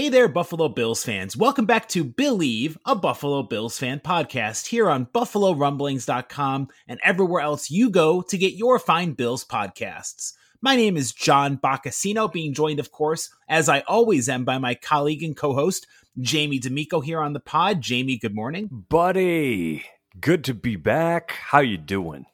Hey 0.00 0.08
there, 0.08 0.28
Buffalo 0.28 0.70
Bills 0.70 1.04
fans. 1.04 1.36
Welcome 1.36 1.66
back 1.66 1.86
to 1.90 2.02
Billieve, 2.04 2.78
a 2.86 2.96
Buffalo 2.96 3.42
Bills 3.42 3.76
fan 3.76 4.00
podcast 4.00 4.68
here 4.68 4.88
on 4.88 5.04
BuffaloRumblings.com 5.04 6.68
and 6.88 6.98
everywhere 7.04 7.42
else 7.42 7.70
you 7.70 7.90
go 7.90 8.22
to 8.22 8.38
get 8.38 8.54
your 8.54 8.78
fine 8.78 9.12
Bills 9.12 9.44
podcasts. 9.44 10.32
My 10.62 10.74
name 10.74 10.96
is 10.96 11.12
John 11.12 11.58
Boccacino, 11.58 12.32
being 12.32 12.54
joined, 12.54 12.80
of 12.80 12.90
course, 12.90 13.28
as 13.46 13.68
I 13.68 13.80
always 13.80 14.26
am, 14.30 14.46
by 14.46 14.56
my 14.56 14.74
colleague 14.74 15.22
and 15.22 15.36
co 15.36 15.52
host, 15.52 15.86
Jamie 16.18 16.58
D'Amico, 16.58 17.00
here 17.00 17.20
on 17.20 17.34
the 17.34 17.38
pod. 17.38 17.82
Jamie, 17.82 18.16
good 18.16 18.34
morning. 18.34 18.70
Buddy, 18.72 19.84
good 20.18 20.44
to 20.44 20.54
be 20.54 20.76
back. 20.76 21.32
How 21.32 21.60
you 21.60 21.76
doing? 21.76 22.24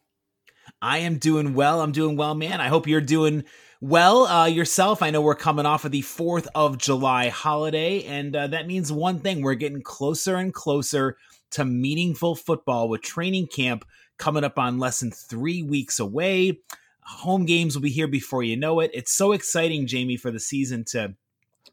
I 0.81 0.99
am 0.99 1.17
doing 1.17 1.53
well. 1.53 1.81
I'm 1.81 1.91
doing 1.91 2.15
well, 2.15 2.33
man. 2.33 2.61
I 2.61 2.69
hope 2.69 2.87
you're 2.87 3.01
doing 3.01 3.43
well, 3.81 4.25
uh, 4.25 4.45
yourself, 4.45 5.03
I 5.03 5.11
know 5.11 5.21
we're 5.21 5.35
coming 5.35 5.65
off 5.65 5.85
of 5.85 5.91
the 5.91 6.01
4th 6.01 6.47
of 6.55 6.77
July 6.77 7.29
holiday, 7.29 8.03
and 8.03 8.35
uh, 8.35 8.47
that 8.47 8.67
means 8.67 8.91
one 8.91 9.19
thing 9.19 9.41
we're 9.41 9.53
getting 9.53 9.83
closer 9.83 10.35
and 10.35 10.53
closer 10.53 11.17
to 11.51 11.63
meaningful 11.63 12.35
football 12.35 12.89
with 12.89 13.01
training 13.01 13.47
camp 13.47 13.85
coming 14.17 14.43
up 14.43 14.57
on 14.57 14.79
less 14.79 14.99
than 14.99 15.11
three 15.11 15.61
weeks 15.61 15.99
away. 15.99 16.59
Home 17.01 17.45
games 17.45 17.75
will 17.75 17.83
be 17.83 17.89
here 17.89 18.07
before 18.07 18.43
you 18.43 18.57
know 18.57 18.79
it. 18.79 18.91
It's 18.93 19.13
so 19.13 19.31
exciting, 19.31 19.87
Jamie, 19.87 20.17
for 20.17 20.31
the 20.31 20.39
season 20.39 20.83
to 20.85 21.13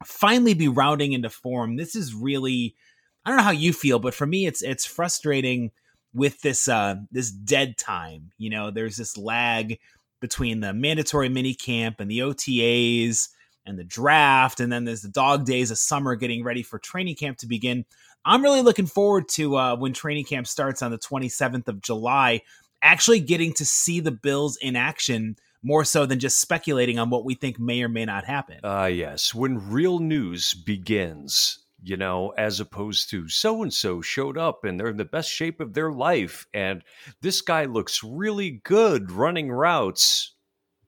finally 0.05 0.55
be 0.55 0.69
rounding 0.69 1.13
into 1.13 1.31
form. 1.31 1.77
This 1.77 1.97
is 1.97 2.15
really, 2.15 2.77
I 3.25 3.31
don't 3.31 3.39
know 3.39 3.45
how 3.45 3.51
you 3.51 3.73
feel, 3.73 3.99
but 3.99 4.15
for 4.15 4.27
me, 4.27 4.47
it's 4.47 4.63
it's 4.63 4.85
frustrating 4.85 5.73
with 6.13 6.41
this 6.43 6.69
uh 6.69 6.97
this 7.11 7.31
dead 7.31 7.79
time. 7.79 8.31
You 8.39 8.51
know, 8.51 8.71
there's 8.71 8.97
this 8.97 9.17
lag 9.17 9.79
between 10.25 10.61
the 10.61 10.73
mandatory 10.73 11.29
mini 11.29 11.53
camp 11.53 12.01
and 12.01 12.11
the 12.11 12.21
OTAs 12.21 13.29
and 13.67 13.79
the 13.79 13.85
draft, 13.85 14.59
and 14.59 14.73
then 14.73 14.87
there's 14.87 15.03
the 15.03 15.09
dog 15.11 15.45
days 15.45 15.71
of 15.71 15.77
summer 15.77 16.17
getting 16.17 16.43
ready 16.43 16.63
for 16.63 16.79
training 16.79 17.15
camp 17.15 17.37
to 17.37 17.47
begin. 17.47 17.85
I'm 18.25 18.43
really 18.43 18.63
looking 18.63 18.87
forward 18.87 19.29
to 19.33 19.59
uh, 19.59 19.77
when 19.77 19.93
training 19.93 20.25
camp 20.25 20.47
starts 20.47 20.81
on 20.81 20.91
the 20.91 20.99
27th 20.99 21.69
of 21.69 21.83
July, 21.83 22.41
actually 22.81 23.21
getting 23.21 23.53
to 23.53 23.67
see 23.67 24.01
the 24.01 24.13
Bills 24.13 24.57
in 24.63 24.77
action 24.77 25.37
more 25.63 25.85
so 25.85 26.07
than 26.07 26.19
just 26.19 26.41
speculating 26.41 26.99
on 26.99 27.11
what 27.11 27.27
we 27.27 27.35
think 27.35 27.61
may 27.61 27.83
or 27.83 27.91
may 27.91 28.07
not 28.07 28.25
happen. 28.25 28.61
Ah, 28.65 28.85
uh, 28.85 28.87
yes. 28.87 29.35
When 29.35 29.71
real 29.71 29.99
news 29.99 30.55
begins, 30.55 31.59
you 31.85 31.99
know, 31.99 32.31
as 32.39 32.61
opposed 32.61 33.11
to 33.11 33.29
so 33.29 33.63
and 33.63 33.73
so 33.73 34.01
showed 34.01 34.39
up 34.39 34.65
and 34.65 34.81
they're 34.81 34.89
in 34.89 34.97
the 34.97 35.05
best 35.05 35.31
shape 35.31 35.61
of 35.61 35.75
their 35.75 35.93
life. 35.93 36.47
And 36.55 36.83
this 37.21 37.43
guy 37.43 37.67
looks 37.67 38.03
really 38.03 38.63
good 38.65 39.13
running 39.13 39.53
routes, 39.53 40.33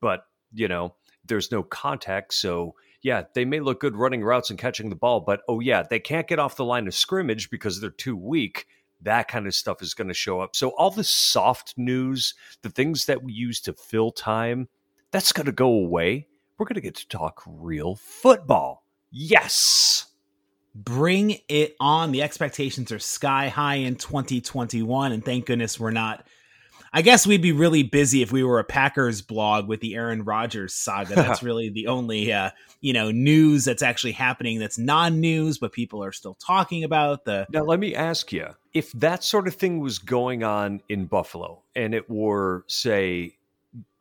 but, 0.00 0.22
you 0.54 0.68
know, 0.68 0.94
there's 1.26 1.52
no 1.52 1.62
contact. 1.62 2.32
So, 2.32 2.76
yeah, 3.02 3.24
they 3.34 3.44
may 3.44 3.60
look 3.60 3.78
good 3.78 3.94
running 3.94 4.24
routes 4.24 4.48
and 4.48 4.58
catching 4.58 4.88
the 4.88 4.96
ball, 4.96 5.20
but 5.20 5.42
oh, 5.48 5.60
yeah, 5.60 5.82
they 5.82 6.00
can't 6.00 6.26
get 6.26 6.38
off 6.38 6.56
the 6.56 6.64
line 6.64 6.86
of 6.86 6.94
scrimmage 6.94 7.50
because 7.50 7.78
they're 7.78 7.90
too 7.90 8.16
weak. 8.16 8.66
That 9.02 9.28
kind 9.28 9.46
of 9.46 9.54
stuff 9.54 9.82
is 9.82 9.92
going 9.92 10.08
to 10.08 10.14
show 10.14 10.40
up. 10.40 10.56
So, 10.56 10.70
all 10.70 10.90
the 10.90 11.04
soft 11.04 11.74
news, 11.76 12.32
the 12.62 12.70
things 12.70 13.04
that 13.04 13.22
we 13.22 13.34
use 13.34 13.60
to 13.62 13.74
fill 13.74 14.12
time, 14.12 14.68
that's 15.10 15.32
going 15.32 15.44
to 15.44 15.52
go 15.52 15.68
away. 15.68 16.28
We're 16.56 16.64
going 16.64 16.76
to 16.76 16.80
get 16.80 16.94
to 16.96 17.08
talk 17.08 17.42
real 17.46 17.96
football. 17.96 18.84
Yes 19.10 20.05
bring 20.84 21.38
it 21.48 21.76
on. 21.80 22.12
The 22.12 22.22
expectations 22.22 22.92
are 22.92 22.98
sky 22.98 23.48
high 23.48 23.76
in 23.76 23.96
2021, 23.96 25.12
and 25.12 25.24
thank 25.24 25.46
goodness 25.46 25.80
we're 25.80 25.90
not. 25.90 26.26
I 26.92 27.02
guess 27.02 27.26
we'd 27.26 27.42
be 27.42 27.52
really 27.52 27.82
busy 27.82 28.22
if 28.22 28.32
we 28.32 28.42
were 28.42 28.58
a 28.58 28.64
Packers 28.64 29.20
blog 29.20 29.68
with 29.68 29.80
the 29.80 29.94
Aaron 29.96 30.24
Rodgers 30.24 30.74
saga. 30.74 31.14
That's 31.16 31.42
really 31.42 31.68
the 31.68 31.88
only 31.88 32.32
uh, 32.32 32.50
you 32.80 32.92
know 32.92 33.10
news 33.10 33.64
that's 33.64 33.82
actually 33.82 34.12
happening 34.12 34.58
that's 34.58 34.78
non-news, 34.78 35.58
but 35.58 35.72
people 35.72 36.02
are 36.04 36.12
still 36.12 36.34
talking 36.34 36.84
about 36.84 37.24
the. 37.24 37.46
Now, 37.50 37.64
let 37.64 37.80
me 37.80 37.94
ask 37.94 38.32
you: 38.32 38.48
if 38.72 38.92
that 38.92 39.24
sort 39.24 39.48
of 39.48 39.54
thing 39.54 39.80
was 39.80 39.98
going 39.98 40.44
on 40.44 40.80
in 40.88 41.06
Buffalo, 41.06 41.62
and 41.74 41.94
it 41.94 42.08
were, 42.08 42.64
say, 42.68 43.36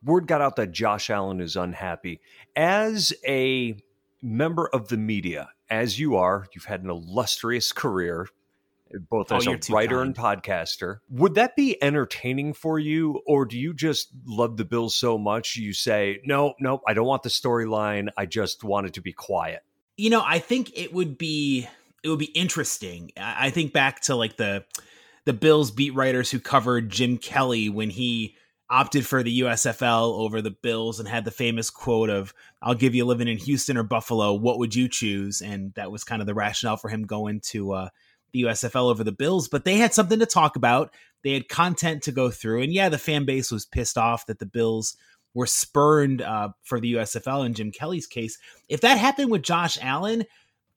word 0.04 0.28
got 0.28 0.42
out 0.42 0.56
that 0.58 0.72
Josh 0.72 1.10
Allen 1.10 1.42
is 1.42 1.56
unhappy, 1.56 2.22
as 2.56 3.14
a 3.28 3.76
member 4.26 4.68
of 4.68 4.90
the 4.90 4.98
media, 4.98 5.50
as 5.70 6.00
you 6.00 6.16
are, 6.16 6.48
you've 6.54 6.66
had 6.66 6.84
an 6.84 6.90
illustrious 6.90 7.72
career, 7.72 8.28
both 9.10 9.32
oh, 9.32 9.38
as 9.38 9.48
a 9.48 9.60
writer 9.72 9.98
kind. 9.98 10.08
and 10.08 10.16
podcaster. 10.16 11.00
Would 11.10 11.36
that 11.36 11.56
be 11.56 11.82
entertaining 11.82 12.54
for 12.54 12.80
you, 12.80 13.22
or 13.26 13.46
do 13.46 13.58
you 13.58 13.74
just 13.74 14.10
love 14.26 14.58
the 14.58 14.66
Bills 14.66 14.96
so 14.96 15.18
much 15.18 15.56
you 15.56 15.74
say, 15.74 16.22
no, 16.26 16.54
no, 16.60 16.82
I 16.88 16.94
don't 16.94 17.08
want 17.08 17.24
the 17.24 17.30
storyline. 17.30 18.10
I 18.18 18.26
just 18.26 18.64
want 18.64 18.88
it 18.88 18.94
to 18.94 19.02
be 19.02 19.14
quiet? 19.14 19.64
You 19.98 20.10
know, 20.10 20.24
I 20.26 20.40
think 20.40 20.78
it 20.78 20.94
would 20.94 21.18
be 21.18 21.68
it 22.04 22.10
would 22.10 22.20
be 22.20 22.26
interesting. 22.26 23.12
I 23.18 23.50
think 23.50 23.74
back 23.74 24.02
to 24.02 24.16
like 24.16 24.38
the 24.38 24.66
the 25.26 25.34
Bills 25.34 25.72
beat 25.72 25.96
writers 25.96 26.30
who 26.30 26.40
covered 26.40 26.90
Jim 26.90 27.18
Kelly 27.18 27.70
when 27.70 27.90
he 27.90 28.36
opted 28.70 29.06
for 29.06 29.22
the 29.22 29.42
USFL 29.42 30.18
over 30.20 30.42
the 30.42 30.52
Bills 30.52 31.00
and 31.00 31.08
had 31.08 31.26
the 31.26 31.32
famous 31.32 31.70
quote 31.70 32.10
of 32.10 32.34
"I'll 32.62 32.76
give 32.76 32.96
you 32.96 33.06
living 33.06 33.28
in 33.28 33.38
Houston 33.38 33.78
or 33.78 33.84
Buffalo. 33.84 34.34
What 34.34 34.60
would 34.60 34.76
you 34.76 34.88
choose?" 34.88 35.42
And 35.42 35.74
that 35.76 35.92
was 35.92 36.04
kind 36.04 36.22
of 36.22 36.26
the 36.26 36.34
rationale 36.34 36.78
for 36.78 36.90
him 36.90 37.04
going 37.04 37.42
to 37.52 37.74
uh, 37.74 37.90
the 38.32 38.44
USFL 38.44 38.90
over 38.90 39.04
the 39.04 39.12
Bills. 39.12 39.48
But 39.48 39.66
they 39.66 39.78
had 39.78 39.94
something 39.94 40.20
to 40.20 40.26
talk 40.26 40.56
about. 40.56 40.94
They 41.24 41.34
had 41.34 41.50
content 41.50 42.04
to 42.04 42.12
go 42.12 42.30
through, 42.30 42.64
and 42.64 42.74
yeah, 42.74 42.90
the 42.90 42.98
fan 42.98 43.26
base 43.26 43.52
was 43.52 43.66
pissed 43.66 43.98
off 43.98 44.26
that 44.28 44.40
the 44.40 44.46
Bills 44.46 44.98
were 45.34 45.48
spurned 45.48 46.22
uh, 46.22 46.50
for 46.64 46.80
the 46.80 46.94
USFL 46.94 47.46
in 47.46 47.54
Jim 47.54 47.72
Kelly's 47.72 48.08
case. 48.08 48.38
If 48.70 48.82
that 48.82 48.98
happened 48.98 49.32
with 49.32 49.44
Josh 49.44 49.78
Allen. 49.82 50.24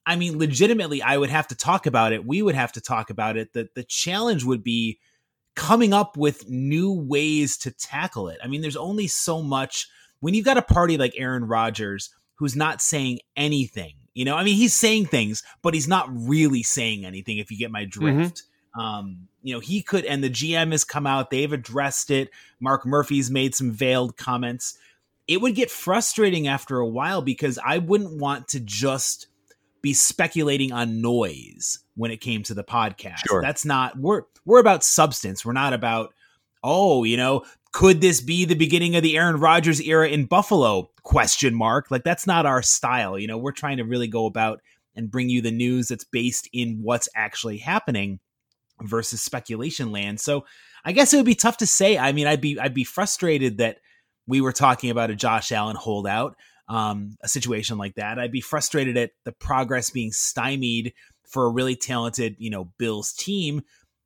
I 0.06 0.16
mean, 0.16 0.38
legitimately, 0.38 1.02
I 1.02 1.18
would 1.18 1.28
have 1.28 1.48
to 1.48 1.54
talk 1.54 1.84
about 1.84 2.14
it. 2.14 2.24
We 2.24 2.40
would 2.40 2.54
have 2.54 2.72
to 2.72 2.80
talk 2.80 3.10
about 3.10 3.36
it. 3.36 3.52
The 3.52 3.68
the 3.74 3.84
challenge 3.84 4.42
would 4.42 4.64
be 4.64 5.00
coming 5.58 5.92
up 5.92 6.16
with 6.16 6.48
new 6.48 6.92
ways 6.92 7.58
to 7.58 7.72
tackle 7.72 8.28
it. 8.28 8.38
I 8.42 8.46
mean, 8.46 8.60
there's 8.60 8.76
only 8.76 9.08
so 9.08 9.42
much 9.42 9.88
when 10.20 10.32
you've 10.32 10.44
got 10.44 10.56
a 10.56 10.62
party 10.62 10.96
like 10.96 11.14
Aaron 11.16 11.44
Rodgers 11.44 12.10
who's 12.36 12.54
not 12.54 12.80
saying 12.80 13.18
anything. 13.36 13.94
You 14.14 14.24
know, 14.24 14.36
I 14.36 14.44
mean, 14.44 14.54
he's 14.54 14.72
saying 14.72 15.06
things, 15.06 15.42
but 15.60 15.74
he's 15.74 15.88
not 15.88 16.06
really 16.10 16.62
saying 16.62 17.04
anything. 17.04 17.38
If 17.38 17.50
you 17.50 17.58
get 17.58 17.72
my 17.72 17.84
mm-hmm. 17.84 18.00
drift. 18.00 18.42
Mm-hmm. 18.76 18.80
Um, 18.80 19.28
you 19.42 19.52
know, 19.52 19.58
he 19.58 19.82
could, 19.82 20.04
and 20.04 20.22
the 20.22 20.30
GM 20.30 20.70
has 20.70 20.84
come 20.84 21.06
out. 21.06 21.30
They've 21.30 21.52
addressed 21.52 22.12
it. 22.12 22.30
Mark 22.60 22.86
Murphy's 22.86 23.28
made 23.28 23.56
some 23.56 23.72
veiled 23.72 24.16
comments. 24.16 24.78
It 25.26 25.40
would 25.40 25.56
get 25.56 25.70
frustrating 25.70 26.46
after 26.46 26.78
a 26.78 26.86
while 26.86 27.20
because 27.20 27.58
I 27.64 27.78
wouldn't 27.78 28.20
want 28.20 28.46
to 28.48 28.60
just 28.60 29.26
be 29.82 29.94
speculating 29.94 30.72
on 30.72 31.00
noise 31.00 31.78
when 31.94 32.10
it 32.10 32.20
came 32.20 32.42
to 32.44 32.54
the 32.54 32.64
podcast. 32.64 33.18
Sure. 33.26 33.42
That's 33.42 33.64
not 33.64 33.98
we're 33.98 34.22
we're 34.44 34.60
about 34.60 34.84
substance. 34.84 35.44
We're 35.44 35.52
not 35.52 35.72
about 35.72 36.14
oh, 36.64 37.04
you 37.04 37.16
know, 37.16 37.44
could 37.72 38.00
this 38.00 38.20
be 38.20 38.44
the 38.44 38.54
beginning 38.54 38.96
of 38.96 39.02
the 39.02 39.16
Aaron 39.16 39.38
Rodgers 39.38 39.80
era 39.80 40.08
in 40.08 40.26
Buffalo? 40.26 40.90
Question 41.02 41.54
mark. 41.54 41.90
Like 41.90 42.04
that's 42.04 42.26
not 42.26 42.46
our 42.46 42.62
style. 42.62 43.18
You 43.18 43.26
know, 43.26 43.38
we're 43.38 43.52
trying 43.52 43.76
to 43.76 43.84
really 43.84 44.08
go 44.08 44.26
about 44.26 44.60
and 44.96 45.10
bring 45.10 45.28
you 45.28 45.40
the 45.40 45.52
news 45.52 45.88
that's 45.88 46.04
based 46.04 46.48
in 46.52 46.80
what's 46.82 47.08
actually 47.14 47.58
happening 47.58 48.18
versus 48.82 49.22
speculation 49.22 49.92
land. 49.92 50.20
So 50.20 50.44
I 50.84 50.92
guess 50.92 51.12
it 51.12 51.16
would 51.16 51.26
be 51.26 51.34
tough 51.34 51.58
to 51.58 51.66
say. 51.66 51.98
I 51.98 52.12
mean, 52.12 52.26
I'd 52.26 52.40
be 52.40 52.58
I'd 52.58 52.74
be 52.74 52.84
frustrated 52.84 53.58
that 53.58 53.78
we 54.26 54.40
were 54.40 54.52
talking 54.52 54.90
about 54.90 55.10
a 55.10 55.16
Josh 55.16 55.52
Allen 55.52 55.76
holdout 55.76 56.36
um, 56.68 57.16
a 57.22 57.28
situation 57.28 57.78
like 57.78 57.94
that. 57.94 58.18
I'd 58.18 58.32
be 58.32 58.40
frustrated 58.40 58.96
at 58.96 59.10
the 59.24 59.32
progress 59.32 59.90
being 59.90 60.12
stymied 60.12 60.92
for 61.28 61.46
a 61.46 61.50
really 61.50 61.76
talented, 61.76 62.36
you 62.38 62.50
know, 62.50 62.72
Bills 62.78 63.12
team. 63.12 63.62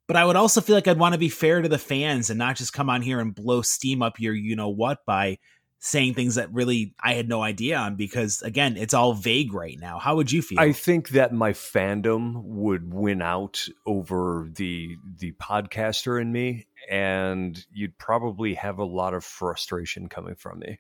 But 0.09 0.17
I 0.17 0.25
would 0.25 0.37
also 0.37 0.61
feel 0.61 0.75
like 0.75 0.89
I'd 0.89 0.99
want 0.99 1.15
to 1.15 1.19
be 1.19 1.29
fair 1.29 1.63
to 1.63 1.69
the 1.69 1.79
fans 1.79 2.29
and 2.29 2.39
not 2.39 2.57
just 2.57 2.73
come 2.73 2.91
on 2.91 3.03
here 3.03 3.21
and 3.21 3.35
blow 3.35 3.63
steam 3.63 4.03
up 4.03 4.21
your 4.21 4.35
you 4.35 4.57
know 4.57 4.69
what 4.69 5.05
by 5.07 5.39
saying 5.79 6.15
things 6.15 6.37
that 6.37 6.53
really 6.53 6.95
I 7.01 7.15
had 7.15 7.29
no 7.29 7.43
idea 7.43 7.77
on 7.77 7.97
because 7.97 8.43
again, 8.43 8.77
it's 8.77 8.95
all 8.95 9.15
vague 9.15 9.53
right 9.53 9.79
now. 9.79 9.99
How 9.99 10.17
would 10.17 10.31
you 10.31 10.43
feel? 10.43 10.61
I 10.61 10.73
think 10.73 11.11
that 11.11 11.33
my 11.33 11.53
fandom 11.53 12.43
would 12.45 12.93
win 12.93 13.21
out 13.21 13.67
over 13.87 14.49
the 14.55 14.97
the 15.19 15.33
podcaster 15.33 16.21
in 16.21 16.31
me 16.31 16.67
and 16.91 17.65
you'd 17.73 17.97
probably 17.99 18.55
have 18.55 18.79
a 18.79 18.85
lot 18.85 19.15
of 19.15 19.25
frustration 19.25 20.09
coming 20.09 20.35
from 20.35 20.61
me. 20.61 20.79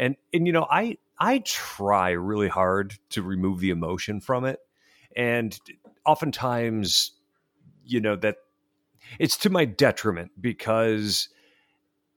And 0.00 0.16
and 0.32 0.46
you 0.46 0.52
know, 0.52 0.66
I 0.68 0.96
I 1.18 1.40
try 1.44 2.10
really 2.10 2.48
hard 2.48 2.94
to 3.10 3.22
remove 3.22 3.60
the 3.60 3.70
emotion 3.70 4.20
from 4.20 4.46
it. 4.46 4.58
And 5.14 5.56
oftentimes, 6.06 7.12
you 7.84 8.00
know, 8.00 8.16
that 8.16 8.36
it's 9.18 9.36
to 9.38 9.50
my 9.50 9.66
detriment 9.66 10.32
because 10.40 11.28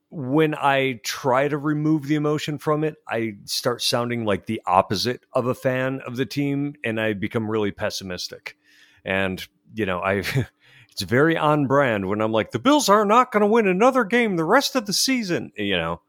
when 0.10 0.56
I 0.56 1.02
try 1.04 1.48
to 1.50 1.58
remove 1.58 2.08
the 2.08 2.16
emotion 2.16 2.58
from 2.58 2.84
it, 2.86 2.96
I 3.08 3.34
start 3.46 3.82
sounding 3.82 4.24
like 4.24 4.46
the 4.46 4.62
opposite 4.66 5.26
of 5.34 5.48
a 5.48 5.56
fan 5.56 6.02
of 6.08 6.16
the 6.16 6.26
team 6.26 6.76
and 6.86 7.02
I 7.02 7.14
become 7.14 7.52
really 7.52 7.72
pessimistic. 7.72 8.56
And, 9.04 9.46
you 9.74 9.86
know, 9.86 10.00
I 10.00 10.24
it's 10.92 11.02
very 11.02 11.36
on 11.36 11.68
brand 11.68 12.08
when 12.08 12.22
I'm 12.22 12.32
like, 12.32 12.52
the 12.52 12.60
Bills 12.60 12.88
are 12.88 13.06
not 13.06 13.34
going 13.34 13.42
to 13.42 13.48
win 13.48 13.68
another 13.68 14.06
game 14.06 14.38
the 14.38 14.46
rest 14.46 14.78
of 14.78 14.86
the 14.86 14.94
season, 14.94 15.52
you 15.58 15.76
know, 15.76 16.02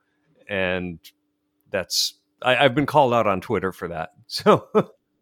and 0.49 1.01
that's, 1.75 2.15
I, 2.41 2.55
have 2.55 2.75
been 2.75 2.87
called 2.87 3.13
out 3.13 3.27
on 3.27 3.41
Twitter 3.41 3.73
for 3.73 3.89
that. 3.89 4.13
So. 4.27 4.69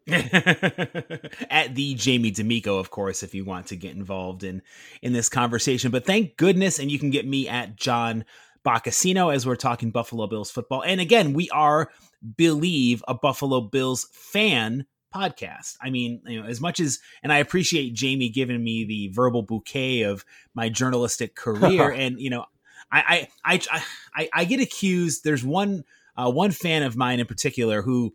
at 0.07 1.75
the 1.75 1.95
Jamie 1.95 2.31
D'Amico, 2.31 2.77
of 2.77 2.89
course, 2.89 3.23
if 3.23 3.33
you 3.33 3.45
want 3.45 3.67
to 3.67 3.77
get 3.77 3.95
involved 3.95 4.43
in 4.43 4.61
in 5.01 5.13
this 5.13 5.29
conversation. 5.29 5.91
But 5.91 6.05
thank 6.05 6.35
goodness, 6.35 6.77
and 6.77 6.91
you 6.91 6.99
can 6.99 7.09
get 7.09 7.25
me 7.25 7.47
at 7.47 7.77
John 7.77 8.25
Boccacino 8.65 9.33
as 9.33 9.45
we're 9.45 9.55
talking 9.55 9.91
Buffalo 9.91 10.27
Bills 10.27 10.51
football. 10.51 10.83
And 10.83 10.99
again, 10.99 11.31
we 11.31 11.49
are 11.51 11.89
Billieve 12.35 13.01
a 13.07 13.13
Buffalo 13.13 13.61
Bills 13.61 14.09
fan 14.11 14.85
podcast. 15.13 15.77
I 15.81 15.89
mean, 15.89 16.21
you 16.25 16.41
know, 16.41 16.47
as 16.47 16.59
much 16.59 16.79
as 16.79 16.99
and 17.21 17.31
I 17.31 17.37
appreciate 17.37 17.93
Jamie 17.93 18.29
giving 18.29 18.63
me 18.63 18.83
the 18.85 19.09
verbal 19.13 19.43
bouquet 19.43 20.01
of 20.03 20.25
my 20.53 20.69
journalistic 20.69 21.35
career, 21.35 21.91
and 21.95 22.19
you 22.19 22.29
know, 22.29 22.45
I 22.91 23.27
I 23.45 23.59
I 23.73 23.83
I, 24.13 24.29
I 24.33 24.45
get 24.45 24.59
accused. 24.59 25.23
There's 25.23 25.43
one 25.43 25.83
uh, 26.15 26.31
one 26.31 26.51
fan 26.51 26.83
of 26.83 26.95
mine 26.95 27.19
in 27.19 27.25
particular 27.25 27.81
who 27.81 28.13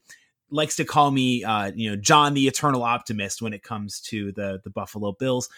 likes 0.51 0.77
to 0.77 0.85
call 0.85 1.11
me, 1.11 1.45
uh, 1.45 1.73
you 1.75 1.91
know, 1.91 1.97
John 1.97 2.35
the 2.35 2.47
Eternal 2.47 2.83
Optimist 2.83 3.43
when 3.43 3.53
it 3.53 3.63
comes 3.63 4.01
to 4.03 4.33
the 4.33 4.61
the 4.65 4.71
Buffalo 4.71 5.13
Bills. 5.13 5.49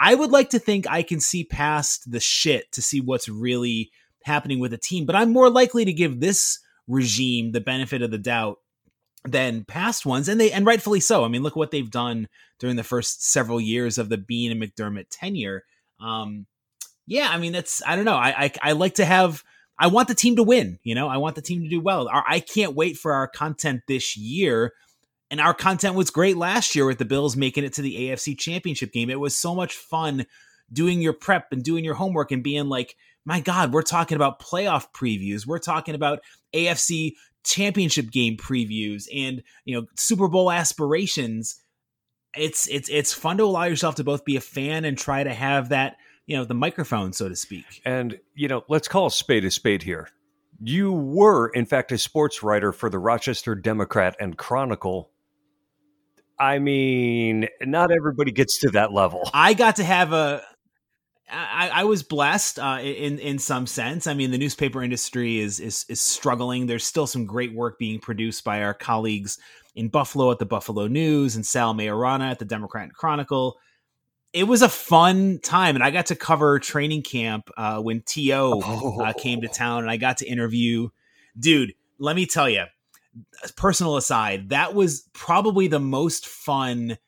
I 0.00 0.14
would 0.14 0.30
like 0.30 0.50
to 0.50 0.58
think 0.58 0.86
I 0.88 1.02
can 1.02 1.20
see 1.20 1.44
past 1.44 2.10
the 2.10 2.20
shit 2.20 2.70
to 2.72 2.82
see 2.82 3.00
what's 3.00 3.28
really 3.28 3.90
happening 4.24 4.60
with 4.60 4.72
a 4.72 4.78
team. 4.78 5.06
But 5.06 5.16
I'm 5.16 5.32
more 5.32 5.50
likely 5.50 5.84
to 5.84 5.92
give 5.92 6.20
this 6.20 6.60
regime 6.86 7.52
the 7.52 7.60
benefit 7.60 8.02
of 8.02 8.10
the 8.10 8.18
doubt 8.18 8.58
than 9.24 9.64
past 9.64 10.06
ones, 10.06 10.28
and 10.28 10.40
they 10.40 10.52
and 10.52 10.64
rightfully 10.64 11.00
so. 11.00 11.24
I 11.24 11.28
mean, 11.28 11.42
look 11.42 11.56
what 11.56 11.70
they've 11.70 11.90
done 11.90 12.28
during 12.58 12.76
the 12.76 12.84
first 12.84 13.24
several 13.24 13.60
years 13.60 13.98
of 13.98 14.08
the 14.08 14.18
Beane 14.18 14.52
and 14.52 14.62
McDermott 14.62 15.06
tenure. 15.10 15.64
Um, 16.00 16.46
yeah, 17.06 17.28
I 17.30 17.38
mean 17.38 17.52
that's 17.52 17.82
I 17.86 17.96
don't 17.96 18.04
know. 18.04 18.16
I, 18.16 18.44
I 18.44 18.52
I 18.62 18.72
like 18.72 18.94
to 18.94 19.04
have. 19.04 19.42
I 19.78 19.86
want 19.86 20.08
the 20.08 20.14
team 20.14 20.36
to 20.36 20.42
win. 20.42 20.78
You 20.82 20.94
know, 20.94 21.08
I 21.08 21.18
want 21.18 21.36
the 21.36 21.42
team 21.42 21.62
to 21.62 21.68
do 21.68 21.80
well. 21.80 22.08
I 22.10 22.40
can't 22.40 22.74
wait 22.74 22.96
for 22.96 23.12
our 23.12 23.28
content 23.28 23.82
this 23.86 24.16
year. 24.16 24.72
And 25.30 25.40
our 25.40 25.54
content 25.54 25.94
was 25.94 26.10
great 26.10 26.36
last 26.36 26.74
year 26.74 26.86
with 26.86 26.98
the 26.98 27.04
Bills 27.04 27.36
making 27.36 27.64
it 27.64 27.74
to 27.74 27.82
the 27.82 28.08
AFC 28.08 28.38
Championship 28.38 28.92
game. 28.92 29.10
It 29.10 29.20
was 29.20 29.36
so 29.36 29.54
much 29.54 29.74
fun 29.74 30.26
doing 30.72 31.00
your 31.00 31.12
prep 31.12 31.52
and 31.52 31.62
doing 31.62 31.84
your 31.84 31.94
homework 31.94 32.32
and 32.32 32.42
being 32.42 32.68
like, 32.68 32.96
my 33.24 33.40
God, 33.40 33.72
we're 33.72 33.82
talking 33.82 34.16
about 34.16 34.40
playoff 34.40 34.86
previews. 34.94 35.46
We're 35.46 35.58
talking 35.58 35.94
about 35.94 36.20
AFC 36.54 37.12
championship 37.44 38.10
game 38.10 38.36
previews 38.36 39.04
and 39.14 39.42
you 39.64 39.74
know 39.74 39.86
Super 39.96 40.28
Bowl 40.28 40.50
aspirations. 40.50 41.60
It's 42.36 42.68
it's 42.68 42.88
it's 42.88 43.12
fun 43.12 43.38
to 43.38 43.44
allow 43.44 43.64
yourself 43.64 43.96
to 43.96 44.04
both 44.04 44.24
be 44.24 44.36
a 44.36 44.40
fan 44.40 44.84
and 44.84 44.96
try 44.96 45.22
to 45.22 45.32
have 45.32 45.70
that 45.70 45.96
you 46.28 46.36
know 46.36 46.44
the 46.44 46.54
microphone, 46.54 47.12
so 47.12 47.28
to 47.28 47.34
speak. 47.34 47.80
And 47.84 48.20
you 48.34 48.46
know, 48.46 48.62
let's 48.68 48.86
call 48.86 49.06
a 49.06 49.10
spade 49.10 49.44
a 49.46 49.50
spade 49.50 49.82
here. 49.82 50.10
You 50.60 50.92
were, 50.92 51.48
in 51.48 51.64
fact, 51.64 51.90
a 51.90 51.98
sports 51.98 52.42
writer 52.42 52.70
for 52.70 52.90
the 52.90 52.98
Rochester 52.98 53.54
Democrat 53.54 54.14
and 54.20 54.36
Chronicle. 54.36 55.10
I 56.38 56.58
mean, 56.58 57.48
not 57.62 57.90
everybody 57.90 58.30
gets 58.30 58.58
to 58.58 58.70
that 58.70 58.92
level. 58.92 59.28
I 59.32 59.54
got 59.54 59.76
to 59.76 59.84
have 59.84 60.12
a 60.12 60.42
I, 61.30 61.70
I, 61.72 61.84
was 61.84 62.02
blessed 62.02 62.58
uh, 62.58 62.80
in 62.82 63.18
in 63.18 63.38
some 63.38 63.66
sense. 63.66 64.06
I 64.06 64.12
mean, 64.12 64.30
the 64.30 64.38
newspaper 64.38 64.82
industry 64.82 65.40
is 65.40 65.60
is 65.60 65.86
is 65.88 66.02
struggling. 66.02 66.66
There's 66.66 66.84
still 66.84 67.06
some 67.06 67.24
great 67.24 67.54
work 67.54 67.78
being 67.78 68.00
produced 68.00 68.44
by 68.44 68.62
our 68.62 68.74
colleagues 68.74 69.38
in 69.74 69.88
Buffalo 69.88 70.30
at 70.30 70.38
the 70.38 70.46
Buffalo 70.46 70.88
News 70.88 71.36
and 71.36 71.46
Sal 71.46 71.72
Maiorana 71.72 72.30
at 72.30 72.38
the 72.38 72.44
Democrat 72.44 72.84
and 72.84 72.94
Chronicle. 72.94 73.58
It 74.32 74.44
was 74.44 74.62
a 74.62 74.68
fun 74.68 75.40
time, 75.42 75.74
and 75.74 75.82
I 75.82 75.90
got 75.90 76.06
to 76.06 76.16
cover 76.16 76.58
training 76.58 77.02
camp 77.02 77.50
uh, 77.56 77.80
when 77.80 78.02
TO 78.02 78.32
oh. 78.32 79.00
uh, 79.00 79.12
came 79.14 79.40
to 79.40 79.48
town, 79.48 79.82
and 79.82 79.90
I 79.90 79.96
got 79.96 80.18
to 80.18 80.26
interview. 80.26 80.88
Dude, 81.38 81.72
let 81.98 82.14
me 82.14 82.26
tell 82.26 82.48
you, 82.48 82.64
personal 83.56 83.96
aside, 83.96 84.50
that 84.50 84.74
was 84.74 85.08
probably 85.12 85.68
the 85.68 85.80
most 85.80 86.26
fun 86.26 86.98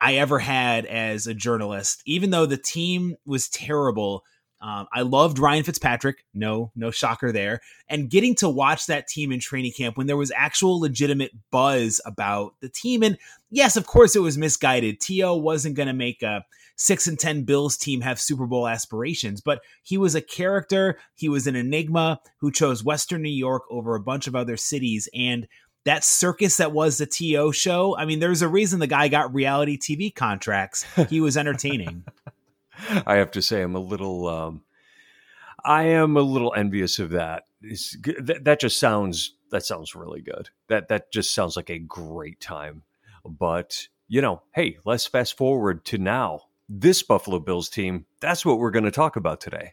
I 0.00 0.16
ever 0.16 0.38
had 0.38 0.86
as 0.86 1.26
a 1.26 1.34
journalist. 1.34 2.02
Even 2.06 2.30
though 2.30 2.46
the 2.46 2.56
team 2.56 3.16
was 3.24 3.48
terrible, 3.48 4.24
um, 4.60 4.86
I 4.92 5.02
loved 5.02 5.38
Ryan 5.38 5.64
Fitzpatrick. 5.64 6.24
No, 6.34 6.72
no 6.74 6.90
shocker 6.90 7.32
there. 7.32 7.60
And 7.88 8.10
getting 8.10 8.34
to 8.36 8.48
watch 8.48 8.86
that 8.86 9.06
team 9.06 9.30
in 9.32 9.40
training 9.40 9.72
camp 9.72 9.96
when 9.96 10.06
there 10.06 10.16
was 10.16 10.32
actual 10.34 10.80
legitimate 10.80 11.32
buzz 11.50 12.00
about 12.04 12.54
the 12.60 12.68
team. 12.68 13.02
And 13.02 13.18
yes, 13.50 13.76
of 13.76 13.86
course, 13.86 14.16
it 14.16 14.22
was 14.22 14.38
misguided. 14.38 15.00
TO 15.00 15.34
wasn't 15.34 15.76
going 15.76 15.88
to 15.88 15.94
make 15.94 16.22
a 16.22 16.44
six 16.76 17.06
and 17.06 17.18
ten 17.18 17.42
Bills 17.42 17.76
team 17.76 18.00
have 18.02 18.20
Super 18.20 18.46
Bowl 18.46 18.68
aspirations, 18.68 19.40
but 19.40 19.62
he 19.82 19.98
was 19.98 20.14
a 20.14 20.20
character. 20.20 20.98
He 21.14 21.28
was 21.28 21.46
an 21.46 21.56
enigma 21.56 22.20
who 22.38 22.52
chose 22.52 22.84
Western 22.84 23.22
New 23.22 23.28
York 23.30 23.62
over 23.70 23.94
a 23.94 24.00
bunch 24.00 24.26
of 24.26 24.36
other 24.36 24.56
cities, 24.56 25.08
and 25.14 25.46
that 25.84 26.04
circus 26.04 26.58
that 26.58 26.72
was 26.72 26.98
the 26.98 27.06
TO 27.06 27.52
show. 27.52 27.96
I 27.96 28.04
mean, 28.04 28.20
there's 28.20 28.42
a 28.42 28.48
reason 28.48 28.78
the 28.78 28.86
guy 28.86 29.08
got 29.08 29.34
reality 29.34 29.78
TV 29.78 30.14
contracts. 30.14 30.84
He 31.08 31.20
was 31.20 31.36
entertaining. 31.36 32.04
I 33.06 33.16
have 33.16 33.30
to 33.32 33.42
say, 33.42 33.62
I'm 33.62 33.74
a 33.74 33.80
little, 33.80 34.28
um, 34.28 34.62
I 35.64 35.84
am 35.84 36.16
a 36.16 36.22
little 36.22 36.52
envious 36.54 36.98
of 36.98 37.10
that. 37.10 37.44
that. 37.62 38.40
That 38.44 38.60
just 38.60 38.78
sounds, 38.78 39.34
that 39.50 39.64
sounds 39.64 39.94
really 39.94 40.20
good. 40.20 40.50
That 40.68 40.88
that 40.88 41.10
just 41.10 41.34
sounds 41.34 41.56
like 41.56 41.70
a 41.70 41.78
great 41.78 42.40
time. 42.40 42.82
But 43.28 43.88
you 44.08 44.22
know, 44.22 44.42
hey, 44.54 44.78
let's 44.84 45.06
fast 45.06 45.36
forward 45.36 45.84
to 45.86 45.98
now. 45.98 46.40
This 46.68 47.02
Buffalo 47.02 47.38
Bills 47.38 47.68
team. 47.68 48.06
That's 48.20 48.44
what 48.44 48.58
we're 48.58 48.70
going 48.70 48.84
to 48.84 48.90
talk 48.90 49.16
about 49.16 49.40
today. 49.40 49.72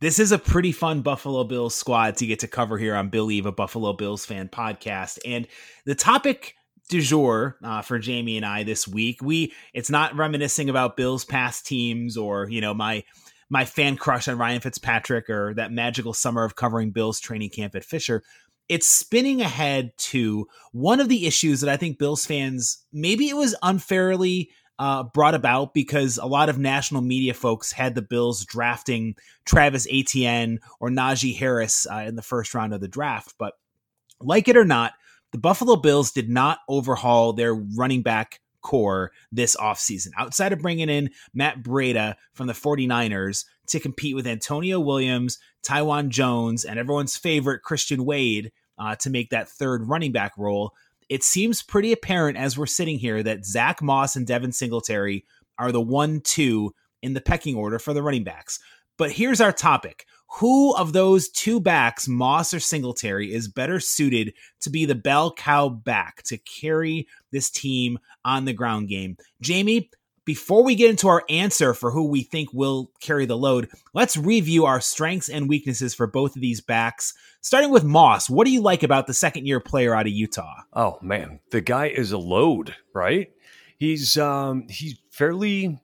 This 0.00 0.20
is 0.20 0.30
a 0.30 0.38
pretty 0.38 0.70
fun 0.70 1.02
Buffalo 1.02 1.42
Bills 1.42 1.74
squad 1.74 2.16
to 2.18 2.26
get 2.26 2.38
to 2.40 2.48
cover 2.48 2.78
here 2.78 2.94
on 2.94 3.10
Bleav, 3.10 3.46
a 3.46 3.52
Buffalo 3.52 3.92
Bills 3.92 4.24
fan 4.24 4.48
podcast. 4.48 5.18
And 5.24 5.48
the 5.84 5.96
topic 5.96 6.54
du 6.88 7.00
jour 7.00 7.56
uh, 7.64 7.82
for 7.82 7.98
Jamie 7.98 8.36
and 8.36 8.46
I 8.46 8.62
this 8.62 8.86
week, 8.86 9.20
we 9.22 9.52
it's 9.74 9.90
not 9.90 10.14
reminiscing 10.16 10.70
about 10.70 10.96
Bills 10.96 11.24
past 11.24 11.66
teams 11.66 12.16
or 12.16 12.48
you 12.48 12.60
know 12.60 12.74
my 12.74 13.02
my 13.50 13.64
fan 13.64 13.96
crush 13.96 14.28
on 14.28 14.38
Ryan 14.38 14.60
Fitzpatrick 14.60 15.28
or 15.28 15.54
that 15.54 15.72
magical 15.72 16.12
summer 16.12 16.44
of 16.44 16.54
covering 16.54 16.90
Bills 16.90 17.18
training 17.18 17.50
camp 17.50 17.74
at 17.74 17.84
Fisher. 17.84 18.22
It's 18.68 18.88
spinning 18.88 19.40
ahead 19.40 19.92
to 19.98 20.46
one 20.72 21.00
of 21.00 21.08
the 21.08 21.26
issues 21.26 21.60
that 21.60 21.70
I 21.70 21.76
think 21.76 21.98
Bills 21.98 22.26
fans 22.26 22.84
maybe 22.92 23.28
it 23.28 23.36
was 23.36 23.54
unfairly 23.62 24.50
uh, 24.78 25.02
brought 25.02 25.34
about 25.34 25.74
because 25.74 26.18
a 26.18 26.26
lot 26.26 26.48
of 26.48 26.58
national 26.58 27.02
media 27.02 27.34
folks 27.34 27.72
had 27.72 27.94
the 27.94 28.02
Bills 28.02 28.44
drafting 28.44 29.16
Travis 29.44 29.86
Etienne 29.90 30.60
or 30.80 30.88
Najee 30.88 31.36
Harris 31.36 31.86
uh, 31.90 32.04
in 32.06 32.14
the 32.14 32.22
first 32.22 32.54
round 32.54 32.72
of 32.72 32.80
the 32.80 32.88
draft. 32.88 33.34
But 33.38 33.54
like 34.20 34.48
it 34.48 34.56
or 34.56 34.64
not, 34.64 34.92
the 35.32 35.38
Buffalo 35.38 35.76
Bills 35.76 36.12
did 36.12 36.28
not 36.28 36.58
overhaul 36.68 37.32
their 37.32 37.54
running 37.54 38.02
back 38.02 38.40
corps 38.62 39.10
this 39.32 39.56
offseason. 39.56 40.08
Outside 40.16 40.52
of 40.52 40.60
bringing 40.60 40.88
in 40.88 41.10
Matt 41.34 41.62
Breida 41.62 42.14
from 42.34 42.46
the 42.46 42.52
49ers 42.52 43.44
to 43.68 43.80
compete 43.80 44.14
with 44.14 44.26
Antonio 44.26 44.80
Williams, 44.80 45.38
Taiwan 45.62 46.10
Jones, 46.10 46.64
and 46.64 46.78
everyone's 46.78 47.16
favorite 47.16 47.62
Christian 47.62 48.04
Wade 48.04 48.52
uh, 48.78 48.96
to 48.96 49.10
make 49.10 49.30
that 49.30 49.48
third 49.48 49.88
running 49.88 50.12
back 50.12 50.32
role, 50.38 50.72
it 51.08 51.22
seems 51.22 51.62
pretty 51.62 51.92
apparent 51.92 52.36
as 52.36 52.56
we're 52.56 52.66
sitting 52.66 52.98
here 52.98 53.22
that 53.22 53.44
Zack 53.44 53.82
Moss 53.82 54.16
and 54.16 54.26
Devin 54.26 54.52
Singletary 54.52 55.24
are 55.58 55.72
the 55.72 55.80
one 55.80 56.20
two 56.22 56.74
in 57.02 57.14
the 57.14 57.20
pecking 57.20 57.56
order 57.56 57.78
for 57.78 57.92
the 57.92 58.02
running 58.02 58.24
backs. 58.24 58.58
But 58.96 59.12
here's 59.12 59.40
our 59.40 59.52
topic. 59.52 60.04
Who 60.40 60.74
of 60.76 60.92
those 60.92 61.30
two 61.30 61.60
backs, 61.60 62.06
Moss 62.06 62.52
or 62.52 62.60
Singletary, 62.60 63.32
is 63.32 63.48
better 63.48 63.80
suited 63.80 64.34
to 64.60 64.70
be 64.70 64.84
the 64.84 64.94
bell 64.94 65.32
cow 65.32 65.68
back 65.70 66.22
to 66.24 66.36
carry 66.36 67.06
this 67.32 67.50
team 67.50 67.98
on 68.24 68.44
the 68.44 68.52
ground 68.52 68.88
game? 68.88 69.16
Jamie, 69.40 69.90
before 70.28 70.62
we 70.62 70.74
get 70.74 70.90
into 70.90 71.08
our 71.08 71.24
answer 71.30 71.72
for 71.72 71.90
who 71.90 72.06
we 72.06 72.22
think 72.22 72.52
will 72.52 72.92
carry 73.00 73.24
the 73.24 73.34
load, 73.34 73.70
let's 73.94 74.14
review 74.14 74.66
our 74.66 74.78
strengths 74.78 75.30
and 75.30 75.48
weaknesses 75.48 75.94
for 75.94 76.06
both 76.06 76.36
of 76.36 76.42
these 76.42 76.60
backs. 76.60 77.14
Starting 77.40 77.70
with 77.70 77.82
Moss, 77.82 78.28
what 78.28 78.44
do 78.44 78.50
you 78.50 78.60
like 78.60 78.82
about 78.82 79.06
the 79.06 79.14
second 79.14 79.46
year 79.46 79.58
player 79.58 79.94
out 79.94 80.06
of 80.06 80.12
Utah? 80.12 80.64
Oh 80.74 80.98
man, 81.00 81.40
the 81.50 81.62
guy 81.62 81.86
is 81.86 82.12
a 82.12 82.18
load, 82.18 82.76
right? 82.92 83.30
He's 83.78 84.18
um 84.18 84.66
he's 84.68 84.98
fairly 85.08 85.80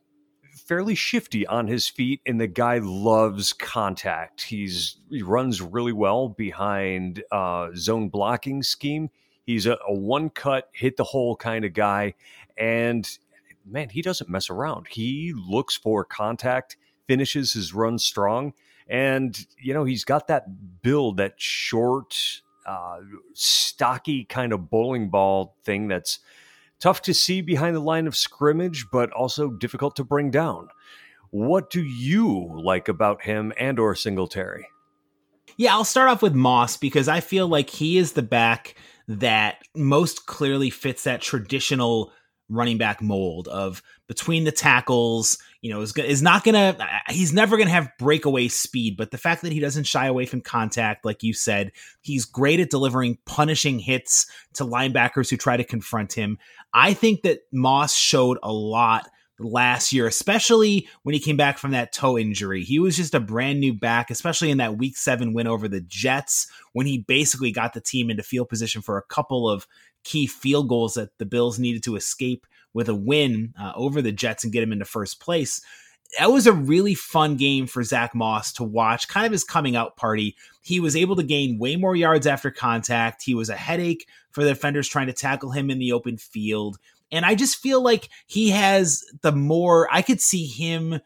fairly 0.68 0.94
shifty 0.94 1.46
on 1.46 1.66
his 1.66 1.88
feet 1.88 2.20
and 2.26 2.38
the 2.38 2.46
guy 2.46 2.80
loves 2.82 3.54
contact. 3.54 4.42
He's 4.42 4.98
he 5.08 5.22
runs 5.22 5.62
really 5.62 5.94
well 5.94 6.28
behind 6.28 7.22
uh 7.32 7.70
zone 7.76 8.10
blocking 8.10 8.62
scheme. 8.62 9.08
He's 9.46 9.64
a, 9.64 9.78
a 9.88 9.94
one 9.94 10.28
cut 10.28 10.68
hit 10.74 10.98
the 10.98 11.04
hole 11.04 11.34
kind 11.34 11.64
of 11.64 11.72
guy 11.72 12.12
and 12.58 13.08
man, 13.64 13.88
he 13.88 14.02
doesn't 14.02 14.30
mess 14.30 14.50
around. 14.50 14.88
He 14.88 15.32
looks 15.34 15.76
for 15.76 16.04
contact, 16.04 16.76
finishes 17.06 17.52
his 17.52 17.74
run 17.74 17.98
strong, 17.98 18.52
and 18.88 19.46
you 19.58 19.74
know 19.74 19.84
he's 19.84 20.04
got 20.04 20.28
that 20.28 20.82
build, 20.82 21.16
that 21.16 21.34
short, 21.36 22.16
uh, 22.66 22.98
stocky 23.32 24.24
kind 24.24 24.52
of 24.52 24.70
bowling 24.70 25.08
ball 25.10 25.56
thing 25.64 25.88
that's 25.88 26.18
tough 26.80 27.02
to 27.02 27.14
see 27.14 27.40
behind 27.40 27.74
the 27.74 27.80
line 27.80 28.06
of 28.06 28.16
scrimmage, 28.16 28.86
but 28.90 29.10
also 29.12 29.50
difficult 29.50 29.96
to 29.96 30.04
bring 30.04 30.30
down. 30.30 30.68
What 31.30 31.70
do 31.70 31.82
you 31.82 32.50
like 32.62 32.88
about 32.88 33.22
him 33.22 33.52
and 33.58 33.78
or 33.78 33.94
Singletary? 33.94 34.68
Yeah, 35.56 35.72
I'll 35.72 35.84
start 35.84 36.08
off 36.08 36.22
with 36.22 36.34
Moss 36.34 36.76
because 36.76 37.08
I 37.08 37.20
feel 37.20 37.48
like 37.48 37.70
he 37.70 37.96
is 37.98 38.12
the 38.12 38.22
back 38.22 38.74
that 39.08 39.58
most 39.74 40.26
clearly 40.26 40.70
fits 40.70 41.04
that 41.04 41.20
traditional 41.20 42.12
running 42.54 42.78
back 42.78 43.02
mold 43.02 43.48
of 43.48 43.82
between 44.06 44.44
the 44.44 44.52
tackles, 44.52 45.38
you 45.60 45.72
know, 45.72 45.80
is, 45.80 45.96
is 45.96 46.22
not 46.22 46.44
going 46.44 46.54
to, 46.54 46.82
uh, 46.82 46.98
he's 47.08 47.32
never 47.32 47.56
going 47.56 47.68
to 47.68 47.74
have 47.74 47.90
breakaway 47.98 48.48
speed, 48.48 48.96
but 48.96 49.10
the 49.10 49.18
fact 49.18 49.42
that 49.42 49.52
he 49.52 49.60
doesn't 49.60 49.84
shy 49.84 50.06
away 50.06 50.26
from 50.26 50.40
contact, 50.40 51.04
like 51.04 51.22
you 51.22 51.32
said, 51.32 51.72
he's 52.02 52.24
great 52.24 52.60
at 52.60 52.70
delivering 52.70 53.18
punishing 53.24 53.78
hits 53.78 54.26
to 54.54 54.64
linebackers 54.64 55.30
who 55.30 55.36
try 55.36 55.56
to 55.56 55.64
confront 55.64 56.12
him. 56.12 56.38
I 56.72 56.94
think 56.94 57.22
that 57.22 57.40
Moss 57.52 57.94
showed 57.94 58.38
a 58.42 58.52
lot 58.52 59.08
last 59.38 59.92
year, 59.92 60.06
especially 60.06 60.88
when 61.02 61.12
he 61.12 61.20
came 61.20 61.36
back 61.36 61.58
from 61.58 61.72
that 61.72 61.92
toe 61.92 62.16
injury. 62.16 62.62
He 62.62 62.78
was 62.78 62.96
just 62.96 63.14
a 63.14 63.20
brand 63.20 63.60
new 63.60 63.74
back, 63.74 64.10
especially 64.10 64.50
in 64.50 64.58
that 64.58 64.78
week 64.78 64.96
seven 64.96 65.32
win 65.34 65.46
over 65.46 65.66
the 65.66 65.80
Jets, 65.80 66.46
when 66.72 66.86
he 66.86 66.98
basically 66.98 67.50
got 67.50 67.72
the 67.72 67.80
team 67.80 68.10
into 68.10 68.22
field 68.22 68.48
position 68.48 68.82
for 68.82 68.96
a 68.96 69.02
couple 69.02 69.48
of 69.48 69.66
key 70.04 70.26
field 70.26 70.68
goals 70.68 70.94
that 70.94 71.16
the 71.18 71.26
Bills 71.26 71.58
needed 71.58 71.82
to 71.84 71.96
escape 71.96 72.46
with 72.72 72.88
a 72.88 72.94
win 72.94 73.54
uh, 73.58 73.72
over 73.74 74.02
the 74.02 74.12
Jets 74.12 74.44
and 74.44 74.52
get 74.52 74.62
him 74.62 74.72
into 74.72 74.84
first 74.84 75.20
place. 75.20 75.60
That 76.18 76.30
was 76.30 76.46
a 76.46 76.52
really 76.52 76.94
fun 76.94 77.36
game 77.36 77.66
for 77.66 77.82
Zack 77.82 78.14
Moss 78.14 78.52
to 78.54 78.64
watch, 78.64 79.08
kind 79.08 79.26
of 79.26 79.32
his 79.32 79.42
coming 79.42 79.74
out 79.74 79.96
party. 79.96 80.36
He 80.62 80.78
was 80.78 80.94
able 80.94 81.16
to 81.16 81.22
gain 81.22 81.58
way 81.58 81.76
more 81.76 81.96
yards 81.96 82.26
after 82.26 82.50
contact. 82.50 83.22
He 83.24 83.34
was 83.34 83.48
a 83.48 83.56
headache 83.56 84.06
for 84.30 84.44
the 84.44 84.50
defenders 84.50 84.88
trying 84.88 85.06
to 85.08 85.12
tackle 85.12 85.50
him 85.50 85.70
in 85.70 85.78
the 85.78 85.92
open 85.92 86.18
field. 86.18 86.78
And 87.10 87.24
I 87.24 87.34
just 87.34 87.56
feel 87.56 87.82
like 87.82 88.08
he 88.26 88.50
has 88.50 89.04
the 89.22 89.32
more, 89.32 89.88
I 89.90 90.02
could 90.02 90.20
see 90.20 90.46
him 90.46 91.00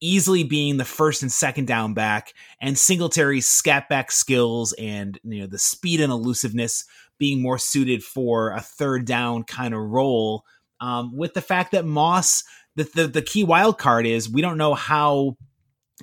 easily 0.00 0.44
being 0.44 0.76
the 0.76 0.84
first 0.84 1.22
and 1.22 1.32
second 1.32 1.66
down 1.66 1.94
back 1.94 2.34
and 2.60 2.78
Singletary's 2.78 3.46
scat 3.46 3.88
back 3.88 4.12
skills 4.12 4.74
and 4.74 5.18
you 5.24 5.40
know 5.40 5.46
the 5.46 5.58
speed 5.58 6.00
and 6.00 6.12
elusiveness 6.12 6.84
being 7.18 7.42
more 7.42 7.58
suited 7.58 8.02
for 8.02 8.50
a 8.50 8.60
third 8.60 9.04
down 9.04 9.44
kind 9.44 9.74
of 9.74 9.80
role. 9.80 10.44
Um, 10.80 11.16
with 11.16 11.34
the 11.34 11.40
fact 11.40 11.72
that 11.72 11.84
Moss, 11.84 12.44
the, 12.76 12.84
the, 12.94 13.06
the 13.06 13.22
key 13.22 13.44
wild 13.44 13.78
card 13.78 14.06
is 14.06 14.28
we 14.28 14.42
don't 14.42 14.58
know 14.58 14.74
how, 14.74 15.36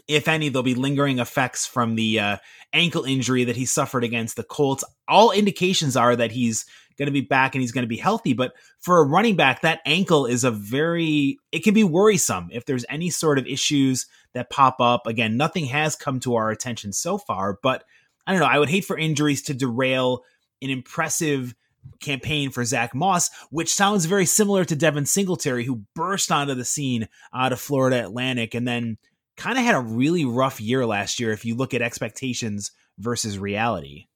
if 0.08 0.28
any, 0.28 0.50
there'll 0.50 0.64
be 0.64 0.76
lingering 0.76 1.20
effects 1.20 1.66
from 1.66 1.96
the 1.96 2.20
uh, 2.20 2.38
ankle 2.74 3.04
injury 3.04 3.44
that 3.44 3.58
he 3.58 3.66
suffered 3.66 4.04
against 4.04 4.38
the 4.38 4.44
Colts. 4.44 4.84
All 5.08 5.32
indications 5.32 5.98
are 5.98 6.16
that 6.16 6.32
he's 6.32 6.66
going 6.98 7.08
to 7.08 7.12
be 7.12 7.22
back 7.22 7.56
and 7.56 7.62
he's 7.62 7.72
going 7.72 7.84
to 7.84 7.88
be 7.88 7.98
healthy. 7.98 8.34
But 8.34 8.54
for 8.80 9.00
a 9.00 9.06
running 9.06 9.36
back, 9.36 9.62
that 9.62 9.82
ankle 9.86 10.26
is 10.26 10.44
a 10.44 10.52
very, 10.52 11.38
it 11.52 11.64
can 11.64 11.74
be 11.74 11.84
worrisome 11.84 12.50
if 12.52 12.66
there's 12.66 12.86
any 12.90 13.10
sort 13.10 13.38
of 13.38 13.48
issues 13.48 14.06
that 14.34 14.50
pop 14.50 14.80
up. 14.80 15.08
Again, 15.08 15.36
nothing 15.36 15.66
has 15.66 15.96
come 15.96 16.20
to 16.22 16.36
our 16.36 16.52
attention 16.52 16.94
so 16.94 17.18
far, 17.18 17.60
but 17.62 17.84
I 18.26 18.32
don't 18.32 18.42
know. 18.42 18.48
I 18.48 18.60
would 18.60 18.70
hate 18.70 18.86
for 18.86 18.98
injuries 18.98 19.42
to 19.44 19.54
derail 19.54 20.24
an 20.62 20.70
impressive 20.70 21.56
campaign 22.00 22.52
for 22.52 22.64
Zack 22.64 22.94
Moss, 22.94 23.30
which 23.50 23.74
sounds 23.74 24.06
very 24.06 24.26
similar 24.26 24.66
to 24.66 24.76
Devin 24.76 25.06
Singletary, 25.06 25.66
who 25.66 25.84
burst 25.96 26.32
onto 26.32 26.54
the 26.54 26.66
scene 26.66 27.08
out 27.34 27.54
of 27.54 27.60
Florida 27.60 28.04
Atlantic 28.04 28.54
and 28.54 28.68
then 28.68 28.98
kind 29.38 29.58
of 29.58 29.64
had 29.64 29.76
a 29.76 29.80
really 29.80 30.26
rough 30.26 30.62
year 30.62 30.86
last 30.86 31.20
year 31.20 31.32
if 31.32 31.46
you 31.46 31.56
look 31.56 31.74
at 31.74 31.82
expectations 31.82 32.72
versus 32.98 33.40
reality. 33.40 34.08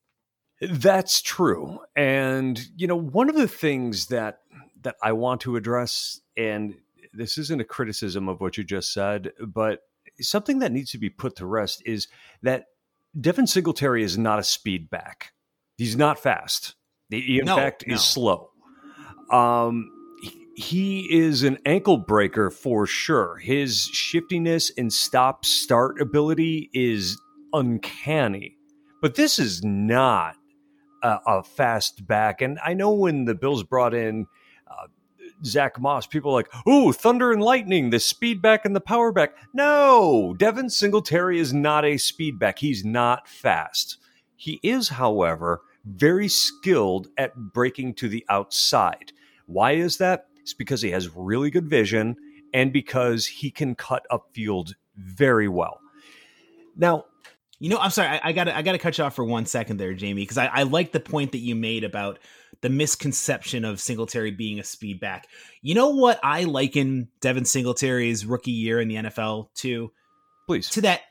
That's 0.61 1.21
true. 1.21 1.79
And 1.95 2.63
you 2.75 2.87
know, 2.87 2.95
one 2.95 3.29
of 3.29 3.35
the 3.35 3.47
things 3.47 4.07
that 4.07 4.39
that 4.83 4.95
I 5.01 5.13
want 5.13 5.41
to 5.41 5.55
address 5.55 6.21
and 6.37 6.75
this 7.13 7.37
isn't 7.37 7.61
a 7.61 7.65
criticism 7.65 8.27
of 8.27 8.41
what 8.41 8.57
you 8.57 8.63
just 8.63 8.93
said, 8.93 9.31
but 9.39 9.81
something 10.19 10.59
that 10.59 10.71
needs 10.71 10.91
to 10.91 10.97
be 10.97 11.09
put 11.09 11.37
to 11.37 11.45
rest 11.45 11.81
is 11.85 12.07
that 12.41 12.65
Devin 13.19 13.47
Singletary 13.47 14.03
is 14.03 14.17
not 14.17 14.39
a 14.39 14.43
speed 14.43 14.89
back. 14.89 15.31
He's 15.77 15.95
not 15.95 16.19
fast. 16.19 16.75
He, 17.09 17.39
in 17.39 17.45
no, 17.45 17.55
fact, 17.55 17.85
no. 17.87 17.95
is 17.95 18.03
slow. 18.03 18.49
Um, 19.31 19.91
he 20.55 21.01
is 21.11 21.43
an 21.43 21.57
ankle 21.65 21.97
breaker 21.97 22.49
for 22.49 22.87
sure. 22.87 23.37
His 23.37 23.83
shiftiness 23.83 24.71
and 24.77 24.91
stop 24.91 25.43
start 25.45 25.99
ability 26.01 26.69
is 26.73 27.19
uncanny. 27.53 28.57
But 29.01 29.15
this 29.15 29.37
is 29.37 29.63
not 29.63 30.35
a, 31.03 31.19
a 31.27 31.43
fast 31.43 32.07
back. 32.07 32.41
And 32.41 32.57
I 32.63 32.73
know 32.73 32.91
when 32.91 33.25
the 33.25 33.35
Bills 33.35 33.63
brought 33.63 33.93
in 33.93 34.27
uh, 34.67 34.87
Zack 35.43 35.79
Moss, 35.79 36.07
people 36.07 36.31
are 36.31 36.35
like, 36.35 36.67
"Ooh, 36.67 36.93
thunder 36.93 37.31
and 37.31 37.41
lightning, 37.41 37.89
the 37.89 37.99
speed 37.99 38.41
back 38.41 38.63
and 38.65 38.75
the 38.75 38.81
power 38.81 39.11
back." 39.11 39.35
No, 39.53 40.35
Devin 40.37 40.69
Singletary 40.69 41.37
is 41.37 41.53
not 41.53 41.83
a 41.83 41.97
speed 41.97 42.39
back. 42.39 42.59
He's 42.59 42.85
not 42.85 43.27
fast. 43.27 43.97
He 44.37 44.59
is, 44.63 44.89
however, 44.89 45.61
very 45.85 46.27
skilled 46.27 47.07
at 47.17 47.35
breaking 47.35 47.93
to 47.95 48.09
the 48.09 48.25
outside. 48.29 49.11
Why 49.45 49.73
is 49.73 49.97
that? 49.97 50.27
It's 50.41 50.53
because 50.53 50.81
he 50.81 50.91
has 50.91 51.15
really 51.15 51.49
good 51.49 51.69
vision 51.69 52.15
and 52.53 52.71
because 52.71 53.25
he 53.27 53.51
can 53.51 53.75
cut 53.75 54.05
upfield 54.11 54.73
very 54.95 55.47
well. 55.47 55.79
Now, 56.75 57.05
you 57.59 57.69
know, 57.69 57.77
I'm 57.77 57.91
sorry, 57.91 58.09
I, 58.09 58.21
I 58.25 58.31
gotta 58.31 58.55
I 58.55 58.61
gotta 58.61 58.77
cut 58.77 58.97
you 58.97 59.03
off 59.03 59.15
for 59.15 59.23
one 59.23 59.45
second 59.45 59.77
there, 59.77 59.93
Jamie, 59.93 60.21
because 60.23 60.37
I, 60.37 60.47
I 60.47 60.63
like 60.63 60.91
the 60.91 60.99
point 60.99 61.31
that 61.31 61.39
you 61.39 61.55
made 61.55 61.83
about 61.83 62.19
the 62.61 62.69
misconception 62.69 63.65
of 63.65 63.79
Singletary 63.79 64.31
being 64.31 64.59
a 64.59 64.63
speed 64.63 64.99
back. 64.99 65.27
You 65.61 65.75
know 65.75 65.89
what 65.89 66.19
I 66.23 66.43
liken 66.43 67.09
Devin 67.21 67.45
Singletary's 67.45 68.25
rookie 68.25 68.51
year 68.51 68.79
in 68.79 68.87
the 68.87 68.95
NFL 68.95 69.53
to? 69.55 69.91
Please. 70.47 70.69
To 70.71 70.81
that 70.81 71.01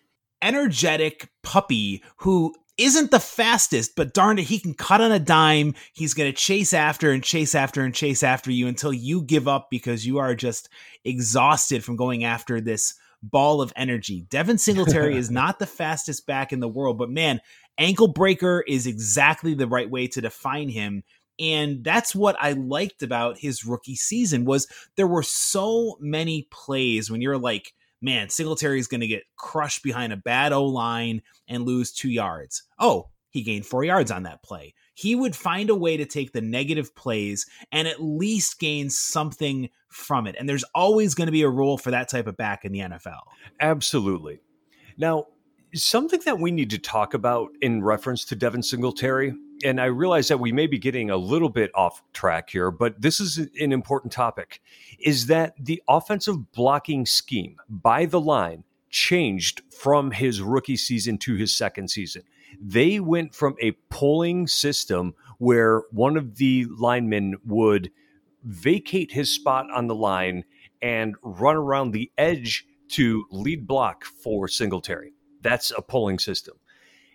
energetic 0.43 1.31
puppy 1.43 2.02
who 2.19 2.54
isn't 2.76 3.11
the 3.11 3.21
fastest, 3.21 3.95
but 3.97 4.14
darn 4.14 4.38
it, 4.38 4.45
he 4.45 4.59
can 4.59 4.75
cut 4.75 5.00
on 5.00 5.12
a 5.12 5.19
dime. 5.19 5.75
He's 5.93 6.14
going 6.14 6.31
to 6.31 6.37
chase 6.37 6.73
after 6.73 7.11
and 7.11 7.23
chase 7.23 7.54
after 7.54 7.83
and 7.83 7.95
chase 7.95 8.23
after 8.23 8.50
you 8.50 8.66
until 8.66 8.93
you 8.93 9.23
give 9.23 9.47
up 9.47 9.69
because 9.71 10.07
you 10.07 10.19
are 10.19 10.35
just 10.35 10.69
exhausted 11.04 11.85
from 11.85 11.97
going 11.97 12.25
after 12.25 12.61
this 12.61 12.95
ball 13.23 13.61
of 13.61 13.73
energy. 13.76 14.26
Devin 14.28 14.59
Singletary 14.59 15.16
is 15.16 15.31
not 15.31 15.59
the 15.59 15.66
fastest 15.66 16.26
back 16.26 16.52
in 16.52 16.61
the 16.61 16.69
world, 16.69 16.99
but 16.99 17.11
man, 17.11 17.40
ankle 17.78 18.09
breaker 18.09 18.64
is 18.66 18.87
exactly 18.87 19.54
the 19.54 19.69
right 19.69 19.90
way 19.90 20.07
to 20.09 20.21
define 20.21 20.69
him. 20.69 21.02
And 21.38 21.83
that's 21.83 22.14
what 22.14 22.37
I 22.38 22.52
liked 22.52 23.02
about 23.02 23.38
his 23.38 23.64
rookie 23.64 23.97
season 23.97 24.45
was 24.45 24.69
there 24.97 25.07
were 25.07 25.23
so 25.23 25.97
many 26.00 26.47
plays 26.50 27.11
when 27.11 27.21
you're 27.21 27.38
like, 27.38 27.73
man, 28.04 28.28
Singletary 28.28 28.78
is 28.78 28.87
going 28.87 29.00
to 29.00 29.06
get 29.06 29.25
crushed 29.37 29.82
behind 29.82 30.12
a 30.12 30.16
bad 30.16 30.52
O 30.52 30.64
line 30.64 31.23
and 31.49 31.64
lose 31.64 31.92
two 31.92 32.11
yards. 32.11 32.62
Oh, 32.78 33.08
he 33.30 33.42
gained 33.42 33.66
four 33.66 33.82
yards 33.82 34.12
on 34.12 34.23
that 34.25 34.44
play. 34.44 34.75
He 34.94 35.16
would 35.16 35.34
find 35.34 35.68
a 35.68 35.75
way 35.75 35.96
to 35.96 36.04
take 36.04 36.32
the 36.32 36.40
negative 36.40 36.94
plays 36.94 37.46
and 37.73 37.88
at 37.88 38.00
least 38.00 38.61
gain 38.61 38.90
something 38.90 39.70
from 39.88 40.28
it. 40.28 40.37
And 40.38 40.49
there's 40.49 40.64
always 40.75 41.14
going 41.14 41.26
to 41.26 41.32
be 41.32 41.42
a 41.42 41.49
role 41.49 41.76
for 41.76 41.90
that 41.90 42.08
type 42.08 42.28
of 42.28 42.37
back 42.37 42.64
in 42.64 42.70
the 42.70 42.78
NFL. 42.80 43.23
Absolutely. 43.58 44.38
Now, 44.96 45.26
something 45.83 46.21
that 46.25 46.38
we 46.38 46.50
need 46.50 46.71
to 46.71 46.78
talk 46.78 47.14
about 47.14 47.50
in 47.61 47.83
reference 47.83 48.25
to 48.26 48.37
Devin 48.37 48.62
Singletary, 48.62 49.35
and 49.64 49.81
I 49.81 49.87
realize 49.87 50.28
that 50.28 50.38
we 50.38 50.52
may 50.52 50.66
be 50.66 50.78
getting 50.78 51.11
a 51.11 51.16
little 51.16 51.49
bit 51.49 51.71
off 51.75 52.02
track 52.12 52.50
here, 52.50 52.71
but 52.71 53.00
this 53.00 53.19
is 53.19 53.38
an 53.59 53.73
important 53.73 54.12
topic, 54.12 54.61
is 55.00 55.26
that 55.26 55.54
the 55.59 55.83
offensive 55.88 56.52
blocking 56.52 57.07
scheme 57.07 57.57
by 57.69 58.04
the 58.04 58.21
line 58.21 58.64
changed 58.90 59.62
from 59.73 60.12
his 60.12 60.40
rookie 60.40 60.76
season 60.76 61.19
to 61.19 61.35
his 61.35 61.52
second 61.52 61.88
season. 61.88 62.23
They 62.61 63.00
went 63.00 63.35
from 63.35 63.57
a 63.61 63.73
pulling 63.90 64.47
system 64.47 65.14
where 65.38 65.83
one 65.90 66.16
of 66.16 66.37
the 66.37 66.66
linemen 66.78 67.37
would 67.45 67.90
vacate 68.45 69.12
his 69.12 69.31
spot 69.31 69.66
on 69.75 69.88
the 69.88 69.95
line 69.95 70.45
and 70.81 71.16
run 71.23 71.57
around 71.57 71.90
the 71.90 72.12
edge 72.16 72.66
to 72.90 73.25
lead 73.31 73.66
block 73.66 74.04
for 74.04 74.47
Singletary. 74.47 75.14
That's 75.45 75.71
a 75.71 75.83
pulling 75.83 76.19
system. 76.19 76.57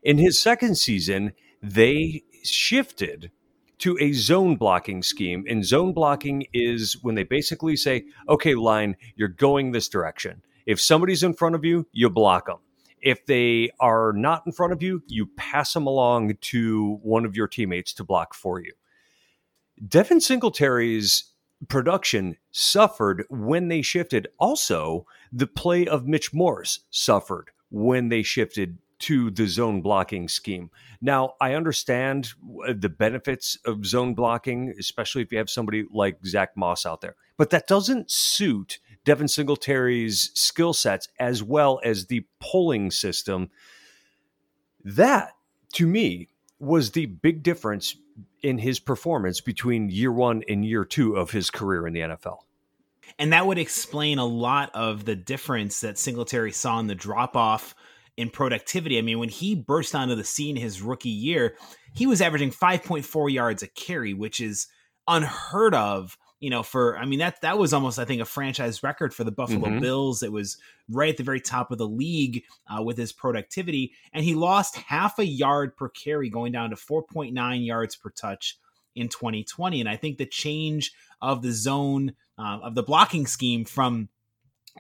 In 0.03 0.17
his 0.17 0.41
second 0.41 0.77
season, 0.77 1.33
they 1.61 2.23
shifted 2.43 3.31
to 3.79 3.97
a 3.99 4.13
zone 4.13 4.55
blocking 4.55 5.01
scheme. 5.01 5.43
And 5.49 5.65
zone 5.65 5.93
blocking 5.93 6.45
is 6.53 6.97
when 7.01 7.15
they 7.15 7.23
basically 7.23 7.75
say, 7.75 8.05
okay, 8.29 8.53
line, 8.53 8.95
you're 9.15 9.27
going 9.27 9.71
this 9.71 9.89
direction. 9.89 10.43
If 10.65 10.79
somebody's 10.79 11.23
in 11.23 11.33
front 11.33 11.55
of 11.55 11.65
you, 11.65 11.87
you 11.91 12.09
block 12.09 12.45
them. 12.45 12.57
If 13.01 13.25
they 13.25 13.71
are 13.79 14.13
not 14.13 14.43
in 14.45 14.51
front 14.51 14.73
of 14.73 14.83
you, 14.83 15.01
you 15.07 15.27
pass 15.37 15.73
them 15.73 15.87
along 15.87 16.35
to 16.41 16.99
one 17.01 17.25
of 17.25 17.35
your 17.35 17.47
teammates 17.47 17.93
to 17.93 18.03
block 18.03 18.33
for 18.33 18.61
you. 18.61 18.73
Devin 19.85 20.19
Singletary's 20.19 21.31
production 21.69 22.35
suffered 22.51 23.25
when 23.29 23.69
they 23.69 23.81
shifted. 23.81 24.27
Also, 24.37 25.05
the 25.31 25.47
play 25.47 25.87
of 25.87 26.05
Mitch 26.05 26.33
Morse 26.33 26.81
suffered 26.89 27.51
when 27.69 28.09
they 28.09 28.23
shifted 28.23 28.77
to 28.99 29.31
the 29.31 29.47
zone 29.47 29.81
blocking 29.81 30.27
scheme. 30.27 30.69
Now, 31.01 31.35
I 31.39 31.53
understand 31.53 32.33
uh, 32.67 32.73
the 32.77 32.89
benefits 32.89 33.57
of 33.65 33.85
zone 33.85 34.13
blocking, 34.13 34.73
especially 34.77 35.21
if 35.21 35.31
you 35.31 35.37
have 35.37 35.49
somebody 35.49 35.85
like 35.89 36.17
Zack 36.25 36.57
Moss 36.57 36.85
out 36.85 37.01
there, 37.01 37.15
but 37.37 37.49
that 37.51 37.67
doesn't 37.67 38.11
suit 38.11 38.79
Devin 39.05 39.29
Singletary's 39.29 40.31
skill 40.33 40.73
sets 40.73 41.07
as 41.19 41.41
well 41.41 41.79
as 41.83 42.07
the 42.07 42.25
pulling 42.39 42.91
system. 42.91 43.49
That, 44.83 45.31
to 45.73 45.87
me, 45.87 46.27
was 46.59 46.91
the 46.91 47.05
big 47.05 47.41
difference 47.41 47.95
in 48.43 48.57
his 48.57 48.79
performance 48.79 49.39
between 49.39 49.89
year 49.89 50.11
one 50.11 50.43
and 50.49 50.65
year 50.65 50.83
two 50.83 51.15
of 51.15 51.31
his 51.31 51.49
career 51.49 51.87
in 51.87 51.93
the 51.93 52.01
NFL. 52.01 52.39
And 53.17 53.33
that 53.33 53.47
would 53.47 53.57
explain 53.57 54.19
a 54.19 54.25
lot 54.25 54.71
of 54.73 55.05
the 55.05 55.15
difference 55.15 55.81
that 55.81 55.97
Singletary 55.97 56.51
saw 56.51 56.79
in 56.79 56.87
the 56.87 56.95
drop 56.95 57.35
off 57.35 57.75
in 58.17 58.29
productivity. 58.29 58.97
I 58.97 59.01
mean, 59.01 59.17
when 59.17 59.29
he 59.29 59.55
burst 59.55 59.95
onto 59.95 60.13
the 60.13 60.25
scene 60.25 60.57
his 60.57 60.81
rookie 60.81 61.09
year, 61.09 61.55
he 61.93 62.05
was 62.05 62.21
averaging 62.21 62.51
5.4 62.51 63.31
yards 63.31 63.63
a 63.63 63.67
carry, 63.67 64.13
which 64.13 64.41
is 64.41 64.67
unheard 65.07 65.73
of. 65.73 66.17
You 66.41 66.49
know, 66.49 66.63
for 66.63 66.97
I 66.97 67.05
mean 67.05 67.19
that 67.19 67.41
that 67.41 67.57
was 67.57 67.73
almost 67.73 67.99
I 67.99 68.05
think 68.05 68.21
a 68.21 68.25
franchise 68.25 68.81
record 68.81 69.13
for 69.13 69.25
the 69.25 69.31
Buffalo 69.31 69.67
mm-hmm. 69.67 69.79
Bills. 69.79 70.23
It 70.23 70.31
was 70.31 70.57
right 70.89 71.09
at 71.09 71.17
the 71.17 71.23
very 71.23 71.41
top 71.41 71.69
of 71.69 71.77
the 71.77 71.87
league 71.87 72.43
uh, 72.69 72.81
with 72.81 72.97
his 72.97 73.11
productivity, 73.11 73.91
and 74.13 74.23
he 74.23 74.35
lost 74.35 74.77
half 74.77 75.19
a 75.19 75.25
yard 75.25 75.75
per 75.75 75.89
carry, 75.89 76.29
going 76.29 76.53
down 76.53 76.69
to 76.69 76.77
4.9 76.77 77.65
yards 77.65 77.97
per 77.97 78.09
touch 78.09 78.57
in 78.99 79.09
2020. 79.09 79.79
And 79.79 79.89
I 79.89 79.95
think 79.95 80.17
the 80.17 80.25
change 80.25 80.93
of 81.21 81.41
the 81.41 81.51
zone 81.51 82.13
uh, 82.37 82.59
of 82.63 82.75
the 82.75 82.83
blocking 82.83 83.27
scheme 83.27 83.65
from 83.65 84.09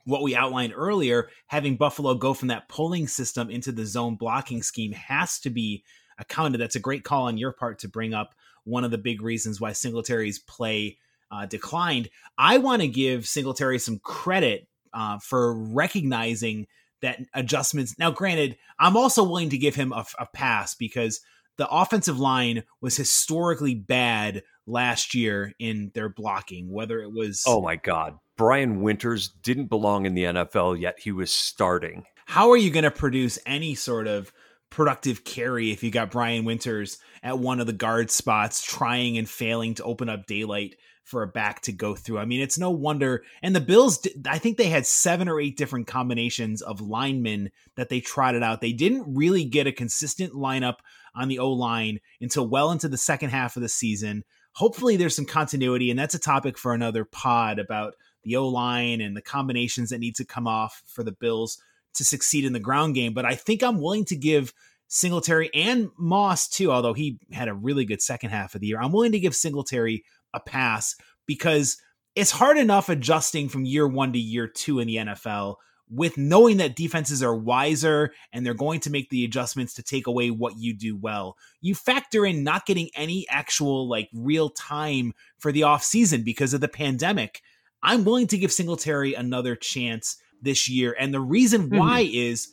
what 0.05 0.21
we 0.21 0.35
outlined 0.35 0.73
earlier, 0.75 1.29
having 1.47 1.75
Buffalo 1.75 2.13
go 2.13 2.33
from 2.33 2.47
that 2.49 2.69
pulling 2.69 3.07
system 3.07 3.49
into 3.49 3.71
the 3.71 3.85
zone 3.85 4.15
blocking 4.15 4.63
scheme 4.63 4.93
has 4.93 5.39
to 5.39 5.49
be 5.49 5.83
accounted. 6.17 6.61
That's 6.61 6.75
a 6.75 6.81
great 6.81 7.03
call 7.03 7.23
on 7.23 7.37
your 7.37 7.51
part 7.51 7.79
to 7.79 7.89
bring 7.89 8.13
up 8.13 8.35
one 8.63 8.83
of 8.83 8.91
the 8.91 8.97
big 8.97 9.21
reasons 9.21 9.59
why 9.59 9.73
Singletary's 9.73 10.39
play 10.39 10.97
uh, 11.31 11.45
declined. 11.45 12.09
I 12.37 12.57
want 12.57 12.81
to 12.81 12.87
give 12.87 13.27
Singletary 13.27 13.79
some 13.79 13.99
credit 13.99 14.67
uh, 14.93 15.19
for 15.19 15.53
recognizing 15.53 16.67
that 17.01 17.19
adjustments. 17.33 17.97
Now, 17.97 18.11
granted, 18.11 18.57
I'm 18.79 18.97
also 18.97 19.23
willing 19.23 19.49
to 19.49 19.57
give 19.57 19.75
him 19.75 19.93
a, 19.93 20.05
a 20.19 20.25
pass 20.25 20.75
because 20.75 21.21
the 21.59 21.67
offensive 21.69 22.17
line 22.17 22.63
was 22.81 22.95
historically 22.95 23.75
bad 23.75 24.43
last 24.65 25.13
year 25.13 25.51
in 25.59 25.91
their 25.93 26.07
blocking, 26.07 26.71
whether 26.71 27.01
it 27.01 27.11
was. 27.11 27.43
Oh 27.45 27.61
my 27.61 27.75
God. 27.75 28.17
Brian 28.37 28.81
Winters 28.81 29.27
didn't 29.27 29.65
belong 29.65 30.05
in 30.05 30.15
the 30.15 30.23
NFL 30.23 30.79
yet. 30.79 30.99
He 30.99 31.11
was 31.11 31.33
starting. 31.33 32.05
How 32.25 32.51
are 32.51 32.57
you 32.57 32.71
going 32.71 32.85
to 32.85 32.91
produce 32.91 33.37
any 33.45 33.75
sort 33.75 34.07
of 34.07 34.31
productive 34.69 35.25
carry 35.25 35.71
if 35.71 35.83
you 35.83 35.91
got 35.91 36.11
Brian 36.11 36.45
Winters 36.45 36.97
at 37.21 37.39
one 37.39 37.59
of 37.59 37.67
the 37.67 37.73
guard 37.73 38.09
spots 38.09 38.63
trying 38.63 39.17
and 39.17 39.29
failing 39.29 39.73
to 39.73 39.83
open 39.83 40.07
up 40.07 40.27
daylight 40.27 40.75
for 41.03 41.23
a 41.23 41.27
back 41.27 41.59
to 41.63 41.73
go 41.73 41.93
through? 41.93 42.19
I 42.19 42.25
mean, 42.25 42.39
it's 42.39 42.57
no 42.57 42.69
wonder. 42.69 43.23
And 43.43 43.53
the 43.53 43.59
Bills, 43.59 44.07
I 44.25 44.37
think 44.37 44.55
they 44.55 44.69
had 44.69 44.85
seven 44.85 45.27
or 45.27 45.41
eight 45.41 45.57
different 45.57 45.87
combinations 45.87 46.61
of 46.61 46.79
linemen 46.79 47.51
that 47.75 47.89
they 47.89 47.99
trotted 47.99 48.43
out. 48.43 48.61
They 48.61 48.71
didn't 48.71 49.13
really 49.13 49.43
get 49.43 49.67
a 49.67 49.73
consistent 49.73 50.31
lineup 50.31 50.75
on 51.15 51.27
the 51.27 51.39
O 51.39 51.51
line 51.51 51.99
until 52.21 52.47
well 52.47 52.71
into 52.71 52.87
the 52.87 52.97
second 52.97 53.29
half 53.29 53.55
of 53.55 53.61
the 53.61 53.69
season. 53.69 54.23
Hopefully, 54.53 54.97
there's 54.97 55.15
some 55.15 55.25
continuity, 55.25 55.89
and 55.89 55.99
that's 55.99 56.15
a 56.15 56.19
topic 56.19 56.57
for 56.57 56.73
another 56.73 57.05
pod 57.05 57.59
about 57.59 57.95
the 58.23 58.35
O 58.35 58.47
line 58.47 59.01
and 59.01 59.15
the 59.15 59.21
combinations 59.21 59.89
that 59.89 59.99
need 59.99 60.15
to 60.15 60.25
come 60.25 60.47
off 60.47 60.81
for 60.85 61.03
the 61.03 61.11
Bills 61.11 61.61
to 61.95 62.03
succeed 62.03 62.45
in 62.45 62.53
the 62.53 62.59
ground 62.59 62.95
game. 62.95 63.13
But 63.13 63.25
I 63.25 63.35
think 63.35 63.63
I'm 63.63 63.81
willing 63.81 64.05
to 64.05 64.15
give 64.15 64.53
Singletary 64.87 65.49
and 65.53 65.89
Moss 65.97 66.47
too, 66.47 66.71
although 66.71 66.93
he 66.93 67.19
had 67.31 67.47
a 67.47 67.53
really 67.53 67.85
good 67.85 68.01
second 68.01 68.31
half 68.31 68.55
of 68.55 68.61
the 68.61 68.67
year. 68.67 68.81
I'm 68.81 68.91
willing 68.91 69.11
to 69.11 69.19
give 69.19 69.35
Singletary 69.35 70.03
a 70.33 70.39
pass 70.39 70.95
because 71.25 71.77
it's 72.15 72.31
hard 72.31 72.57
enough 72.57 72.89
adjusting 72.89 73.49
from 73.49 73.65
year 73.65 73.87
one 73.87 74.13
to 74.13 74.19
year 74.19 74.47
two 74.47 74.79
in 74.79 74.87
the 74.87 74.97
NFL 74.97 75.55
with 75.89 76.17
knowing 76.17 76.57
that 76.57 76.75
defenses 76.75 77.23
are 77.23 77.35
wiser 77.35 78.13
and 78.31 78.45
they're 78.45 78.53
going 78.53 78.79
to 78.81 78.91
make 78.91 79.09
the 79.09 79.25
adjustments 79.25 79.73
to 79.73 79.83
take 79.83 80.07
away 80.07 80.29
what 80.29 80.57
you 80.57 80.73
do 80.73 80.95
well. 80.95 81.35
You 81.61 81.73
factor 81.75 82.25
in 82.25 82.43
not 82.43 82.65
getting 82.65 82.89
any 82.95 83.27
actual 83.29 83.87
like 83.87 84.09
real 84.13 84.49
time 84.49 85.13
for 85.39 85.51
the 85.51 85.61
offseason 85.61 86.23
because 86.23 86.53
of 86.53 86.61
the 86.61 86.67
pandemic. 86.67 87.41
I'm 87.81 88.03
willing 88.03 88.27
to 88.27 88.37
give 88.37 88.51
Singletary 88.51 89.13
another 89.13 89.55
chance 89.55 90.17
this 90.41 90.69
year. 90.69 90.95
And 90.99 91.13
the 91.13 91.19
reason 91.19 91.69
mm-hmm. 91.69 91.77
why 91.77 92.03
mm-hmm. 92.03 92.15
is 92.15 92.49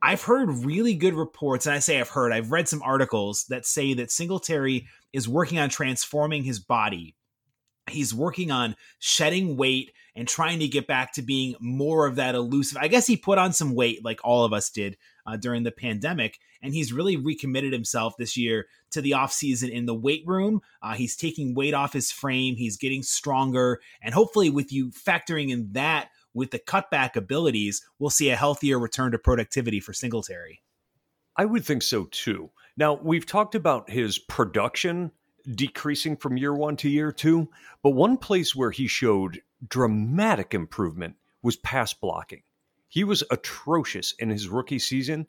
I've 0.00 0.22
heard 0.22 0.48
really 0.64 0.94
good 0.94 1.14
reports, 1.14 1.66
and 1.66 1.74
I 1.74 1.80
say 1.80 2.00
I've 2.00 2.10
heard, 2.10 2.32
I've 2.32 2.52
read 2.52 2.68
some 2.68 2.82
articles 2.82 3.46
that 3.48 3.66
say 3.66 3.94
that 3.94 4.12
Singletary 4.12 4.86
is 5.12 5.28
working 5.28 5.58
on 5.58 5.70
transforming 5.70 6.44
his 6.44 6.60
body. 6.60 7.16
He's 7.90 8.14
working 8.14 8.50
on 8.50 8.76
shedding 9.00 9.56
weight 9.56 9.92
and 10.18 10.26
trying 10.26 10.58
to 10.58 10.66
get 10.66 10.88
back 10.88 11.12
to 11.12 11.22
being 11.22 11.54
more 11.60 12.04
of 12.04 12.16
that 12.16 12.34
elusive. 12.34 12.76
I 12.80 12.88
guess 12.88 13.06
he 13.06 13.16
put 13.16 13.38
on 13.38 13.52
some 13.52 13.76
weight 13.76 14.04
like 14.04 14.18
all 14.24 14.44
of 14.44 14.52
us 14.52 14.68
did 14.68 14.96
uh, 15.24 15.36
during 15.36 15.62
the 15.62 15.70
pandemic. 15.70 16.40
And 16.60 16.74
he's 16.74 16.92
really 16.92 17.16
recommitted 17.16 17.72
himself 17.72 18.16
this 18.16 18.36
year 18.36 18.66
to 18.90 19.00
the 19.00 19.12
offseason 19.12 19.70
in 19.70 19.86
the 19.86 19.94
weight 19.94 20.24
room. 20.26 20.60
Uh, 20.82 20.94
he's 20.94 21.14
taking 21.14 21.54
weight 21.54 21.72
off 21.72 21.92
his 21.92 22.10
frame, 22.10 22.56
he's 22.56 22.76
getting 22.76 23.04
stronger. 23.04 23.80
And 24.02 24.12
hopefully, 24.12 24.50
with 24.50 24.72
you 24.72 24.90
factoring 24.90 25.50
in 25.50 25.70
that 25.74 26.08
with 26.34 26.50
the 26.50 26.58
cutback 26.58 27.14
abilities, 27.14 27.86
we'll 28.00 28.10
see 28.10 28.30
a 28.30 28.36
healthier 28.36 28.76
return 28.76 29.12
to 29.12 29.18
productivity 29.18 29.78
for 29.78 29.92
Singletary. 29.92 30.62
I 31.36 31.44
would 31.44 31.64
think 31.64 31.82
so 31.82 32.08
too. 32.10 32.50
Now, 32.76 32.94
we've 33.00 33.24
talked 33.24 33.54
about 33.54 33.88
his 33.88 34.18
production 34.18 35.12
decreasing 35.54 36.16
from 36.16 36.36
year 36.36 36.54
one 36.54 36.76
to 36.76 36.88
year 36.88 37.12
two, 37.12 37.48
but 37.82 37.90
one 37.90 38.16
place 38.16 38.54
where 38.54 38.70
he 38.70 38.86
showed 38.86 39.42
dramatic 39.66 40.54
improvement 40.54 41.16
was 41.42 41.56
pass 41.56 41.92
blocking. 41.92 42.42
He 42.88 43.04
was 43.04 43.24
atrocious 43.30 44.12
in 44.18 44.30
his 44.30 44.48
rookie 44.48 44.78
season. 44.78 45.26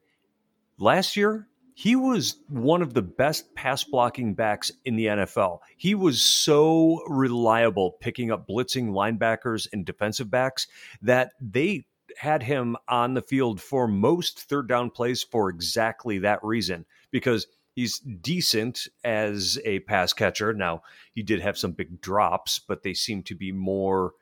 Last 0.77 1.17
year, 1.17 1.47
he 1.73 1.95
was 1.95 2.35
one 2.49 2.81
of 2.81 2.93
the 2.93 3.01
best 3.01 3.55
pass 3.55 3.83
blocking 3.85 4.33
backs 4.33 4.71
in 4.83 4.97
the 4.97 5.05
NFL. 5.05 5.59
He 5.77 5.95
was 5.95 6.21
so 6.21 7.01
reliable 7.07 7.91
picking 8.01 8.31
up 8.31 8.47
blitzing 8.47 8.89
linebackers 8.89 9.67
and 9.71 9.85
defensive 9.85 10.29
backs 10.29 10.67
that 11.01 11.31
they 11.39 11.85
had 12.17 12.43
him 12.43 12.75
on 12.87 13.13
the 13.13 13.21
field 13.21 13.61
for 13.61 13.87
most 13.87 14.41
third 14.41 14.67
down 14.67 14.89
plays 14.89 15.23
for 15.23 15.49
exactly 15.49 16.19
that 16.19 16.43
reason 16.43 16.85
because 17.11 17.47
he's 17.79 17.99
decent 17.99 18.87
as 19.05 19.57
a 19.63 19.79
pass 19.79 20.11
catcher. 20.11 20.53
Now, 20.53 20.81
he 21.13 21.23
did 21.23 21.39
have 21.39 21.57
some 21.57 21.71
big 21.71 22.01
drops, 22.01 22.59
but 22.59 22.83
they 22.83 22.93
seem 22.93 23.23
to 23.23 23.35
be 23.35 23.51
more 23.53 24.13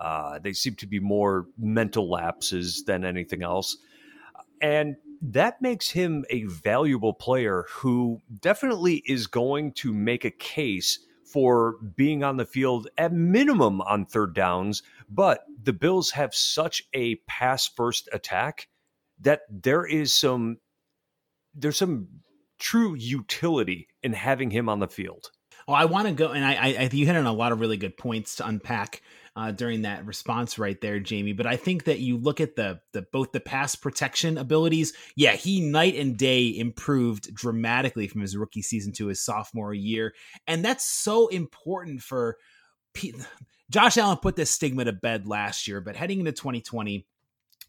uh, 0.00 0.40
they 0.40 0.52
seem 0.52 0.74
to 0.74 0.88
be 0.88 0.98
more 0.98 1.46
mental 1.56 2.10
lapses 2.10 2.82
than 2.84 3.04
anything 3.04 3.44
else. 3.44 3.76
And 4.60 4.96
that 5.22 5.62
makes 5.62 5.90
him 5.90 6.24
a 6.30 6.42
valuable 6.42 7.12
player 7.14 7.66
who 7.70 8.20
definitely 8.40 9.04
is 9.06 9.28
going 9.28 9.70
to 9.74 9.94
make 9.94 10.24
a 10.24 10.32
case 10.32 10.98
for 11.24 11.76
being 11.94 12.24
on 12.24 12.38
the 12.38 12.44
field 12.44 12.88
at 12.98 13.12
minimum 13.12 13.80
on 13.82 14.04
third 14.04 14.34
downs. 14.34 14.82
But 15.08 15.44
the 15.62 15.72
Bills 15.72 16.10
have 16.10 16.34
such 16.34 16.82
a 16.92 17.14
pass 17.28 17.68
first 17.68 18.08
attack 18.12 18.66
that 19.20 19.42
there 19.48 19.86
is 19.86 20.12
some 20.12 20.56
there's 21.54 21.78
some 21.78 22.08
true 22.58 22.94
utility 22.94 23.88
in 24.02 24.12
having 24.12 24.50
him 24.50 24.68
on 24.68 24.80
the 24.80 24.88
field. 24.88 25.30
Oh, 25.66 25.72
I 25.72 25.86
want 25.86 26.08
to 26.08 26.14
go, 26.14 26.28
and 26.30 26.44
I, 26.44 26.52
I, 26.52 26.90
you 26.92 27.06
hit 27.06 27.16
on 27.16 27.26
a 27.26 27.32
lot 27.32 27.52
of 27.52 27.60
really 27.60 27.78
good 27.78 27.96
points 27.96 28.36
to 28.36 28.46
unpack 28.46 29.00
uh, 29.36 29.50
during 29.50 29.82
that 29.82 30.06
response 30.06 30.58
right 30.58 30.80
there, 30.80 31.00
Jamie. 31.00 31.32
But 31.32 31.46
I 31.46 31.56
think 31.56 31.84
that 31.84 32.00
you 32.00 32.18
look 32.18 32.40
at 32.40 32.54
the 32.54 32.80
the 32.92 33.02
both 33.12 33.32
the 33.32 33.40
pass 33.40 33.74
protection 33.74 34.38
abilities. 34.38 34.92
Yeah, 35.16 35.32
he 35.32 35.60
night 35.60 35.96
and 35.96 36.16
day 36.16 36.48
improved 36.56 37.34
dramatically 37.34 38.08
from 38.08 38.20
his 38.20 38.36
rookie 38.36 38.62
season 38.62 38.92
to 38.94 39.06
his 39.06 39.24
sophomore 39.24 39.74
year, 39.74 40.14
and 40.46 40.64
that's 40.64 40.84
so 40.84 41.28
important 41.28 42.02
for. 42.02 42.36
Josh 43.70 43.96
Allen 43.96 44.18
put 44.18 44.36
this 44.36 44.50
stigma 44.50 44.84
to 44.84 44.92
bed 44.92 45.26
last 45.26 45.66
year, 45.66 45.80
but 45.80 45.96
heading 45.96 46.18
into 46.18 46.32
2020, 46.32 47.06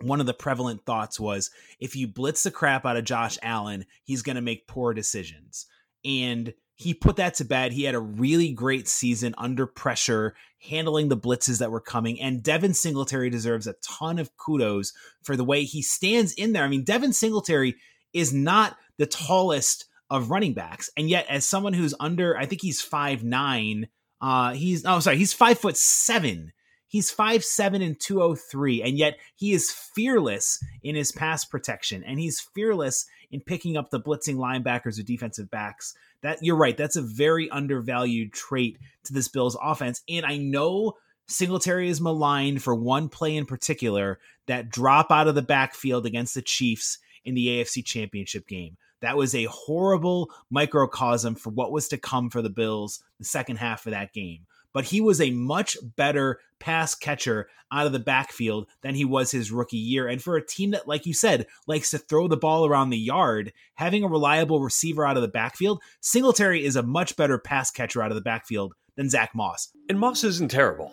one 0.02 0.20
of 0.20 0.26
the 0.26 0.34
prevalent 0.34 0.86
thoughts 0.86 1.20
was 1.20 1.52
if 1.80 1.96
you 1.96 2.08
blitz 2.08 2.44
the 2.44 2.52
crap 2.52 2.86
out 2.86 2.98
of 2.98 3.06
Josh 3.06 3.38
Allen, 3.42 3.86
he's 4.04 4.22
going 4.22 4.36
to 4.36 4.42
make 4.42 4.68
poor 4.68 4.94
decisions. 4.94 5.66
And 6.04 6.54
he 6.76 6.94
put 6.94 7.16
that 7.16 7.36
to 7.36 7.46
bed. 7.46 7.72
He 7.72 7.84
had 7.84 7.96
a 7.96 8.00
really 8.00 8.52
great 8.52 8.88
season 8.88 9.34
under 9.38 9.66
pressure, 9.66 10.36
handling 10.70 11.08
the 11.08 11.18
blitzes 11.18 11.60
that 11.60 11.72
were 11.72 11.80
coming. 11.80 12.20
And 12.20 12.44
Devin 12.44 12.74
Singletary 12.74 13.30
deserves 13.30 13.66
a 13.66 13.76
ton 13.82 14.20
of 14.20 14.36
kudos 14.36 14.92
for 15.24 15.38
the 15.38 15.46
way 15.46 15.64
he 15.64 15.82
stands 15.82 16.34
in 16.34 16.52
there. 16.52 16.64
I 16.64 16.68
mean, 16.68 16.84
Devin 16.84 17.14
Singletary 17.14 17.76
is 18.14 18.34
not 18.34 18.76
the 18.98 19.06
tallest 19.06 19.86
of 20.10 20.30
running 20.30 20.54
backs. 20.54 20.90
And 20.98 21.10
yet, 21.10 21.26
as 21.30 21.46
someone 21.46 21.74
who's 21.74 21.96
under, 22.00 22.38
I 22.38 22.46
think 22.46 22.62
he's 22.62 22.82
five 22.82 23.24
nine. 23.24 23.88
Uh, 24.22 24.54
he's 24.54 24.86
oh 24.86 25.00
sorry, 25.00 25.18
he's 25.18 25.34
five 25.34 25.58
foot 25.58 25.78
seven. 25.78 26.52
He's 26.96 27.12
five 27.12 27.44
seven 27.44 27.82
and 27.82 28.00
203, 28.00 28.82
and 28.82 28.98
yet 28.98 29.18
he 29.36 29.52
is 29.52 29.70
fearless 29.70 30.64
in 30.82 30.96
his 30.96 31.12
pass 31.12 31.44
protection, 31.44 32.06
and 32.06 32.22
he's 32.22 32.40
fearless 32.40 33.06
in 33.30 33.42
picking 33.42 33.76
up 33.76 33.90
the 33.90 34.00
blitzing 34.00 34.38
linebackers 34.38 34.98
or 34.98 35.04
defensive 35.04 35.52
backs. 35.52 35.94
That 36.22 36.38
you're 36.42 36.56
right. 36.56 36.78
That's 36.78 36.96
a 36.96 37.02
very 37.02 37.50
undervalued 37.50 38.32
trait 38.32 38.78
to 39.04 39.14
this 39.14 39.28
Bills 39.28 39.58
offense. 39.62 40.04
And 40.08 40.26
I 40.26 40.38
know 40.38 40.94
Singletary 41.28 41.90
is 41.90 42.00
maligned 42.00 42.64
for 42.64 42.74
one 42.74 43.10
play 43.10 43.36
in 43.36 43.46
particular, 43.46 44.18
that 44.46 44.70
drop 44.70 45.12
out 45.12 45.28
of 45.28 45.36
the 45.36 45.42
backfield 45.42 46.06
against 46.06 46.34
the 46.34 46.42
Chiefs 46.42 47.00
in 47.26 47.36
the 47.36 47.48
AFC 47.48 47.84
Championship 47.84 48.48
game. 48.48 48.78
That 49.02 49.18
was 49.18 49.36
a 49.36 49.50
horrible 49.52 50.32
microcosm 50.50 51.36
for 51.36 51.50
what 51.50 51.74
was 51.74 51.90
to 51.90 51.98
come 51.98 52.30
for 52.30 52.42
the 52.42 52.50
Bills 52.50 53.04
the 53.20 53.26
second 53.26 53.58
half 53.58 53.86
of 53.86 53.92
that 53.92 54.14
game 54.14 54.46
but 54.76 54.84
he 54.84 55.00
was 55.00 55.22
a 55.22 55.32
much 55.32 55.78
better 55.96 56.38
pass 56.60 56.96
catcher 56.96 57.48
out 57.72 57.86
of 57.86 57.94
the 57.94 58.00
backfield 58.00 58.68
than 58.82 58.94
he 58.94 59.06
was 59.06 59.32
his 59.32 59.50
rookie 59.50 59.78
year. 59.78 60.06
And 60.06 60.22
for 60.22 60.36
a 60.36 60.46
team 60.46 60.72
that, 60.72 60.86
like 60.86 61.06
you 61.06 61.14
said, 61.14 61.48
likes 61.66 61.92
to 61.92 61.98
throw 61.98 62.28
the 62.28 62.36
ball 62.36 62.66
around 62.66 62.90
the 62.90 62.98
yard, 62.98 63.54
having 63.76 64.04
a 64.04 64.10
reliable 64.10 64.60
receiver 64.60 65.06
out 65.06 65.16
of 65.16 65.22
the 65.22 65.30
backfield, 65.30 65.82
Singletary 66.02 66.66
is 66.66 66.76
a 66.76 66.84
much 66.84 67.16
better 67.16 67.38
pass 67.38 67.72
catcher 67.72 68.02
out 68.02 68.12
of 68.12 68.16
the 68.16 68.22
backfield 68.22 68.74
than 68.98 69.10
Zack 69.10 69.34
Moss. 69.34 69.72
And 69.88 69.98
Moss 69.98 70.26
isn't 70.26 70.52
terrible. 70.52 70.92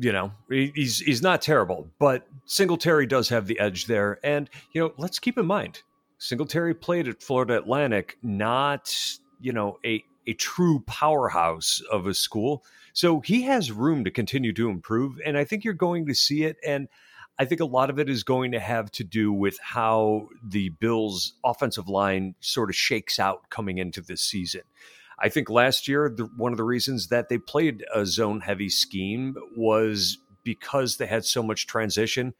You 0.00 0.12
know, 0.12 0.32
he's 0.48 0.98
he's 0.98 1.20
not 1.20 1.42
terrible, 1.42 1.90
but 1.98 2.26
Singletary 2.46 3.06
does 3.06 3.28
have 3.28 3.46
the 3.46 3.60
edge 3.60 3.84
there. 3.84 4.18
And, 4.24 4.48
you 4.72 4.80
know, 4.80 4.94
let's 4.96 5.18
keep 5.18 5.36
in 5.36 5.44
mind, 5.44 5.82
Singletary 6.16 6.72
played 6.72 7.08
at 7.08 7.22
Florida 7.22 7.58
Atlantic, 7.58 8.16
not, 8.22 8.92
you 9.38 9.52
know, 9.52 9.78
a 9.84 10.02
a 10.26 10.34
true 10.34 10.80
powerhouse 10.86 11.82
of 11.90 12.06
a 12.06 12.14
school. 12.14 12.64
So 12.92 13.20
he 13.20 13.42
has 13.42 13.70
room 13.70 14.04
to 14.04 14.10
continue 14.10 14.52
to 14.54 14.68
improve. 14.68 15.20
And 15.24 15.36
I 15.36 15.44
think 15.44 15.64
you're 15.64 15.74
going 15.74 16.06
to 16.06 16.14
see 16.14 16.44
it. 16.44 16.56
And 16.66 16.88
I 17.38 17.44
think 17.44 17.60
a 17.60 17.66
lot 17.66 17.90
of 17.90 17.98
it 17.98 18.08
is 18.08 18.22
going 18.22 18.52
to 18.52 18.60
have 18.60 18.90
to 18.92 19.04
do 19.04 19.32
with 19.32 19.58
how 19.60 20.28
the 20.42 20.70
Bills' 20.70 21.34
offensive 21.44 21.88
line 21.88 22.34
sort 22.40 22.70
of 22.70 22.76
shakes 22.76 23.18
out 23.18 23.50
coming 23.50 23.78
into 23.78 24.00
this 24.00 24.22
season. 24.22 24.62
I 25.18 25.28
think 25.28 25.48
last 25.48 25.88
year, 25.88 26.12
the, 26.14 26.24
one 26.36 26.52
of 26.52 26.58
the 26.58 26.64
reasons 26.64 27.08
that 27.08 27.28
they 27.28 27.38
played 27.38 27.84
a 27.94 28.04
zone 28.06 28.40
heavy 28.40 28.68
scheme 28.68 29.36
was 29.56 30.18
because 30.44 30.96
they 30.96 31.06
had 31.06 31.24
so 31.24 31.42
much 31.42 31.66
transition. 31.66 32.34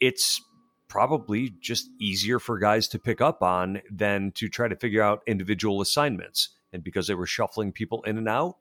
It's 0.00 0.42
probably 0.88 1.54
just 1.60 1.88
easier 2.00 2.38
for 2.38 2.58
guys 2.58 2.88
to 2.88 2.98
pick 2.98 3.20
up 3.20 3.42
on 3.42 3.80
than 3.90 4.32
to 4.32 4.48
try 4.48 4.68
to 4.68 4.76
figure 4.76 5.02
out 5.02 5.22
individual 5.26 5.80
assignments. 5.80 6.50
And 6.74 6.84
because 6.84 7.06
they 7.06 7.14
were 7.14 7.26
shuffling 7.26 7.72
people 7.72 8.02
in 8.02 8.18
and 8.18 8.28
out, 8.28 8.56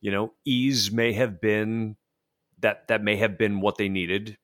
you 0.00 0.12
know, 0.12 0.34
ease 0.44 0.92
may 0.92 1.14
have 1.14 1.40
been 1.40 1.96
that 2.60 2.86
that 2.88 3.02
may 3.02 3.16
have 3.16 3.38
been 3.38 3.60
what 3.60 3.78
they 3.78 3.88
needed. 3.88 4.36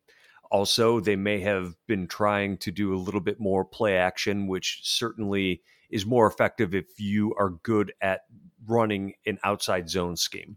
Also, 0.51 0.99
they 0.99 1.17
may 1.17 1.41
have 1.41 1.77
been 1.87 2.09
trying 2.09 2.57
to 2.59 2.73
do 2.73 2.93
a 2.95 2.99
little 2.99 3.21
bit 3.21 3.39
more 3.39 3.65
play 3.65 3.97
action, 3.97 4.49
which 4.49 4.81
certainly 4.83 5.63
is 5.91 6.07
more 6.07 6.27
effective 6.27 6.75
if 6.75 6.99
you 6.99 7.35
are 7.39 7.51
good 7.63 7.93
at 8.01 8.23
running 8.67 9.15
an 9.27 9.39
outside 9.45 9.89
zone 9.89 10.17
scheme. 10.17 10.57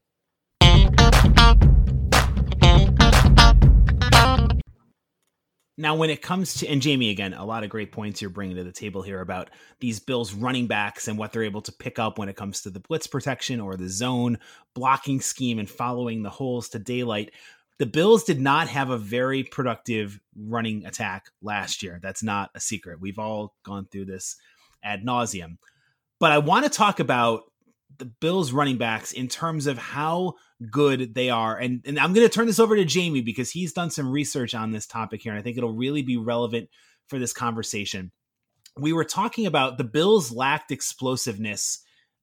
Now, 5.75 5.95
when 5.95 6.12
it 6.12 6.21
comes 6.21 6.55
to, 6.55 6.67
and 6.67 6.81
Jamie, 6.81 7.09
again, 7.09 7.33
a 7.33 7.45
lot 7.45 7.63
of 7.63 7.69
great 7.71 7.91
points 7.91 8.21
you're 8.21 8.29
bringing 8.29 8.57
to 8.57 8.63
the 8.63 8.71
table 8.71 9.01
here 9.01 9.21
about 9.21 9.49
these 9.79 9.99
Bills 9.99 10.33
running 10.33 10.67
backs 10.67 11.07
and 11.07 11.17
what 11.17 11.31
they're 11.31 11.43
able 11.43 11.63
to 11.63 11.71
pick 11.71 11.97
up 11.97 12.19
when 12.19 12.29
it 12.29 12.36
comes 12.36 12.62
to 12.62 12.69
the 12.69 12.79
blitz 12.79 13.07
protection 13.07 13.59
or 13.59 13.75
the 13.75 13.89
zone 13.89 14.38
blocking 14.75 15.19
scheme 15.19 15.57
and 15.57 15.69
following 15.69 16.21
the 16.21 16.29
holes 16.29 16.69
to 16.69 16.79
daylight. 16.79 17.31
The 17.79 17.88
Bills 17.88 18.23
did 18.23 18.39
not 18.39 18.67
have 18.67 18.91
a 18.91 18.99
very 18.99 19.43
productive 19.43 20.19
running 20.36 20.86
attack 20.86 21.31
last 21.41 21.81
year. 21.81 21.99
That's 22.03 22.21
not 22.21 22.51
a 22.53 22.59
secret. 22.59 23.01
We've 23.01 23.17
all 23.17 23.55
gone 23.63 23.88
through 23.91 24.05
this 24.05 24.36
ad 24.83 25.03
nauseum. 25.03 25.57
But 26.19 26.31
I 26.31 26.38
want 26.38 26.65
to 26.65 26.69
talk 26.69 26.99
about 26.99 27.43
the 27.97 28.06
Bills 28.06 28.51
running 28.51 28.77
backs 28.77 29.12
in 29.12 29.27
terms 29.27 29.67
of 29.67 29.77
how 29.77 30.34
good 30.71 31.13
they 31.13 31.29
are. 31.29 31.58
And, 31.58 31.82
and 31.86 31.99
I'm 31.99 32.13
going 32.13 32.27
to 32.27 32.34
turn 32.34 32.47
this 32.47 32.60
over 32.60 32.75
to 32.75 32.86
Jamie 32.86 33.21
because 33.21 33.51
he's 33.51 33.73
done 33.73 33.89
some 33.89 34.12
research 34.12 34.56
on 34.56 34.71
this 34.71 34.88
topic 34.88 35.21
here. 35.21 35.32
And 35.32 35.39
I 35.39 35.43
think 35.43 35.58
it'll 35.58 35.73
really 35.73 36.01
be 36.01 36.17
relevant 36.17 36.69
for 37.08 37.19
this 37.19 37.34
conversation. 37.34 38.12
We 38.77 38.93
were 38.93 39.03
talking 39.03 39.45
about 39.45 39.77
the 39.77 39.84
Bills 39.84 40.32
lacked 40.32 40.71
explosiveness 40.71 41.79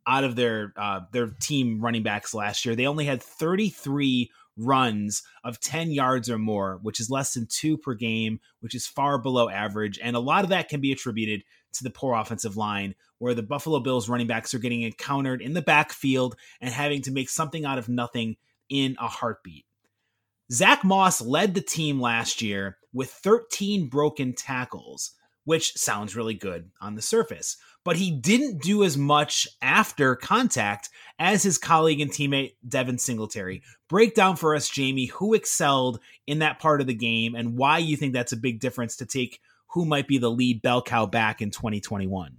out 0.07 0.25
of 0.25 0.35
their 0.35 0.73
uh, 0.77 1.01
their 1.13 1.29
team 1.29 1.81
running 1.81 2.03
backs 2.03 2.35
last 2.35 2.65
year. 2.65 2.75
They 2.75 2.87
only 2.87 3.05
had 3.05 3.23
33 3.23 4.31
runs 4.57 5.23
of 5.45 5.61
10 5.61 5.91
yards 5.93 6.29
or 6.29 6.39
more, 6.39 6.79
which 6.83 7.01
is 7.01 7.11
less 7.11 7.35
than 7.35 7.47
two 7.47 7.79
per 7.79 7.95
game, 7.95 8.41
which 8.61 8.75
is 8.75 8.87
far 8.87 9.19
below 9.19 9.49
average. 9.49 9.99
And 10.03 10.17
a 10.17 10.21
lot 10.21 10.45
of 10.45 10.51
that 10.51 10.69
can 10.69 10.81
be 10.81 10.93
attributed 10.93 11.45
to 11.75 11.85
the 11.85 11.91
poor 11.91 12.15
offensive 12.15 12.57
line, 12.57 12.95
where 13.19 13.35
the 13.35 13.43
Buffalo 13.43 13.81
Bills 13.81 14.09
running 14.09 14.27
backs 14.27 14.55
are 14.55 14.59
getting 14.59 14.83
encountered 14.83 15.43
in 15.43 15.53
the 15.53 15.63
backfield 15.63 16.37
and 16.61 16.71
having 16.73 17.03
to 17.03 17.13
make 17.13 17.29
something 17.29 17.65
out 17.65 17.79
of 17.79 17.89
nothing 17.89 18.37
in 18.69 18.97
a 19.01 19.09
heartbeat. 19.09 19.67
Zack 20.53 20.83
Moss 20.83 21.21
led 21.21 21.55
the 21.55 21.61
team 21.61 22.01
last 22.01 22.43
year 22.43 22.79
with 22.93 23.11
13 23.11 23.89
broken 23.89 24.35
tackles, 24.35 25.13
which 25.45 25.75
sounds 25.75 26.17
really 26.17 26.35
good 26.35 26.71
on 26.81 26.97
the 26.97 27.03
surface, 27.03 27.57
but 27.85 27.97
he 27.97 28.11
didn't 28.11 28.63
do 28.63 28.83
as 28.83 28.97
much 28.97 29.47
after 29.63 30.17
contact 30.17 30.91
as 31.19 31.43
his 31.43 31.57
colleague 31.57 32.01
and 32.01 32.11
teammate 32.11 32.55
Devin 32.67 32.99
Singletary. 32.99 33.63
Break 33.89 34.15
down 34.15 34.37
for 34.37 34.55
us, 34.55 34.69
Jamie, 34.69 35.07
who 35.07 35.35
excelled 35.35 36.01
in 36.27 36.41
that 36.41 36.59
part 36.59 36.81
of 36.81 36.87
the 36.87 36.95
game 36.95 37.35
and 37.35 37.57
why 37.57 37.79
you 37.79 37.97
think 37.97 38.13
that's 38.13 38.33
a 38.33 38.37
big 38.37 38.61
difference 38.61 38.97
to 38.97 39.07
take 39.07 39.41
who 39.71 39.85
might 39.85 40.09
be 40.09 40.19
the 40.19 40.31
lead 40.31 40.63
bell 40.63 40.83
cow 40.83 41.07
back 41.07 41.41
in 41.41 41.51
2021? 41.51 42.37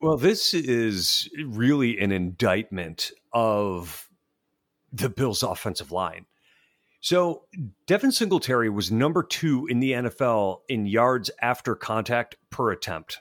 Well, 0.00 0.16
this 0.16 0.54
is 0.54 1.28
really 1.44 1.98
an 1.98 2.12
indictment 2.12 3.10
of 3.32 4.08
the 4.92 5.08
Bills' 5.08 5.42
offensive 5.42 5.92
line. 5.92 6.26
So, 7.00 7.44
Devin 7.86 8.12
Singletary 8.12 8.70
was 8.70 8.90
number 8.90 9.22
two 9.22 9.66
in 9.68 9.78
the 9.80 9.92
NFL 9.92 10.62
in 10.68 10.86
yards 10.86 11.30
after 11.40 11.76
contact 11.76 12.36
per 12.50 12.72
attempt. 12.72 13.20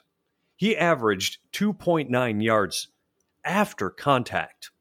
He 0.56 0.76
averaged 0.76 1.38
2.9 1.54 2.44
yards 2.44 2.88
after 3.46 3.92
contact. 3.92 4.72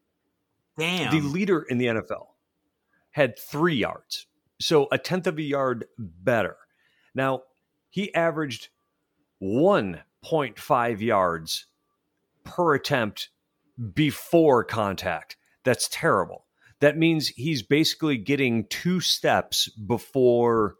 Damn. 0.78 1.12
The 1.12 1.20
leader 1.20 1.62
in 1.62 1.76
the 1.76 1.86
NFL 1.86 2.28
had 3.10 3.38
three 3.38 3.76
yards. 3.76 4.26
So, 4.60 4.88
a 4.90 4.96
tenth 4.96 5.26
of 5.26 5.38
a 5.38 5.42
yard 5.42 5.86
better. 5.98 6.56
Now, 7.14 7.42
he 7.96 8.14
averaged 8.14 8.68
1.5 9.42 11.00
yards 11.00 11.66
per 12.44 12.74
attempt 12.74 13.30
before 13.94 14.64
contact. 14.64 15.38
That's 15.64 15.88
terrible. 15.90 16.44
That 16.80 16.98
means 16.98 17.28
he's 17.28 17.62
basically 17.62 18.18
getting 18.18 18.66
two 18.66 19.00
steps 19.00 19.70
before 19.70 20.76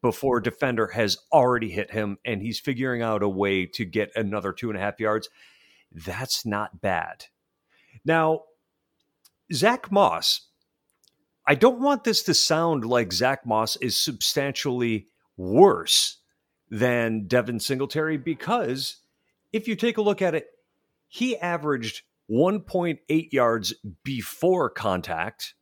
before 0.00 0.40
defender 0.40 0.86
has 0.86 1.18
already 1.30 1.70
hit 1.70 1.90
him 1.90 2.16
and 2.24 2.40
he's 2.40 2.58
figuring 2.58 3.02
out 3.02 3.22
a 3.22 3.28
way 3.28 3.66
to 3.66 3.84
get 3.84 4.12
another 4.16 4.54
two 4.54 4.70
and 4.70 4.78
a 4.78 4.80
half 4.80 4.98
yards. 4.98 5.28
That's 5.92 6.46
not 6.46 6.80
bad. 6.80 7.26
Now, 8.02 8.44
Zack 9.52 9.92
Moss, 9.92 10.48
I 11.46 11.54
don't 11.54 11.80
want 11.80 12.04
this 12.04 12.22
to 12.22 12.32
sound 12.32 12.86
like 12.86 13.12
Zack 13.12 13.44
Moss 13.44 13.76
is 13.76 13.94
substantially 13.94 15.08
worse 15.42 16.18
than 16.70 17.26
Devin 17.26 17.60
Singletary 17.60 18.16
because 18.16 18.96
if 19.52 19.68
you 19.68 19.76
take 19.76 19.98
a 19.98 20.02
look 20.02 20.22
at 20.22 20.34
it, 20.34 20.46
he 21.08 21.36
averaged 21.36 22.02
1.8 22.30 23.32
yards 23.32 23.74
before 24.04 24.70
contact 24.70 25.54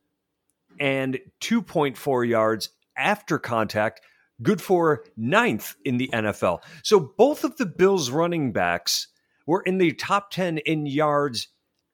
and 0.79 1.19
2.4 1.41 2.27
yards 2.27 2.69
after 2.95 3.37
contact, 3.37 4.01
good 4.41 4.61
for 4.61 5.03
ninth 5.17 5.75
in 5.83 5.97
the 5.97 6.09
NFL. 6.13 6.59
So 6.83 7.13
both 7.17 7.43
of 7.43 7.57
the 7.57 7.65
Bills 7.65 8.09
running 8.09 8.53
backs 8.53 9.07
were 9.45 9.61
in 9.61 9.79
the 9.79 9.91
top 9.93 10.31
10 10.31 10.59
in 10.59 10.85
yards 10.85 11.49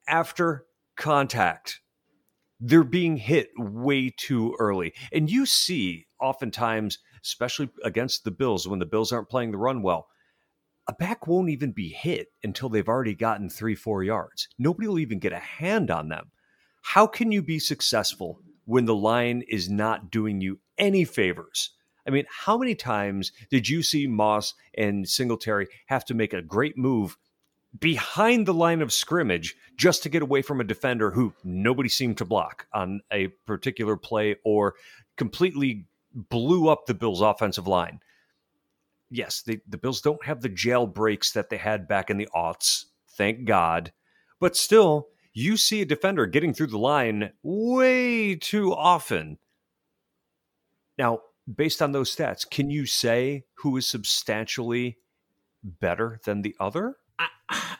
after 0.06 0.66
contact. 0.96 1.80
They're 2.60 2.84
being 2.84 3.16
hit 3.16 3.50
way 3.56 4.12
too 4.16 4.56
early. 4.58 4.92
And 5.12 5.30
you 5.30 5.46
see 5.46 6.06
oftentimes, 6.20 6.98
especially 7.24 7.70
against 7.84 8.24
the 8.24 8.30
Bills, 8.30 8.66
when 8.66 8.78
the 8.78 8.86
Bills 8.86 9.12
aren't 9.12 9.28
playing 9.28 9.52
the 9.52 9.58
run 9.58 9.82
well, 9.82 10.08
a 10.88 10.92
back 10.94 11.26
won't 11.26 11.50
even 11.50 11.72
be 11.72 11.90
hit 11.90 12.28
until 12.42 12.68
they've 12.68 12.88
already 12.88 13.14
gotten 13.14 13.50
three, 13.50 13.74
four 13.74 14.02
yards. 14.02 14.48
Nobody 14.58 14.88
will 14.88 14.98
even 14.98 15.18
get 15.18 15.32
a 15.32 15.38
hand 15.38 15.90
on 15.90 16.08
them. 16.08 16.30
How 16.82 17.06
can 17.06 17.30
you 17.30 17.42
be 17.42 17.58
successful 17.58 18.40
when 18.64 18.86
the 18.86 18.94
line 18.94 19.42
is 19.48 19.68
not 19.68 20.10
doing 20.10 20.40
you 20.40 20.60
any 20.78 21.04
favors? 21.04 21.70
I 22.06 22.10
mean, 22.10 22.24
how 22.30 22.56
many 22.56 22.74
times 22.74 23.32
did 23.50 23.68
you 23.68 23.82
see 23.82 24.06
Moss 24.06 24.54
and 24.74 25.06
Singletary 25.06 25.68
have 25.88 26.06
to 26.06 26.14
make 26.14 26.32
a 26.32 26.40
great 26.40 26.78
move 26.78 27.18
behind 27.78 28.46
the 28.46 28.54
line 28.54 28.80
of 28.80 28.92
scrimmage 28.92 29.56
just 29.76 30.02
to 30.02 30.08
get 30.08 30.22
away 30.22 30.42
from 30.42 30.60
a 30.60 30.64
defender 30.64 31.10
who 31.10 31.34
nobody 31.44 31.88
seemed 31.88 32.18
to 32.18 32.24
block 32.24 32.66
on 32.72 33.00
a 33.12 33.28
particular 33.46 33.96
play 33.96 34.36
or 34.44 34.74
completely 35.16 35.86
blew 36.12 36.68
up 36.68 36.86
the 36.86 36.94
Bills' 36.94 37.20
offensive 37.20 37.66
line? 37.66 38.00
yes, 39.10 39.42
they, 39.42 39.60
the 39.68 39.78
Bills 39.78 40.00
don't 40.00 40.24
have 40.24 40.40
the 40.40 40.48
jail 40.48 40.86
breaks 40.86 41.32
that 41.32 41.50
they 41.50 41.56
had 41.56 41.88
back 41.88 42.10
in 42.10 42.18
the 42.18 42.28
aughts, 42.34 42.86
thank 43.16 43.44
God. 43.44 43.92
But 44.40 44.56
still, 44.56 45.08
you 45.32 45.56
see 45.56 45.82
a 45.82 45.86
defender 45.86 46.26
getting 46.26 46.52
through 46.52 46.68
the 46.68 46.78
line 46.78 47.32
way 47.42 48.34
too 48.36 48.72
often. 48.74 49.38
Now, 50.96 51.20
based 51.52 51.80
on 51.80 51.92
those 51.92 52.14
stats, 52.14 52.48
can 52.48 52.70
you 52.70 52.86
say 52.86 53.44
who 53.54 53.76
is 53.76 53.88
substantially 53.88 54.98
better 55.62 56.20
than 56.24 56.42
the 56.42 56.54
other? 56.60 56.96
I, 57.18 57.28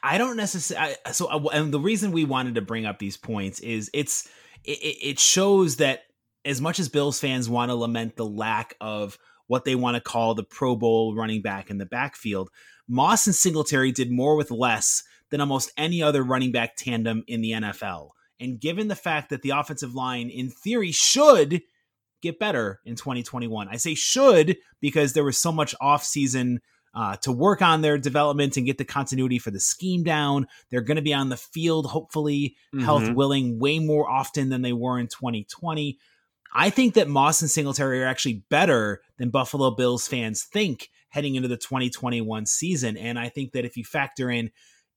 I 0.03 0.19
don't 0.19 0.37
necessarily. 0.37 0.95
So, 1.13 1.27
uh, 1.27 1.49
and 1.53 1.73
the 1.73 1.81
reason 1.81 2.13
we 2.13 2.25
wanted 2.25 2.55
to 2.57 2.63
bring 2.63 2.87
up 2.87 2.99
these 2.99 3.17
points 3.17 3.61
is 3.61 3.91
it's 3.93 4.29
it, 4.65 4.97
it 5.03 5.19
shows 5.19 5.77
that 5.77 6.03
as 6.45 6.61
much 6.61 6.79
as 6.79 6.89
Bills 6.89 7.21
fans 7.21 7.49
want 7.49 7.71
to 7.71 7.75
lament 7.75 8.17
the 8.17 8.27
lack 8.27 8.75
of 8.81 9.19
what 9.47 9.65
they 9.65 9.75
want 9.75 9.97
to 9.97 10.01
call 10.01 10.35
the 10.35 10.45
Pro 10.45 10.77
Bowl 10.77 11.15
running 11.15 11.43
back 11.43 11.71
in 11.71 11.79
the 11.79 11.87
backfield. 11.87 12.51
Moss 12.89 13.27
and 13.27 13.35
Singletary 13.35 13.93
did 13.93 14.11
more 14.11 14.37
with 14.37 14.51
less 14.51 15.03
than 15.31 15.41
almost 15.41 15.73
any 15.77 16.03
other 16.03 16.23
running 16.23 16.53
back 16.53 16.77
tandem 16.77 17.25
in 17.27 17.41
the 17.41 17.53
NFL. 17.53 18.11
And 18.41 18.61
given 18.61 18.89
the 18.89 18.95
fact 18.95 19.31
that 19.31 19.43
the 19.43 19.51
offensive 19.51 19.95
line, 19.95 20.31
in 20.31 20.49
theory, 20.51 20.93
should 20.93 21.63
get 22.23 22.39
better 22.39 22.81
in 22.85 22.95
2021, 22.95 23.69
I 23.69 23.77
say 23.77 23.95
should 23.95 24.57
because 24.81 25.13
there 25.13 25.25
was 25.25 25.39
so 25.39 25.53
much 25.53 25.75
offseason 25.83 26.59
uh, 26.95 27.17
to 27.17 27.33
work 27.33 27.63
on 27.63 27.83
their 27.83 27.99
development 27.99 28.57
and 28.57 28.67
get 28.67 28.79
the 28.79 28.85
continuity 28.85 29.39
for 29.39 29.51
the 29.51 29.61
scheme 29.61 30.03
down. 30.03 30.47
They're 30.71 30.81
going 30.81 30.97
to 30.97 31.03
be 31.03 31.15
on 31.15 31.29
the 31.29 31.37
field, 31.37 31.87
hopefully, 31.87 32.57
mm-hmm. 32.75 32.85
health 32.85 33.11
willing, 33.11 33.59
way 33.59 33.79
more 33.79 34.09
often 34.09 34.49
than 34.49 34.63
they 34.63 34.73
were 34.73 34.99
in 34.99 35.07
2020. 35.07 35.99
I 36.55 36.71
think 36.71 36.95
that 36.95 37.09
Moss 37.09 37.43
and 37.43 37.51
Singletary 37.51 38.03
are 38.03 38.07
actually 38.07 38.45
better 38.49 39.03
than 39.19 39.31
Buffalo 39.31 39.71
Bills 39.71 40.09
fans 40.09 40.45
think 40.45 40.89
heading 41.11 41.35
into 41.35 41.49
the 41.49 41.57
2021 41.57 42.47
season. 42.47 42.97
And 42.97 43.19
I 43.19 43.29
think 43.29 43.53
that 43.53 43.65
if 43.65 43.77
you 43.77 43.85
factor 43.85 44.31
in 44.31 44.51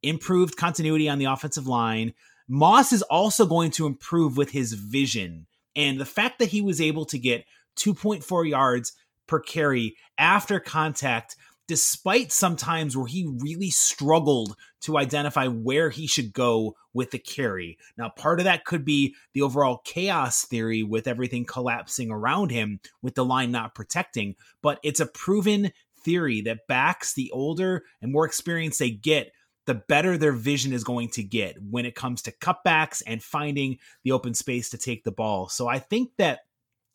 improved 0.04 0.58
continuity 0.58 1.10
on 1.10 1.20
the 1.20 1.26
offensive 1.26 1.68
line, 1.68 2.14
Moss 2.48 2.92
is 2.92 3.02
also 3.04 3.46
going 3.46 3.72
to 3.72 3.86
improve 3.86 4.38
with 4.38 4.52
his 4.52 4.74
vision. 4.74 5.48
And 5.76 6.00
the 6.00 6.06
fact 6.06 6.40
that 6.40 6.50
he 6.50 6.62
was 6.62 6.82
able 6.82 7.06
to 7.06 7.18
get 7.18 7.46
2.4 7.78 8.50
yards 8.50 8.94
per 9.28 9.40
carry 9.40 9.96
after 10.18 10.60
contact 10.60 11.36
despite 11.72 12.34
some 12.34 12.58
times 12.58 12.98
where 12.98 13.08
he 13.08 13.34
really 13.40 13.70
struggled 13.70 14.58
to 14.82 14.98
identify 14.98 15.48
where 15.48 15.90
he 15.90 16.06
should 16.06 16.34
go 16.34 16.76
with 16.94 17.12
the 17.12 17.18
carry. 17.18 17.78
Now, 17.98 18.10
part 18.10 18.42
of 18.42 18.44
that 18.44 18.66
could 18.66 18.84
be 18.84 19.16
the 19.32 19.42
overall 19.42 19.78
chaos 19.86 20.44
theory 20.44 20.84
with 20.84 21.08
everything 21.08 21.46
collapsing 21.46 22.12
around 22.12 22.52
him, 22.52 22.82
with 23.02 23.16
the 23.16 23.24
line 23.24 23.52
not 23.52 23.74
protecting, 23.74 24.36
but 24.62 24.82
it's 24.84 25.00
a 25.00 25.06
proven 25.06 25.72
theory 26.04 26.42
that 26.42 26.68
backs 26.68 27.14
the 27.14 27.32
older 27.32 27.84
and 28.02 28.12
more 28.12 28.26
experienced 28.26 28.80
they 28.80 28.92
get, 28.92 29.32
the 29.66 29.76
better 29.76 30.18
their 30.18 30.34
vision 30.34 30.74
is 30.74 30.84
going 30.84 31.08
to 31.12 31.24
get 31.24 31.56
when 31.64 31.86
it 31.86 31.96
comes 31.96 32.22
to 32.24 32.34
cutbacks 32.34 33.02
and 33.08 33.24
finding 33.24 33.78
the 34.04 34.12
open 34.12 34.34
space 34.34 34.72
to 34.72 34.78
take 34.78 35.06
the 35.06 35.12
ball. 35.14 35.48
So 35.48 35.70
I 35.70 35.80
think 35.80 36.10
that 36.18 36.42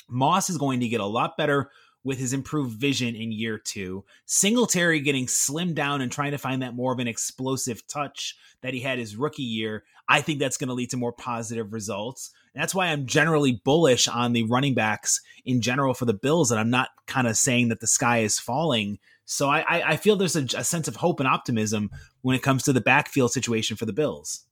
Moss 0.07 0.51
is 0.51 0.59
going 0.59 0.81
to 0.81 0.89
get 0.89 1.01
a 1.01 1.07
lot 1.07 1.39
better 1.39 1.71
with 2.07 2.19
his 2.19 2.33
improved 2.33 2.79
vision 2.79 3.17
in 3.17 3.33
year 3.33 3.59
two. 3.59 4.05
Singletary 4.25 5.01
getting 5.01 5.27
slimmed 5.27 5.75
down 5.75 6.01
and 6.01 6.11
trying 6.11 6.31
to 6.31 6.39
find 6.39 6.63
that 6.63 6.75
more 6.75 6.93
of 6.93 7.01
an 7.01 7.09
explosive 7.09 7.85
touch 7.89 8.37
that 8.61 8.73
he 8.73 8.81
had 8.81 8.99
his 8.99 9.17
rookie 9.17 9.43
year. 9.43 9.83
I 10.09 10.21
think 10.21 10.39
that's 10.39 10.57
going 10.57 10.69
to 10.69 10.75
lead 10.75 10.91
to 10.91 10.97
more 10.97 11.13
positive 11.13 11.73
results. 11.73 12.31
And 12.55 12.63
that's 12.63 12.77
why 12.77 12.87
I'm 12.87 13.07
generally 13.07 13.61
bullish 13.65 14.07
on 14.07 14.33
the 14.33 14.45
running 14.45 14.73
backs 14.73 15.21
in 15.45 15.61
general 15.61 15.95
for 15.95 16.05
the 16.05 16.15
Bills, 16.15 16.53
and 16.53 16.61
I'm 16.61 16.71
not 16.71 16.91
kind 17.07 17.27
of 17.27 17.37
saying 17.37 17.69
that 17.69 17.81
the 17.81 17.89
sky 17.89 18.19
is 18.19 18.39
falling. 18.39 19.01
So 19.25 19.51
I, 19.51 19.91
I 19.93 19.97
feel 19.97 20.15
there's 20.15 20.37
a, 20.37 20.45
a 20.57 20.63
sense 20.63 20.87
of 20.87 20.95
hope 20.95 21.19
and 21.19 21.29
optimism 21.29 21.91
when 22.23 22.37
it 22.37 22.43
comes 22.43 22.63
to 22.63 22.73
the 22.73 22.81
backfield 22.81 23.33
situation 23.33 23.77
for 23.77 23.85
the 23.85 23.93
Bills. 23.93 24.47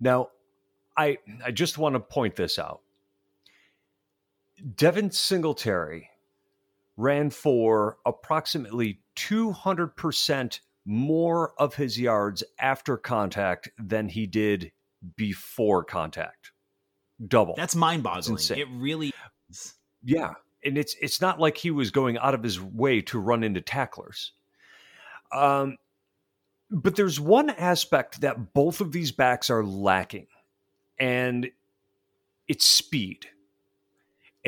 Now, 0.00 0.30
I 0.96 1.18
I 1.44 1.50
just 1.50 1.76
want 1.76 1.96
to 1.96 2.00
point 2.00 2.34
this 2.34 2.58
out. 2.58 2.80
Devin 4.74 5.10
Singletary 5.10 6.08
ran 6.98 7.30
for 7.30 7.96
approximately 8.04 9.00
200% 9.16 10.60
more 10.84 11.52
of 11.58 11.76
his 11.76 11.98
yards 11.98 12.42
after 12.60 12.96
contact 12.96 13.70
than 13.78 14.08
he 14.08 14.26
did 14.26 14.72
before 15.16 15.84
contact. 15.84 16.52
Double. 17.26 17.54
That's 17.56 17.76
mind-boggling. 17.76 18.38
It 18.50 18.68
really 18.72 19.12
is. 19.48 19.74
Yeah, 20.04 20.34
and 20.64 20.76
it's 20.76 20.94
it's 21.00 21.20
not 21.20 21.40
like 21.40 21.56
he 21.56 21.70
was 21.70 21.90
going 21.90 22.18
out 22.18 22.34
of 22.34 22.42
his 22.42 22.60
way 22.60 23.00
to 23.02 23.18
run 23.18 23.42
into 23.42 23.60
tacklers. 23.60 24.32
Um 25.32 25.76
but 26.70 26.96
there's 26.96 27.18
one 27.18 27.50
aspect 27.50 28.20
that 28.20 28.52
both 28.52 28.80
of 28.80 28.92
these 28.92 29.10
backs 29.10 29.50
are 29.50 29.64
lacking 29.64 30.26
and 30.98 31.50
it's 32.46 32.66
speed. 32.66 33.26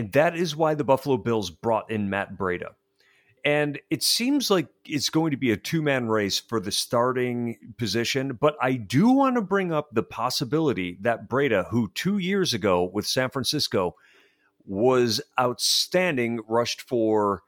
And 0.00 0.12
that 0.12 0.34
is 0.34 0.56
why 0.56 0.72
the 0.72 0.82
Buffalo 0.82 1.18
Bills 1.18 1.50
brought 1.50 1.90
in 1.90 2.08
Matt 2.08 2.34
Breida. 2.34 2.70
And 3.44 3.78
it 3.90 4.02
seems 4.02 4.50
like 4.50 4.68
it's 4.86 5.10
going 5.10 5.30
to 5.30 5.36
be 5.36 5.50
a 5.50 5.58
two 5.58 5.82
man 5.82 6.08
race 6.08 6.38
for 6.38 6.58
the 6.58 6.72
starting 6.72 7.74
position. 7.76 8.38
But 8.40 8.56
I 8.62 8.76
do 8.76 9.10
want 9.10 9.36
to 9.36 9.42
bring 9.42 9.74
up 9.74 9.90
the 9.92 10.02
possibility 10.02 10.96
that 11.02 11.28
Breida, 11.28 11.68
who 11.68 11.90
two 11.94 12.16
years 12.16 12.54
ago 12.54 12.90
with 12.90 13.06
San 13.06 13.28
Francisco 13.28 13.94
was 14.64 15.20
outstanding, 15.38 16.40
rushed 16.48 16.80
for 16.80 17.42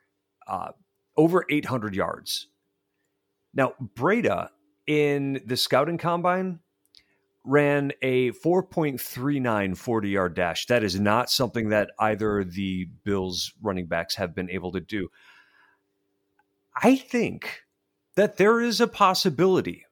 uh, 0.47 0.73
over 1.17 1.47
800 1.49 1.95
yards. 1.95 2.49
Now, 3.55 3.73
Breida 3.97 4.51
in 4.87 5.41
the 5.47 5.57
scouting 5.57 5.97
combine 5.97 6.61
ran 7.45 7.93
a 8.03 8.31
4.39 8.33 9.77
40 9.77 10.09
yard 10.09 10.35
dash. 10.35 10.67
That 10.67 10.85
is 10.85 10.99
not 10.99 11.31
something 11.31 11.71
that 11.71 11.91
either 11.99 12.45
the 12.45 12.87
Bills 13.05 13.53
running 13.61 13.87
backs 13.87 14.15
have 14.17 14.35
been 14.35 14.51
able 14.51 14.73
to 14.73 14.81
do. 14.81 15.09
I 16.81 16.97
think 16.97 17.63
that 18.15 18.37
there 18.37 18.61
is 18.61 18.81
a 18.81 18.87
possibility 18.87 19.87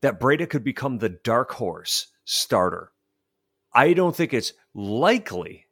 that 0.00 0.20
Breida 0.20 0.48
could 0.48 0.64
become 0.64 0.98
the 0.98 1.08
dark 1.08 1.52
horse 1.52 2.08
starter. 2.24 2.92
I 3.72 3.92
don't 3.92 4.16
think 4.16 4.34
it's 4.34 4.52
likely, 4.74 5.66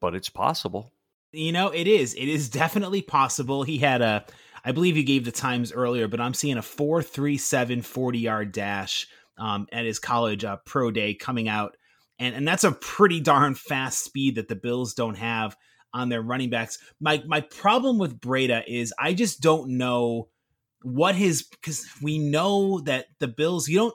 but 0.00 0.14
it's 0.14 0.28
possible. 0.28 0.92
You 1.32 1.52
know, 1.52 1.68
it 1.68 1.86
is. 1.86 2.14
It 2.14 2.28
is 2.28 2.48
definitely 2.48 3.02
possible. 3.02 3.62
He 3.62 3.78
had 3.78 4.00
a, 4.00 4.24
I 4.64 4.72
believe 4.72 4.96
you 4.96 5.02
gave 5.02 5.24
the 5.24 5.32
times 5.32 5.72
earlier, 5.72 6.08
but 6.08 6.20
I'm 6.20 6.34
seeing 6.34 6.56
a 6.56 6.62
437 6.62 7.82
40 7.82 8.18
yard 8.18 8.52
dash 8.52 9.06
um, 9.38 9.66
at 9.72 9.84
his 9.84 9.98
college 9.98 10.44
uh, 10.44 10.56
pro 10.64 10.90
day 10.90 11.14
coming 11.14 11.48
out, 11.48 11.76
and 12.18 12.34
and 12.34 12.46
that's 12.46 12.64
a 12.64 12.72
pretty 12.72 13.20
darn 13.20 13.54
fast 13.54 14.04
speed 14.04 14.36
that 14.36 14.48
the 14.48 14.56
Bills 14.56 14.94
don't 14.94 15.16
have 15.16 15.56
on 15.92 16.08
their 16.08 16.22
running 16.22 16.50
backs. 16.50 16.78
My 17.00 17.22
my 17.26 17.40
problem 17.40 17.98
with 17.98 18.20
Breida 18.20 18.62
is 18.66 18.92
I 18.98 19.14
just 19.14 19.40
don't 19.40 19.78
know 19.78 20.28
what 20.82 21.14
his 21.14 21.42
because 21.42 21.86
we 22.02 22.18
know 22.18 22.80
that 22.80 23.06
the 23.18 23.28
Bills 23.28 23.68
you 23.68 23.78
don't 23.78 23.94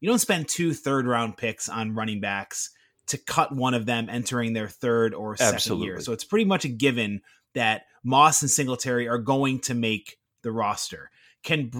you 0.00 0.08
don't 0.08 0.18
spend 0.18 0.48
two 0.48 0.74
third 0.74 1.06
round 1.06 1.36
picks 1.36 1.68
on 1.68 1.94
running 1.94 2.20
backs 2.20 2.70
to 3.08 3.18
cut 3.18 3.54
one 3.54 3.74
of 3.74 3.86
them 3.86 4.08
entering 4.08 4.52
their 4.52 4.68
third 4.68 5.14
or 5.14 5.36
second 5.36 5.54
Absolutely. 5.54 5.86
year. 5.86 6.00
So 6.00 6.12
it's 6.12 6.24
pretty 6.24 6.44
much 6.44 6.64
a 6.64 6.68
given 6.68 7.22
that 7.54 7.82
Moss 8.04 8.42
and 8.42 8.50
Singletary 8.50 9.08
are 9.08 9.18
going 9.18 9.58
to 9.60 9.74
make 9.74 10.16
the 10.42 10.52
roster. 10.52 11.10
Can 11.42 11.72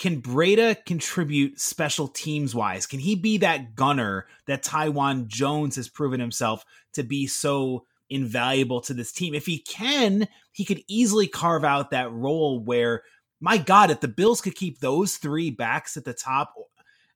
can 0.00 0.22
Breida 0.22 0.82
contribute 0.86 1.60
special 1.60 2.08
teams 2.08 2.54
wise? 2.54 2.86
Can 2.86 3.00
he 3.00 3.14
be 3.14 3.36
that 3.38 3.76
gunner 3.76 4.26
that 4.46 4.62
Taiwan 4.62 5.28
Jones 5.28 5.76
has 5.76 5.90
proven 5.90 6.18
himself 6.18 6.64
to 6.94 7.02
be 7.02 7.26
so 7.26 7.84
invaluable 8.08 8.80
to 8.80 8.94
this 8.94 9.12
team? 9.12 9.34
If 9.34 9.44
he 9.44 9.58
can, 9.58 10.26
he 10.52 10.64
could 10.64 10.82
easily 10.88 11.28
carve 11.28 11.64
out 11.64 11.90
that 11.90 12.10
role 12.10 12.64
where, 12.64 13.02
my 13.40 13.58
God, 13.58 13.90
if 13.90 14.00
the 14.00 14.08
Bills 14.08 14.40
could 14.40 14.54
keep 14.54 14.80
those 14.80 15.18
three 15.18 15.50
backs 15.50 15.98
at 15.98 16.06
the 16.06 16.14
top, 16.14 16.54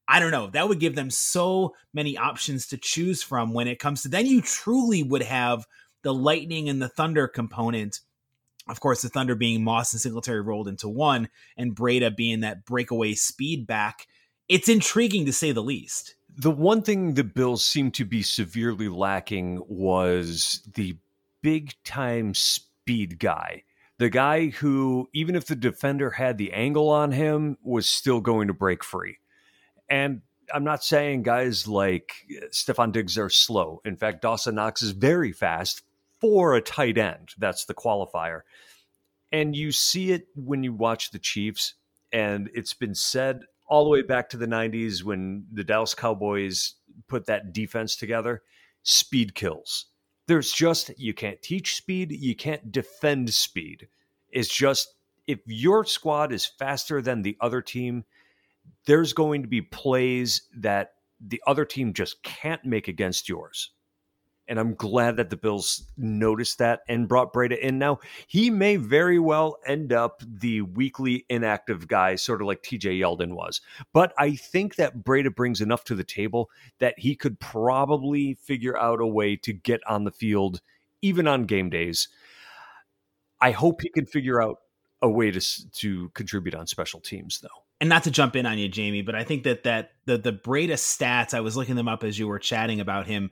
I 0.06 0.20
don't 0.20 0.30
know, 0.30 0.48
that 0.48 0.68
would 0.68 0.78
give 0.78 0.94
them 0.94 1.10
so 1.10 1.74
many 1.94 2.18
options 2.18 2.66
to 2.66 2.76
choose 2.76 3.22
from 3.22 3.54
when 3.54 3.66
it 3.66 3.78
comes 3.78 4.02
to 4.02 4.08
then 4.08 4.26
you 4.26 4.42
truly 4.42 5.02
would 5.02 5.22
have 5.22 5.66
the 6.02 6.12
lightning 6.12 6.68
and 6.68 6.82
the 6.82 6.90
thunder 6.90 7.28
component 7.28 8.00
of 8.68 8.80
course, 8.80 9.02
the 9.02 9.08
Thunder 9.08 9.34
being 9.34 9.62
Moss 9.62 9.92
and 9.92 10.00
Singletary 10.00 10.40
rolled 10.40 10.68
into 10.68 10.88
one, 10.88 11.28
and 11.56 11.74
Breida 11.76 12.14
being 12.14 12.40
that 12.40 12.64
breakaway 12.64 13.14
speed 13.14 13.66
back. 13.66 14.06
It's 14.48 14.68
intriguing 14.68 15.26
to 15.26 15.32
say 15.32 15.52
the 15.52 15.62
least. 15.62 16.14
The 16.36 16.50
one 16.50 16.82
thing 16.82 17.14
the 17.14 17.24
Bills 17.24 17.64
seemed 17.64 17.94
to 17.94 18.04
be 18.04 18.22
severely 18.22 18.88
lacking 18.88 19.62
was 19.68 20.62
the 20.74 20.96
big 21.42 21.74
time 21.84 22.34
speed 22.34 23.18
guy. 23.18 23.62
The 23.98 24.10
guy 24.10 24.48
who, 24.48 25.08
even 25.12 25.36
if 25.36 25.46
the 25.46 25.54
defender 25.54 26.10
had 26.10 26.36
the 26.36 26.52
angle 26.52 26.88
on 26.88 27.12
him, 27.12 27.56
was 27.62 27.88
still 27.88 28.20
going 28.20 28.48
to 28.48 28.54
break 28.54 28.82
free. 28.82 29.18
And 29.88 30.22
I'm 30.52 30.64
not 30.64 30.82
saying 30.82 31.22
guys 31.22 31.68
like 31.68 32.12
Stefon 32.50 32.92
Diggs 32.92 33.16
are 33.16 33.30
slow. 33.30 33.80
In 33.84 33.96
fact, 33.96 34.22
Dawson 34.22 34.56
Knox 34.56 34.82
is 34.82 34.90
very 34.90 35.32
fast, 35.32 35.82
for 36.24 36.54
a 36.54 36.62
tight 36.62 36.96
end. 36.96 37.34
That's 37.36 37.66
the 37.66 37.74
qualifier. 37.74 38.40
And 39.30 39.54
you 39.54 39.72
see 39.72 40.10
it 40.10 40.26
when 40.34 40.64
you 40.64 40.72
watch 40.72 41.10
the 41.10 41.18
Chiefs, 41.18 41.74
and 42.12 42.48
it's 42.54 42.72
been 42.72 42.94
said 42.94 43.40
all 43.66 43.84
the 43.84 43.90
way 43.90 44.00
back 44.00 44.30
to 44.30 44.38
the 44.38 44.46
90s 44.46 45.02
when 45.02 45.44
the 45.52 45.64
Dallas 45.64 45.94
Cowboys 45.94 46.76
put 47.08 47.26
that 47.26 47.52
defense 47.52 47.94
together 47.94 48.42
speed 48.84 49.34
kills. 49.34 49.86
There's 50.26 50.50
just, 50.50 50.98
you 50.98 51.12
can't 51.12 51.42
teach 51.42 51.76
speed, 51.76 52.10
you 52.10 52.34
can't 52.34 52.72
defend 52.72 53.34
speed. 53.34 53.88
It's 54.30 54.48
just, 54.48 54.94
if 55.26 55.40
your 55.44 55.84
squad 55.84 56.32
is 56.32 56.46
faster 56.46 57.02
than 57.02 57.20
the 57.20 57.36
other 57.38 57.60
team, 57.60 58.04
there's 58.86 59.12
going 59.12 59.42
to 59.42 59.48
be 59.48 59.60
plays 59.60 60.48
that 60.56 60.92
the 61.20 61.42
other 61.46 61.66
team 61.66 61.92
just 61.92 62.22
can't 62.22 62.64
make 62.64 62.88
against 62.88 63.28
yours. 63.28 63.72
And 64.46 64.60
I'm 64.60 64.74
glad 64.74 65.16
that 65.16 65.30
the 65.30 65.36
Bills 65.36 65.84
noticed 65.96 66.58
that 66.58 66.80
and 66.88 67.08
brought 67.08 67.32
Breida 67.32 67.58
in. 67.58 67.78
Now, 67.78 68.00
he 68.26 68.50
may 68.50 68.76
very 68.76 69.18
well 69.18 69.56
end 69.66 69.92
up 69.92 70.22
the 70.26 70.62
weekly 70.62 71.24
inactive 71.28 71.88
guy, 71.88 72.16
sort 72.16 72.42
of 72.42 72.46
like 72.46 72.62
TJ 72.62 73.00
Yeldon 73.00 73.34
was. 73.34 73.60
But 73.92 74.12
I 74.18 74.36
think 74.36 74.76
that 74.76 74.98
Breida 74.98 75.34
brings 75.34 75.60
enough 75.60 75.84
to 75.84 75.94
the 75.94 76.04
table 76.04 76.50
that 76.78 76.98
he 76.98 77.16
could 77.16 77.40
probably 77.40 78.34
figure 78.34 78.76
out 78.76 79.00
a 79.00 79.06
way 79.06 79.36
to 79.36 79.52
get 79.52 79.80
on 79.88 80.04
the 80.04 80.10
field, 80.10 80.60
even 81.00 81.26
on 81.26 81.44
game 81.44 81.70
days. 81.70 82.08
I 83.40 83.50
hope 83.50 83.82
he 83.82 83.88
can 83.88 84.06
figure 84.06 84.42
out 84.42 84.58
a 85.00 85.08
way 85.08 85.30
to, 85.30 85.70
to 85.70 86.08
contribute 86.10 86.54
on 86.54 86.66
special 86.66 87.00
teams, 87.00 87.40
though 87.40 87.64
and 87.80 87.88
not 87.88 88.04
to 88.04 88.10
jump 88.10 88.36
in 88.36 88.46
on 88.46 88.56
you, 88.56 88.68
Jamie, 88.68 89.02
but 89.02 89.14
I 89.14 89.24
think 89.24 89.42
that 89.44 89.64
that 89.64 89.92
the 90.06 90.16
the 90.16 90.32
Breida 90.32 90.72
stats, 90.72 91.34
I 91.34 91.40
was 91.40 91.56
looking 91.56 91.74
them 91.74 91.88
up 91.88 92.04
as 92.04 92.18
you 92.18 92.26
were 92.26 92.38
chatting 92.38 92.80
about 92.80 93.06
him 93.06 93.30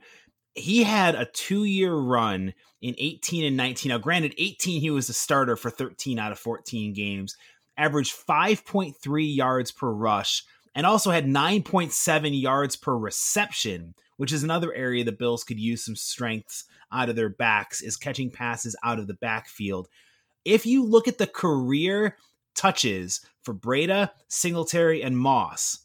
he 0.55 0.83
had 0.83 1.15
a 1.15 1.25
two 1.25 1.63
year 1.63 1.93
run 1.93 2.53
in 2.81 2.95
18 2.97 3.45
and 3.45 3.57
19. 3.57 3.89
Now, 3.89 3.97
granted, 3.97 4.35
18, 4.37 4.81
he 4.81 4.91
was 4.91 5.09
a 5.09 5.13
starter 5.13 5.55
for 5.55 5.69
13 5.69 6.19
out 6.19 6.31
of 6.31 6.39
14 6.39 6.93
games, 6.93 7.35
averaged 7.77 8.15
5.3 8.15 9.35
yards 9.35 9.71
per 9.71 9.89
rush, 9.89 10.43
and 10.75 10.85
also 10.85 11.11
had 11.11 11.25
9.7 11.25 12.41
yards 12.41 12.75
per 12.75 12.95
reception, 12.95 13.95
which 14.17 14.33
is 14.33 14.43
another 14.43 14.73
area 14.73 15.03
the 15.03 15.11
Bills 15.11 15.43
could 15.43 15.59
use 15.59 15.83
some 15.85 15.95
strengths 15.95 16.65
out 16.91 17.09
of 17.09 17.15
their 17.15 17.29
backs, 17.29 17.81
is 17.81 17.97
catching 17.97 18.29
passes 18.29 18.75
out 18.83 18.99
of 18.99 19.07
the 19.07 19.15
backfield. 19.15 19.87
If 20.45 20.65
you 20.65 20.85
look 20.85 21.07
at 21.07 21.17
the 21.17 21.27
career 21.27 22.17
touches 22.55 23.21
for 23.41 23.53
Breida, 23.53 24.11
Singletary, 24.27 25.01
and 25.01 25.17
Moss, 25.17 25.82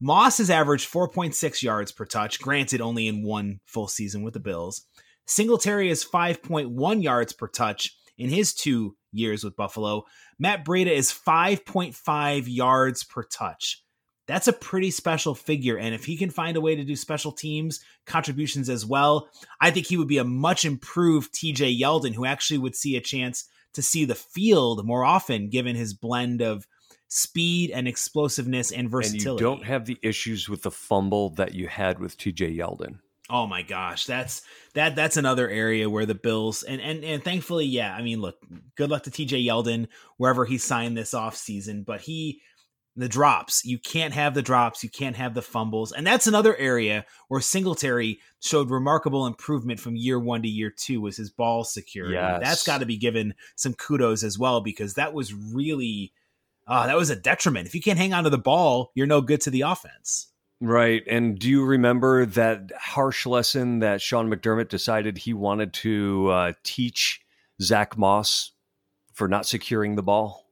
Moss 0.00 0.38
has 0.38 0.50
averaged 0.50 0.90
4.6 0.90 1.62
yards 1.62 1.90
per 1.90 2.04
touch, 2.04 2.40
granted 2.40 2.80
only 2.80 3.06
in 3.06 3.22
one 3.22 3.60
full 3.64 3.88
season 3.88 4.22
with 4.22 4.34
the 4.34 4.40
Bills. 4.40 4.86
Singletary 5.26 5.90
is 5.90 6.04
5.1 6.04 7.02
yards 7.02 7.32
per 7.32 7.48
touch 7.48 7.96
in 8.18 8.28
his 8.28 8.54
two 8.54 8.96
years 9.12 9.42
with 9.42 9.56
Buffalo. 9.56 10.04
Matt 10.38 10.64
Breida 10.64 10.90
is 10.90 11.12
5.5 11.12 12.44
yards 12.46 13.04
per 13.04 13.22
touch. 13.22 13.82
That's 14.26 14.48
a 14.48 14.52
pretty 14.52 14.90
special 14.90 15.34
figure. 15.34 15.78
And 15.78 15.94
if 15.94 16.04
he 16.04 16.16
can 16.16 16.30
find 16.30 16.56
a 16.56 16.60
way 16.60 16.74
to 16.74 16.84
do 16.84 16.96
special 16.96 17.32
teams 17.32 17.80
contributions 18.06 18.68
as 18.68 18.84
well, 18.84 19.28
I 19.60 19.70
think 19.70 19.86
he 19.86 19.96
would 19.96 20.08
be 20.08 20.18
a 20.18 20.24
much 20.24 20.64
improved 20.64 21.32
TJ 21.32 21.80
Yeldon, 21.80 22.14
who 22.14 22.24
actually 22.24 22.58
would 22.58 22.74
see 22.74 22.96
a 22.96 23.00
chance 23.00 23.48
to 23.72 23.82
see 23.82 24.04
the 24.04 24.14
field 24.14 24.84
more 24.84 25.04
often, 25.04 25.48
given 25.48 25.76
his 25.76 25.94
blend 25.94 26.42
of 26.42 26.66
speed 27.08 27.70
and 27.70 27.86
explosiveness 27.86 28.72
and 28.72 28.90
versatility. 28.90 29.28
And 29.28 29.40
you 29.40 29.46
don't 29.46 29.64
have 29.64 29.86
the 29.86 29.98
issues 30.02 30.48
with 30.48 30.62
the 30.62 30.70
fumble 30.70 31.30
that 31.30 31.54
you 31.54 31.68
had 31.68 31.98
with 31.98 32.18
TJ 32.18 32.56
Yeldon. 32.56 32.98
Oh 33.28 33.46
my 33.46 33.62
gosh, 33.62 34.06
that's 34.06 34.42
that 34.74 34.94
that's 34.94 35.16
another 35.16 35.48
area 35.48 35.90
where 35.90 36.06
the 36.06 36.14
Bills 36.14 36.62
and 36.62 36.80
and 36.80 37.04
and 37.04 37.24
thankfully, 37.24 37.64
yeah, 37.64 37.92
I 37.92 38.02
mean, 38.02 38.20
look, 38.20 38.36
good 38.76 38.90
luck 38.90 39.02
to 39.04 39.10
TJ 39.10 39.44
Yeldon 39.44 39.88
wherever 40.16 40.44
he 40.44 40.58
signed 40.58 40.96
this 40.96 41.12
off 41.12 41.36
season, 41.36 41.82
but 41.82 42.02
he 42.02 42.40
the 42.96 43.08
drops, 43.08 43.64
you 43.64 43.78
can't 43.78 44.14
have 44.14 44.32
the 44.32 44.42
drops, 44.42 44.82
you 44.82 44.88
can't 44.88 45.16
have 45.16 45.34
the 45.34 45.42
fumbles. 45.42 45.92
And 45.92 46.06
that's 46.06 46.26
another 46.26 46.56
area 46.56 47.04
where 47.28 47.42
Singletary 47.42 48.20
showed 48.40 48.70
remarkable 48.70 49.26
improvement 49.26 49.80
from 49.80 49.96
year 49.96 50.18
1 50.18 50.42
to 50.42 50.48
year 50.48 50.70
2 50.74 51.02
was 51.02 51.18
his 51.18 51.30
ball 51.30 51.62
security. 51.62 52.14
Yes. 52.14 52.40
That's 52.42 52.66
got 52.66 52.80
to 52.80 52.86
be 52.86 52.96
given 52.96 53.34
some 53.54 53.74
kudos 53.74 54.22
as 54.22 54.38
well 54.38 54.62
because 54.62 54.94
that 54.94 55.12
was 55.12 55.34
really 55.34 56.12
oh, 56.66 56.86
that 56.86 56.96
was 56.96 57.10
a 57.10 57.16
detriment. 57.16 57.66
If 57.66 57.74
you 57.74 57.82
can't 57.82 57.98
hang 57.98 58.12
on 58.12 58.24
to 58.24 58.30
the 58.30 58.38
ball, 58.38 58.90
you're 58.94 59.06
no 59.06 59.20
good 59.20 59.40
to 59.42 59.50
the 59.50 59.62
offense. 59.62 60.28
Right. 60.60 61.02
And 61.06 61.38
do 61.38 61.50
you 61.50 61.64
remember 61.64 62.24
that 62.26 62.72
harsh 62.78 63.26
lesson 63.26 63.80
that 63.80 64.00
Sean 64.00 64.30
McDermott 64.30 64.68
decided 64.68 65.18
he 65.18 65.34
wanted 65.34 65.74
to 65.74 66.28
uh, 66.28 66.52
teach 66.62 67.20
Zack 67.60 67.98
Moss 67.98 68.52
for 69.12 69.28
not 69.28 69.46
securing 69.46 69.96
the 69.96 70.02
ball? 70.02 70.46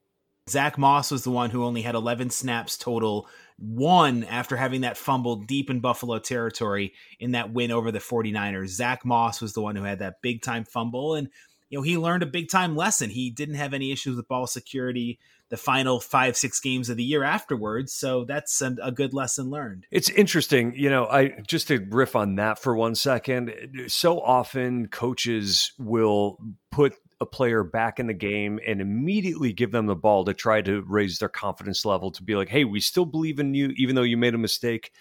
Zack 0.47 0.77
Moss 0.77 1.09
was 1.09 1.23
the 1.23 1.31
one 1.31 1.49
who 1.49 1.63
only 1.63 1.81
had 1.81 1.95
11 1.95 2.29
snaps 2.29 2.77
total, 2.77 3.27
one 3.57 4.23
after 4.25 4.55
having 4.55 4.81
that 4.81 4.95
fumble 4.95 5.37
deep 5.37 5.71
in 5.71 5.79
Buffalo 5.79 6.19
territory 6.19 6.93
in 7.19 7.31
that 7.31 7.51
win 7.51 7.71
over 7.71 7.91
the 7.91 7.97
49ers. 7.97 8.67
Zack 8.67 9.05
Moss 9.05 9.41
was 9.41 9.53
the 9.53 9.61
one 9.61 9.75
who 9.75 9.83
had 9.83 9.99
that 9.99 10.21
big 10.21 10.43
time 10.43 10.63
fumble. 10.63 11.15
And, 11.15 11.29
you 11.75 11.81
know, 11.81 11.83
he 11.83 11.97
learned 11.97 12.23
a 12.23 12.27
big 12.27 12.49
time 12.49 12.77
lesson. 12.77 13.09
He 13.09 13.29
didn't 13.29 13.55
have 13.55 13.73
any 13.73 13.91
issues 13.91 14.15
with 14.15 14.29
ball 14.29 14.47
security 14.47 15.19
the 15.49 15.57
final 15.57 15.99
five 15.99 16.37
six 16.37 16.61
games 16.61 16.89
of 16.89 16.95
the 16.95 17.03
year 17.03 17.21
afterwards. 17.21 17.91
So 17.91 18.23
that's 18.23 18.61
a, 18.61 18.77
a, 18.81 18.93
good 18.93 19.13
lesson 19.13 19.49
learned. 19.49 19.85
It's 19.91 20.09
interesting 20.09 20.73
you 20.75 20.89
know 20.89 21.05
i 21.07 21.33
just 21.47 21.67
to 21.67 21.85
riff 21.89 22.15
on 22.15 22.35
that 22.35 22.59
for 22.59 22.75
one 22.75 22.95
second 22.95 23.53
so 23.87 24.21
often 24.21 24.87
coaches 24.87 25.73
will 25.77 26.39
put 26.71 26.95
a 27.19 27.25
player 27.25 27.63
back 27.63 27.99
in 27.99 28.07
the 28.07 28.13
game 28.13 28.59
and 28.65 28.79
immediately 28.79 29.51
give 29.51 29.71
them 29.71 29.85
the 29.85 29.95
ball 29.95 30.23
to 30.25 30.33
try 30.33 30.61
to 30.61 30.81
raise 30.87 31.19
their 31.19 31.29
confidence 31.29 31.85
level 31.85 32.09
to 32.11 32.23
be 32.23 32.35
like 32.35 32.49
hey 32.49 32.63
we 32.63 32.79
still 32.79 33.05
believe 33.05 33.39
in 33.39 33.53
you 33.53 33.73
even 33.75 33.95
though 33.95 34.01
you 34.01 34.17
made 34.17 34.33
a 34.33 34.39
mistake 34.39 34.91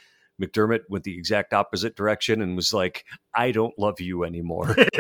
McDermott 0.43 0.81
went 0.89 1.05
the 1.05 1.17
exact 1.17 1.53
opposite 1.53 1.97
direction 1.97 2.43
and 2.43 2.57
was 2.57 2.73
like, 2.75 3.05
"I 3.35 3.53
don't 3.53 3.79
love 3.79 4.01
you 4.01 4.25
anymore." 4.25 4.75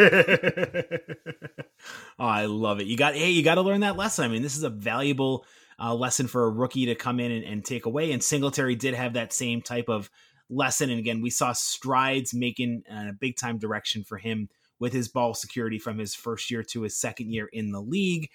oh, 2.18 2.26
I 2.26 2.46
love 2.46 2.80
it. 2.80 2.86
You 2.86 2.96
got 2.96 3.14
hey, 3.14 3.30
you 3.30 3.42
got 3.42 3.56
to 3.56 3.62
learn 3.62 3.80
that 3.80 3.96
lesson. 3.96 4.24
I 4.24 4.28
mean, 4.28 4.42
this 4.42 4.56
is 4.56 4.62
a 4.62 4.70
valuable 4.70 5.44
uh, 5.78 5.94
lesson 5.94 6.26
for 6.26 6.44
a 6.44 6.50
rookie 6.50 6.86
to 6.86 6.94
come 6.94 7.20
in 7.20 7.32
and, 7.32 7.44
and 7.44 7.64
take 7.64 7.86
away. 7.86 8.12
And 8.12 8.22
Singletary 8.22 8.76
did 8.76 8.94
have 8.94 9.14
that 9.14 9.32
same 9.32 9.60
type 9.60 9.88
of 9.88 10.08
lesson. 10.48 10.90
And 10.90 10.98
again, 10.98 11.20
we 11.20 11.30
saw 11.30 11.52
strides 11.52 12.34
making 12.34 12.82
a 12.90 13.12
big 13.12 13.36
time 13.36 13.58
direction 13.58 14.04
for 14.04 14.18
him 14.18 14.48
with 14.78 14.92
his 14.92 15.08
ball 15.08 15.34
security 15.34 15.78
from 15.78 15.98
his 15.98 16.14
first 16.14 16.50
year 16.50 16.62
to 16.62 16.82
his 16.82 16.96
second 16.96 17.30
year 17.30 17.48
in 17.52 17.72
the 17.72 17.80
league. 17.80 18.30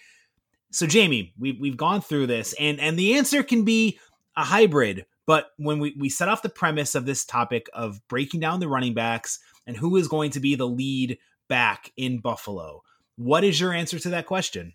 So, 0.72 0.86
Jamie, 0.86 1.34
we've 1.38 1.60
we've 1.60 1.78
gone 1.78 2.02
through 2.02 2.28
this, 2.28 2.54
and 2.60 2.80
and 2.80 2.98
the 2.98 3.16
answer 3.16 3.42
can 3.42 3.64
be 3.64 4.00
a 4.38 4.44
hybrid 4.44 5.06
but 5.30 5.52
when 5.58 5.78
we, 5.78 5.96
we 5.96 6.10
set 6.10 6.28
off 6.28 6.42
the 6.42 6.50
premise 6.50 6.96
of 6.96 7.06
this 7.06 7.24
topic 7.24 7.70
of 7.72 8.02
breaking 8.08 8.40
down 8.40 8.60
the 8.60 8.68
running 8.68 8.96
backs 8.96 9.38
and 9.68 9.78
who 9.78 9.96
is 9.96 10.08
going 10.08 10.32
to 10.32 10.40
be 10.40 10.56
the 10.56 10.66
lead 10.66 11.20
back 11.48 11.92
in 11.96 12.18
Buffalo, 12.18 12.82
what 13.16 13.44
is 13.44 13.60
your 13.60 13.72
answer 13.72 14.00
to 14.00 14.10
that 14.10 14.26
question? 14.26 14.74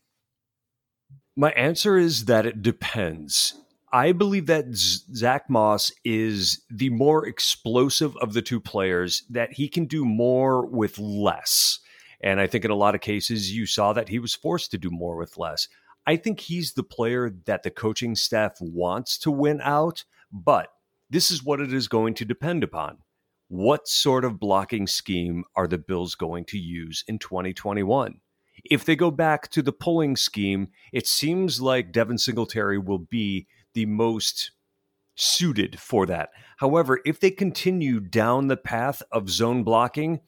My 1.34 1.50
answer 1.50 1.98
is 1.98 2.26
that 2.26 2.46
it 2.46 2.62
depends. 2.62 3.60
I 3.92 4.12
believe 4.12 4.46
that 4.46 4.66
Zack 4.70 5.50
Moss 5.50 5.90
is 6.04 6.62
the 6.70 6.90
more 6.90 7.26
explosive 7.26 8.16
of 8.18 8.32
the 8.32 8.42
two 8.42 8.60
players, 8.60 9.24
that 9.30 9.54
he 9.54 9.66
can 9.66 9.86
do 9.86 10.04
more 10.04 10.64
with 10.64 11.00
less. 11.00 11.80
And 12.20 12.38
I 12.38 12.46
think 12.46 12.64
in 12.64 12.70
a 12.70 12.76
lot 12.76 12.94
of 12.94 13.00
cases, 13.00 13.50
you 13.50 13.66
saw 13.66 13.92
that 13.92 14.08
he 14.08 14.20
was 14.20 14.36
forced 14.36 14.70
to 14.70 14.78
do 14.78 14.90
more 14.92 15.16
with 15.16 15.36
less. 15.36 15.66
I 16.06 16.14
think 16.14 16.38
he's 16.38 16.74
the 16.74 16.84
player 16.84 17.34
that 17.46 17.64
the 17.64 17.72
coaching 17.72 18.14
staff 18.14 18.58
wants 18.60 19.18
to 19.18 19.32
win 19.32 19.60
out, 19.60 20.04
but 20.34 20.68
this 21.08 21.30
is 21.30 21.44
what 21.44 21.60
it 21.60 21.72
is 21.72 21.86
going 21.86 22.12
to 22.14 22.24
depend 22.24 22.64
upon. 22.64 22.98
What 23.48 23.86
sort 23.86 24.24
of 24.24 24.40
blocking 24.40 24.88
scheme 24.88 25.44
are 25.54 25.68
the 25.68 25.78
Bills 25.78 26.16
going 26.16 26.44
to 26.46 26.58
use 26.58 27.04
in 27.06 27.20
2021? 27.20 28.20
If 28.64 28.84
they 28.84 28.96
go 28.96 29.10
back 29.10 29.48
to 29.50 29.62
the 29.62 29.72
pulling 29.72 30.16
scheme, 30.16 30.68
it 30.92 31.06
seems 31.06 31.60
like 31.60 31.92
Devin 31.92 32.18
Singletary 32.18 32.78
will 32.78 32.98
be 32.98 33.46
the 33.74 33.86
most 33.86 34.50
suited 35.14 35.78
for 35.78 36.06
that. 36.06 36.30
However, 36.56 37.00
if 37.04 37.20
they 37.20 37.30
continue 37.30 38.00
down 38.00 38.48
the 38.48 38.56
path 38.56 39.02
of 39.12 39.30
zone 39.30 39.62
blocking, 39.62 40.20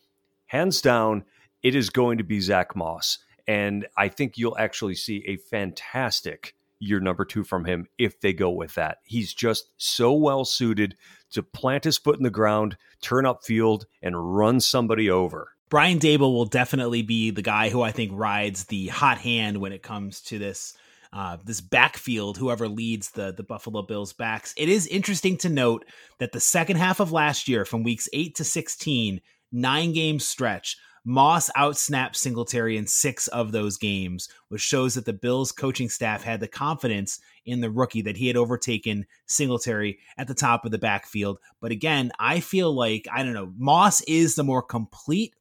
hands 0.46 0.80
down, 0.80 1.24
it 1.62 1.74
is 1.74 1.90
going 1.90 2.18
to 2.18 2.24
be 2.24 2.38
Zack 2.40 2.76
Moss. 2.76 3.18
And 3.48 3.86
I 3.96 4.08
think 4.08 4.36
you'll 4.36 4.58
actually 4.58 4.94
see 4.94 5.24
a 5.26 5.36
fantastic 5.36 6.54
year 6.78 7.00
number 7.00 7.24
two 7.24 7.44
from 7.44 7.64
him 7.64 7.86
if 7.98 8.20
they 8.20 8.32
go 8.32 8.50
with 8.50 8.74
that. 8.74 8.98
He's 9.04 9.32
just 9.32 9.70
so 9.76 10.12
well 10.12 10.44
suited 10.44 10.96
to 11.30 11.42
plant 11.42 11.84
his 11.84 11.98
foot 11.98 12.16
in 12.16 12.22
the 12.22 12.30
ground, 12.30 12.76
turn 13.00 13.26
up 13.26 13.44
field, 13.44 13.86
and 14.02 14.36
run 14.36 14.60
somebody 14.60 15.10
over. 15.10 15.52
Brian 15.68 15.98
Daboll 15.98 16.32
will 16.32 16.44
definitely 16.44 17.02
be 17.02 17.30
the 17.30 17.42
guy 17.42 17.70
who 17.70 17.82
I 17.82 17.90
think 17.90 18.12
rides 18.14 18.64
the 18.64 18.86
hot 18.88 19.18
hand 19.18 19.58
when 19.58 19.72
it 19.72 19.82
comes 19.82 20.20
to 20.22 20.38
this 20.38 20.76
uh, 21.12 21.38
this 21.44 21.60
backfield, 21.60 22.36
whoever 22.36 22.68
leads 22.68 23.10
the 23.12 23.32
the 23.32 23.42
Buffalo 23.42 23.82
Bills 23.82 24.12
backs. 24.12 24.54
It 24.56 24.68
is 24.68 24.86
interesting 24.86 25.36
to 25.38 25.48
note 25.48 25.84
that 26.18 26.32
the 26.32 26.40
second 26.40 26.76
half 26.76 27.00
of 27.00 27.10
last 27.10 27.48
year, 27.48 27.64
from 27.64 27.82
weeks 27.82 28.08
eight 28.12 28.36
to 28.36 28.44
sixteen, 28.44 29.20
nine 29.50 29.92
game 29.92 30.20
stretch, 30.20 30.76
Moss 31.08 31.48
outsnapped 31.56 32.16
Singletary 32.16 32.76
in 32.76 32.88
six 32.88 33.28
of 33.28 33.52
those 33.52 33.76
games, 33.76 34.28
which 34.48 34.60
shows 34.60 34.94
that 34.94 35.04
the 35.04 35.12
Bills 35.12 35.52
coaching 35.52 35.88
staff 35.88 36.24
had 36.24 36.40
the 36.40 36.48
confidence 36.48 37.20
in 37.44 37.60
the 37.60 37.70
rookie 37.70 38.02
that 38.02 38.16
he 38.16 38.26
had 38.26 38.36
overtaken 38.36 39.06
Singletary 39.26 40.00
at 40.18 40.26
the 40.26 40.34
top 40.34 40.64
of 40.64 40.72
the 40.72 40.78
backfield. 40.78 41.38
But 41.60 41.70
again, 41.70 42.10
I 42.18 42.40
feel 42.40 42.74
like, 42.74 43.06
I 43.12 43.22
don't 43.22 43.34
know, 43.34 43.52
Moss 43.56 44.00
is 44.02 44.34
the 44.34 44.42
more 44.42 44.62
complete 44.62 45.32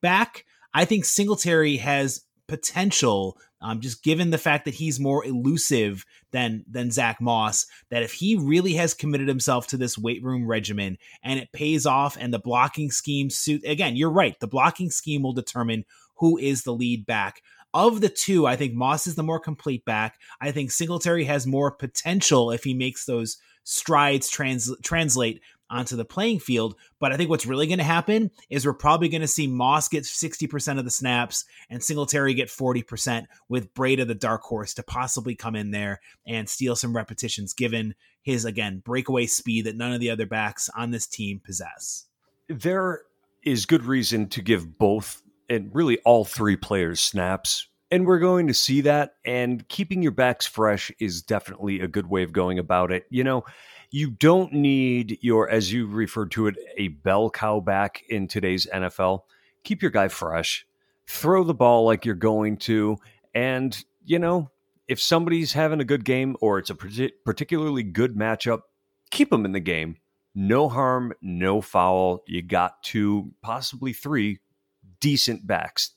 back. 0.00 0.44
I 0.74 0.84
think 0.84 1.04
Singletary 1.04 1.76
has 1.76 2.24
potential 2.48 3.38
um, 3.62 3.80
just 3.80 4.02
given 4.02 4.30
the 4.30 4.38
fact 4.38 4.64
that 4.64 4.74
he's 4.74 5.00
more 5.00 5.24
elusive 5.24 6.04
than 6.32 6.64
than 6.68 6.90
Zack 6.90 7.20
Moss, 7.20 7.66
that 7.90 8.02
if 8.02 8.12
he 8.12 8.36
really 8.36 8.74
has 8.74 8.92
committed 8.92 9.28
himself 9.28 9.68
to 9.68 9.76
this 9.76 9.96
weight 9.96 10.22
room 10.22 10.46
regimen 10.46 10.98
and 11.22 11.38
it 11.38 11.52
pays 11.52 11.86
off, 11.86 12.16
and 12.20 12.34
the 12.34 12.38
blocking 12.38 12.90
scheme 12.90 13.30
suit 13.30 13.62
again, 13.64 13.96
you're 13.96 14.10
right. 14.10 14.38
The 14.40 14.48
blocking 14.48 14.90
scheme 14.90 15.22
will 15.22 15.32
determine 15.32 15.84
who 16.16 16.36
is 16.36 16.64
the 16.64 16.74
lead 16.74 17.06
back. 17.06 17.42
Of 17.74 18.02
the 18.02 18.10
two, 18.10 18.46
I 18.46 18.56
think 18.56 18.74
Moss 18.74 19.06
is 19.06 19.14
the 19.14 19.22
more 19.22 19.40
complete 19.40 19.84
back. 19.86 20.18
I 20.42 20.50
think 20.50 20.70
Singletary 20.70 21.24
has 21.24 21.46
more 21.46 21.70
potential 21.70 22.50
if 22.50 22.64
he 22.64 22.74
makes 22.74 23.06
those 23.06 23.38
strides 23.64 24.28
trans- 24.28 24.76
translate 24.82 25.40
onto 25.72 25.96
the 25.96 26.04
playing 26.04 26.38
field. 26.38 26.76
But 27.00 27.12
I 27.12 27.16
think 27.16 27.30
what's 27.30 27.46
really 27.46 27.66
going 27.66 27.78
to 27.78 27.84
happen 27.84 28.30
is 28.50 28.64
we're 28.64 28.74
probably 28.74 29.08
going 29.08 29.22
to 29.22 29.26
see 29.26 29.46
Moss 29.46 29.88
get 29.88 30.04
60% 30.04 30.78
of 30.78 30.84
the 30.84 30.90
snaps 30.90 31.44
and 31.68 31.82
Singletary 31.82 32.34
get 32.34 32.48
40% 32.48 33.26
with 33.48 33.74
Breida 33.74 34.06
the 34.06 34.14
dark 34.14 34.42
horse 34.42 34.74
to 34.74 34.82
possibly 34.82 35.34
come 35.34 35.56
in 35.56 35.70
there 35.70 36.00
and 36.26 36.48
steal 36.48 36.76
some 36.76 36.94
repetitions 36.94 37.54
given 37.54 37.94
his, 38.20 38.44
again, 38.44 38.82
breakaway 38.84 39.26
speed 39.26 39.66
that 39.66 39.76
none 39.76 39.92
of 39.92 40.00
the 40.00 40.10
other 40.10 40.26
backs 40.26 40.70
on 40.76 40.90
this 40.90 41.06
team 41.06 41.40
possess. 41.44 42.06
There 42.48 43.02
is 43.42 43.66
good 43.66 43.84
reason 43.84 44.28
to 44.28 44.42
give 44.42 44.78
both 44.78 45.22
and 45.48 45.74
really 45.74 45.98
all 46.04 46.24
three 46.24 46.56
players 46.56 47.00
snaps 47.00 47.66
and 47.92 48.06
we're 48.06 48.18
going 48.18 48.46
to 48.46 48.54
see 48.54 48.80
that. 48.80 49.16
And 49.22 49.68
keeping 49.68 50.02
your 50.02 50.12
backs 50.12 50.46
fresh 50.46 50.90
is 50.98 51.20
definitely 51.20 51.80
a 51.80 51.86
good 51.86 52.08
way 52.08 52.22
of 52.22 52.32
going 52.32 52.58
about 52.58 52.90
it. 52.90 53.04
You 53.10 53.22
know, 53.22 53.44
you 53.92 54.10
don't 54.10 54.54
need 54.54 55.18
your, 55.20 55.48
as 55.50 55.70
you 55.70 55.86
referred 55.86 56.30
to 56.32 56.46
it, 56.46 56.56
a 56.78 56.88
bell 56.88 57.28
cow 57.30 57.60
back 57.60 58.02
in 58.08 58.26
today's 58.26 58.66
NFL. 58.74 59.20
Keep 59.64 59.82
your 59.82 59.90
guy 59.90 60.08
fresh, 60.08 60.66
throw 61.06 61.44
the 61.44 61.54
ball 61.54 61.84
like 61.84 62.06
you're 62.06 62.14
going 62.14 62.56
to, 62.56 62.96
and, 63.34 63.84
you 64.04 64.18
know, 64.18 64.50
if 64.88 65.00
somebody's 65.00 65.52
having 65.52 65.80
a 65.80 65.84
good 65.84 66.04
game 66.04 66.36
or 66.40 66.58
it's 66.58 66.70
a 66.70 66.74
particularly 66.74 67.82
good 67.82 68.16
matchup, 68.16 68.62
keep 69.10 69.30
them 69.30 69.44
in 69.44 69.52
the 69.52 69.60
game. 69.60 69.98
No 70.34 70.70
harm, 70.70 71.12
no 71.20 71.60
foul. 71.60 72.22
You 72.26 72.42
got 72.42 72.82
two, 72.82 73.32
possibly 73.42 73.92
three 73.92 74.40
decent 75.00 75.46
backs 75.46 75.90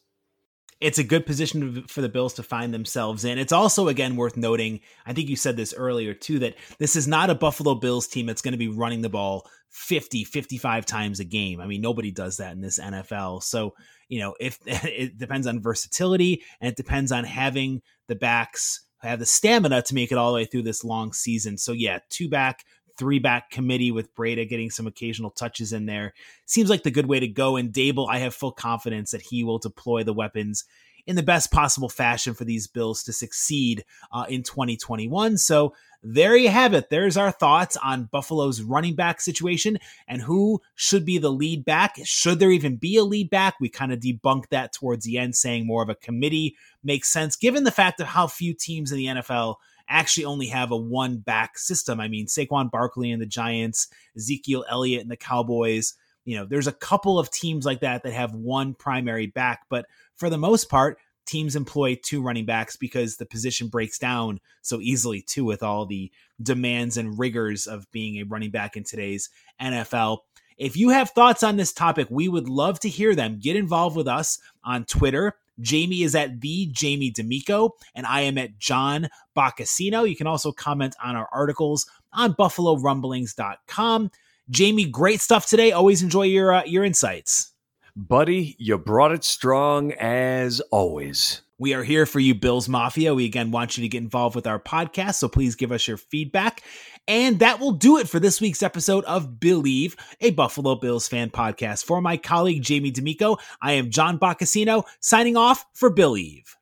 it's 0.81 0.99
a 0.99 1.03
good 1.03 1.25
position 1.25 1.83
for 1.87 2.01
the 2.01 2.09
Bills 2.09 2.33
to 2.33 2.43
find 2.43 2.73
themselves 2.73 3.23
in. 3.23 3.37
It's 3.37 3.53
also, 3.53 3.87
again, 3.87 4.15
worth 4.15 4.35
noting, 4.35 4.81
I 5.05 5.13
think 5.13 5.29
you 5.29 5.35
said 5.35 5.55
this 5.55 5.73
earlier 5.73 6.13
too, 6.13 6.39
that 6.39 6.55
this 6.79 6.95
is 6.95 7.07
not 7.07 7.29
a 7.29 7.35
Buffalo 7.35 7.75
Bills 7.75 8.07
team 8.07 8.25
that's 8.25 8.41
going 8.41 8.51
to 8.51 8.57
be 8.57 8.67
running 8.67 9.01
the 9.01 9.09
ball 9.09 9.47
50, 9.71 10.25
55 10.25 10.85
times 10.85 11.19
a 11.19 11.25
game. 11.25 11.61
I 11.61 11.67
mean, 11.67 11.81
nobody 11.81 12.11
does 12.11 12.37
that 12.37 12.53
in 12.53 12.61
this 12.61 12.79
NFL. 12.79 13.43
So, 13.43 13.73
you 14.09 14.19
know, 14.19 14.35
if 14.39 14.59
it 14.65 15.17
depends 15.17 15.47
on 15.47 15.61
versatility 15.61 16.43
and 16.59 16.69
it 16.69 16.77
depends 16.77 17.11
on 17.11 17.23
having 17.23 17.81
the 18.07 18.15
backs 18.15 18.85
have 19.01 19.19
the 19.19 19.25
stamina 19.25 19.81
to 19.83 19.95
make 19.95 20.11
it 20.11 20.17
all 20.17 20.31
the 20.31 20.35
way 20.35 20.45
through 20.45 20.63
this 20.63 20.83
long 20.83 21.13
season. 21.13 21.57
So, 21.57 21.71
yeah, 21.71 21.99
two 22.09 22.29
back, 22.29 22.65
three 22.97 23.19
back 23.19 23.49
committee 23.49 23.91
with 23.91 24.13
Breida 24.15 24.47
getting 24.47 24.69
some 24.69 24.87
occasional 24.87 25.31
touches 25.31 25.73
in 25.73 25.85
there. 25.85 26.13
Seems 26.45 26.69
like 26.69 26.83
the 26.83 26.91
good 26.91 27.07
way 27.07 27.19
to 27.19 27.27
go. 27.27 27.55
And 27.55 27.73
Daboll, 27.73 28.09
I 28.09 28.19
have 28.19 28.35
full 28.35 28.51
confidence 28.51 29.11
that 29.11 29.21
he 29.21 29.43
will 29.43 29.59
deploy 29.59 30.03
the 30.03 30.13
weapons 30.13 30.65
in 31.07 31.15
the 31.15 31.23
best 31.23 31.51
possible 31.51 31.89
fashion 31.89 32.33
for 32.33 32.45
these 32.45 32.67
Bills 32.67 33.03
to 33.03 33.13
succeed 33.13 33.85
uh, 34.11 34.25
in 34.27 34.43
2021. 34.43 35.37
So 35.37 35.73
there 36.01 36.35
you 36.35 36.49
have 36.49 36.73
it. 36.73 36.89
There's 36.89 37.17
our 37.17 37.31
thoughts 37.31 37.77
on 37.77 38.09
Buffalo's 38.11 38.61
running 38.61 38.95
back 38.95 39.21
situation 39.21 39.77
and 40.07 40.21
who 40.21 40.61
should 40.75 41.05
be 41.05 41.17
the 41.17 41.31
lead 41.31 41.65
back. 41.65 41.95
Should 42.03 42.39
there 42.39 42.51
even 42.51 42.75
be 42.75 42.97
a 42.97 43.03
lead 43.03 43.29
back? 43.29 43.55
We 43.59 43.69
kind 43.69 43.91
of 43.91 43.99
debunked 43.99 44.49
that 44.49 44.73
towards 44.73 45.05
the 45.05 45.17
end, 45.17 45.35
saying 45.35 45.65
more 45.65 45.83
of 45.83 45.89
a 45.89 45.95
committee 45.95 46.55
makes 46.83 47.11
sense 47.11 47.35
given 47.35 47.63
the 47.63 47.71
fact 47.71 47.99
of 47.99 48.07
how 48.07 48.27
few 48.27 48.53
teams 48.53 48.91
in 48.91 48.97
the 48.97 49.05
NFL 49.05 49.55
actually 49.87 50.25
only 50.25 50.47
have 50.47 50.71
a 50.71 50.77
one 50.77 51.17
back 51.17 51.57
system. 51.57 51.99
I 51.99 52.07
mean, 52.07 52.27
Saquon 52.27 52.71
Barkley 52.71 53.11
and 53.11 53.21
the 53.21 53.27
Giants, 53.27 53.87
Ezekiel 54.15 54.65
Elliott 54.69 55.01
and 55.01 55.11
the 55.11 55.17
Cowboys. 55.17 55.93
You 56.23 56.37
know, 56.37 56.45
there's 56.45 56.67
a 56.67 56.71
couple 56.71 57.19
of 57.19 57.29
teams 57.29 57.65
like 57.65 57.81
that 57.81 58.03
that 58.03 58.13
have 58.13 58.33
one 58.33 58.73
primary 58.73 59.27
back, 59.27 59.61
but 59.69 59.85
for 60.15 60.29
the 60.29 60.37
most 60.37 60.69
part, 60.69 60.97
teams 61.25 61.55
employ 61.55 61.97
two 62.01 62.21
running 62.21 62.45
backs 62.45 62.77
because 62.77 63.17
the 63.17 63.25
position 63.25 63.67
breaks 63.67 63.97
down 63.97 64.39
so 64.61 64.79
easily 64.79 65.21
too 65.21 65.43
with 65.43 65.63
all 65.63 65.85
the 65.85 66.11
demands 66.41 66.97
and 66.97 67.17
rigors 67.19 67.67
of 67.67 67.89
being 67.91 68.17
a 68.17 68.23
running 68.23 68.51
back 68.51 68.75
in 68.75 68.83
today's 68.83 69.29
NFL. 69.61 70.19
If 70.57 70.77
you 70.77 70.89
have 70.89 71.09
thoughts 71.09 71.43
on 71.43 71.57
this 71.57 71.73
topic, 71.73 72.07
we 72.09 72.29
would 72.29 72.47
love 72.47 72.79
to 72.81 72.89
hear 72.89 73.13
them. 73.13 73.39
Get 73.39 73.55
involved 73.55 73.97
with 73.97 74.07
us 74.07 74.39
on 74.63 74.85
Twitter 74.85 75.35
Jamie 75.59 76.03
is 76.03 76.15
at 76.15 76.41
the 76.41 76.67
Jamie 76.71 77.11
D'Amico, 77.11 77.75
and 77.93 78.05
I 78.05 78.21
am 78.21 78.37
at 78.37 78.57
John 78.57 79.07
Boccacino. 79.35 80.07
You 80.07 80.15
can 80.15 80.27
also 80.27 80.51
comment 80.51 80.95
on 81.03 81.15
our 81.15 81.29
articles 81.31 81.85
on 82.13 82.33
BuffaloRumblings.com. 82.33 84.11
Jamie, 84.49 84.85
great 84.85 85.21
stuff 85.21 85.47
today. 85.47 85.71
Always 85.71 86.03
enjoy 86.03 86.23
your 86.23 86.53
uh, 86.53 86.63
your 86.65 86.83
insights, 86.83 87.51
buddy. 87.95 88.55
You 88.59 88.77
brought 88.77 89.11
it 89.11 89.23
strong 89.23 89.91
as 89.93 90.61
always. 90.71 91.41
We 91.57 91.73
are 91.73 91.83
here 91.83 92.05
for 92.05 92.19
you, 92.19 92.35
Bills 92.35 92.67
Mafia. 92.67 93.15
We 93.15 93.25
again 93.25 93.49
want 93.49 93.77
you 93.77 93.81
to 93.83 93.87
get 93.87 94.03
involved 94.03 94.35
with 94.35 94.45
our 94.45 94.59
podcast, 94.59 95.15
so 95.15 95.29
please 95.29 95.55
give 95.55 95.71
us 95.71 95.87
your 95.87 95.97
feedback. 95.97 96.61
And 97.07 97.39
that 97.39 97.59
will 97.59 97.71
do 97.71 97.97
it 97.97 98.09
for 98.09 98.19
this 98.19 98.41
week's 98.41 98.63
episode 98.63 99.03
of 99.05 99.39
Billieve, 99.39 99.95
a 100.21 100.31
Buffalo 100.31 100.75
Bills 100.75 101.07
fan 101.07 101.29
podcast. 101.29 101.85
For 101.85 102.01
my 102.01 102.17
colleague 102.17 102.63
Jamie 102.63 102.91
D'Amico, 102.91 103.37
I 103.61 103.73
am 103.73 103.91
John 103.91 104.17
Boccacino 104.17 104.83
signing 105.01 105.37
off 105.37 105.65
for 105.73 105.89
Billieve. 105.89 106.57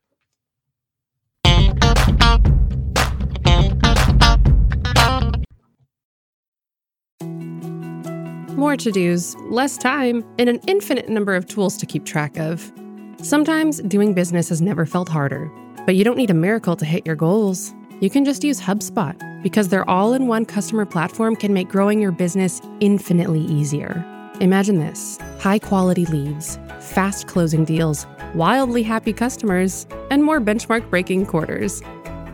More 8.56 8.76
to 8.76 8.92
dos, 8.92 9.34
less 9.50 9.76
time, 9.76 10.24
and 10.38 10.48
an 10.48 10.60
infinite 10.66 11.08
number 11.08 11.34
of 11.34 11.46
tools 11.46 11.76
to 11.78 11.86
keep 11.86 12.04
track 12.04 12.38
of. 12.38 12.72
Sometimes 13.20 13.80
doing 13.82 14.14
business 14.14 14.48
has 14.50 14.60
never 14.62 14.86
felt 14.86 15.08
harder, 15.08 15.50
but 15.86 15.96
you 15.96 16.04
don't 16.04 16.16
need 16.16 16.30
a 16.30 16.34
miracle 16.34 16.76
to 16.76 16.84
hit 16.84 17.04
your 17.04 17.16
goals. 17.16 17.74
You 18.00 18.10
can 18.10 18.24
just 18.24 18.44
use 18.44 18.60
HubSpot 18.60 19.18
because 19.44 19.68
their 19.68 19.88
all 19.88 20.14
in 20.14 20.26
one 20.26 20.46
customer 20.46 20.86
platform 20.86 21.36
can 21.36 21.52
make 21.52 21.68
growing 21.68 22.00
your 22.00 22.10
business 22.10 22.62
infinitely 22.80 23.42
easier. 23.42 24.04
Imagine 24.40 24.78
this 24.80 25.18
high 25.38 25.58
quality 25.60 26.06
leads, 26.06 26.58
fast 26.80 27.28
closing 27.28 27.64
deals, 27.64 28.06
wildly 28.34 28.82
happy 28.82 29.12
customers, 29.12 29.86
and 30.10 30.24
more 30.24 30.40
benchmark 30.40 30.88
breaking 30.88 31.26
quarters. 31.26 31.82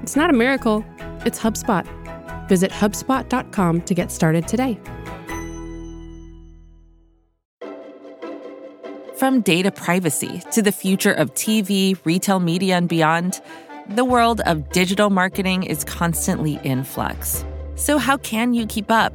It's 0.03 0.17
not 0.17 0.31
a 0.31 0.33
miracle, 0.33 0.85
it's 1.27 1.39
HubSpot. 1.39 1.85
Visit 2.49 2.71
HubSpot.com 2.71 3.83
to 3.83 3.95
get 3.95 4.11
started 4.13 4.47
today. 4.49 4.79
From 9.17 9.43
data 9.43 9.71
privacy 9.71 10.43
to 10.53 10.63
the 10.63 10.73
future 10.73 11.13
of 11.13 11.35
TV, 11.35 11.99
retail 12.05 12.41
media, 12.41 12.77
and 12.77 12.89
beyond, 12.89 13.41
The 13.91 14.05
world 14.05 14.41
of 14.43 14.71
digital 14.71 15.11
marketing 15.11 15.65
is 15.65 15.83
constantly 15.83 16.61
in 16.63 16.85
flux. 16.85 17.45
So, 17.75 17.99
how 17.99 18.19
can 18.19 18.55
you 18.55 18.65
keep 18.65 18.89
up? 18.89 19.13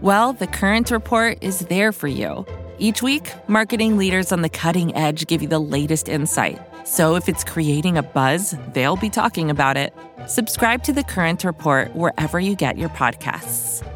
Well, 0.00 0.32
the 0.32 0.46
Current 0.46 0.90
Report 0.90 1.36
is 1.42 1.58
there 1.66 1.92
for 1.92 2.08
you. 2.08 2.46
Each 2.78 3.02
week, 3.02 3.30
marketing 3.46 3.98
leaders 3.98 4.32
on 4.32 4.40
the 4.40 4.48
cutting 4.48 4.96
edge 4.96 5.26
give 5.26 5.42
you 5.42 5.48
the 5.48 5.58
latest 5.58 6.08
insight. 6.08 6.58
So, 6.86 7.16
if 7.16 7.28
it's 7.28 7.44
creating 7.44 7.98
a 7.98 8.02
buzz, 8.02 8.54
they'll 8.72 8.96
be 8.96 9.10
talking 9.10 9.50
about 9.50 9.76
it. 9.76 9.92
Subscribe 10.26 10.82
to 10.84 10.94
the 10.94 11.04
Current 11.04 11.44
Report 11.44 11.94
wherever 11.94 12.40
you 12.40 12.56
get 12.56 12.78
your 12.78 12.88
podcasts. 12.88 13.86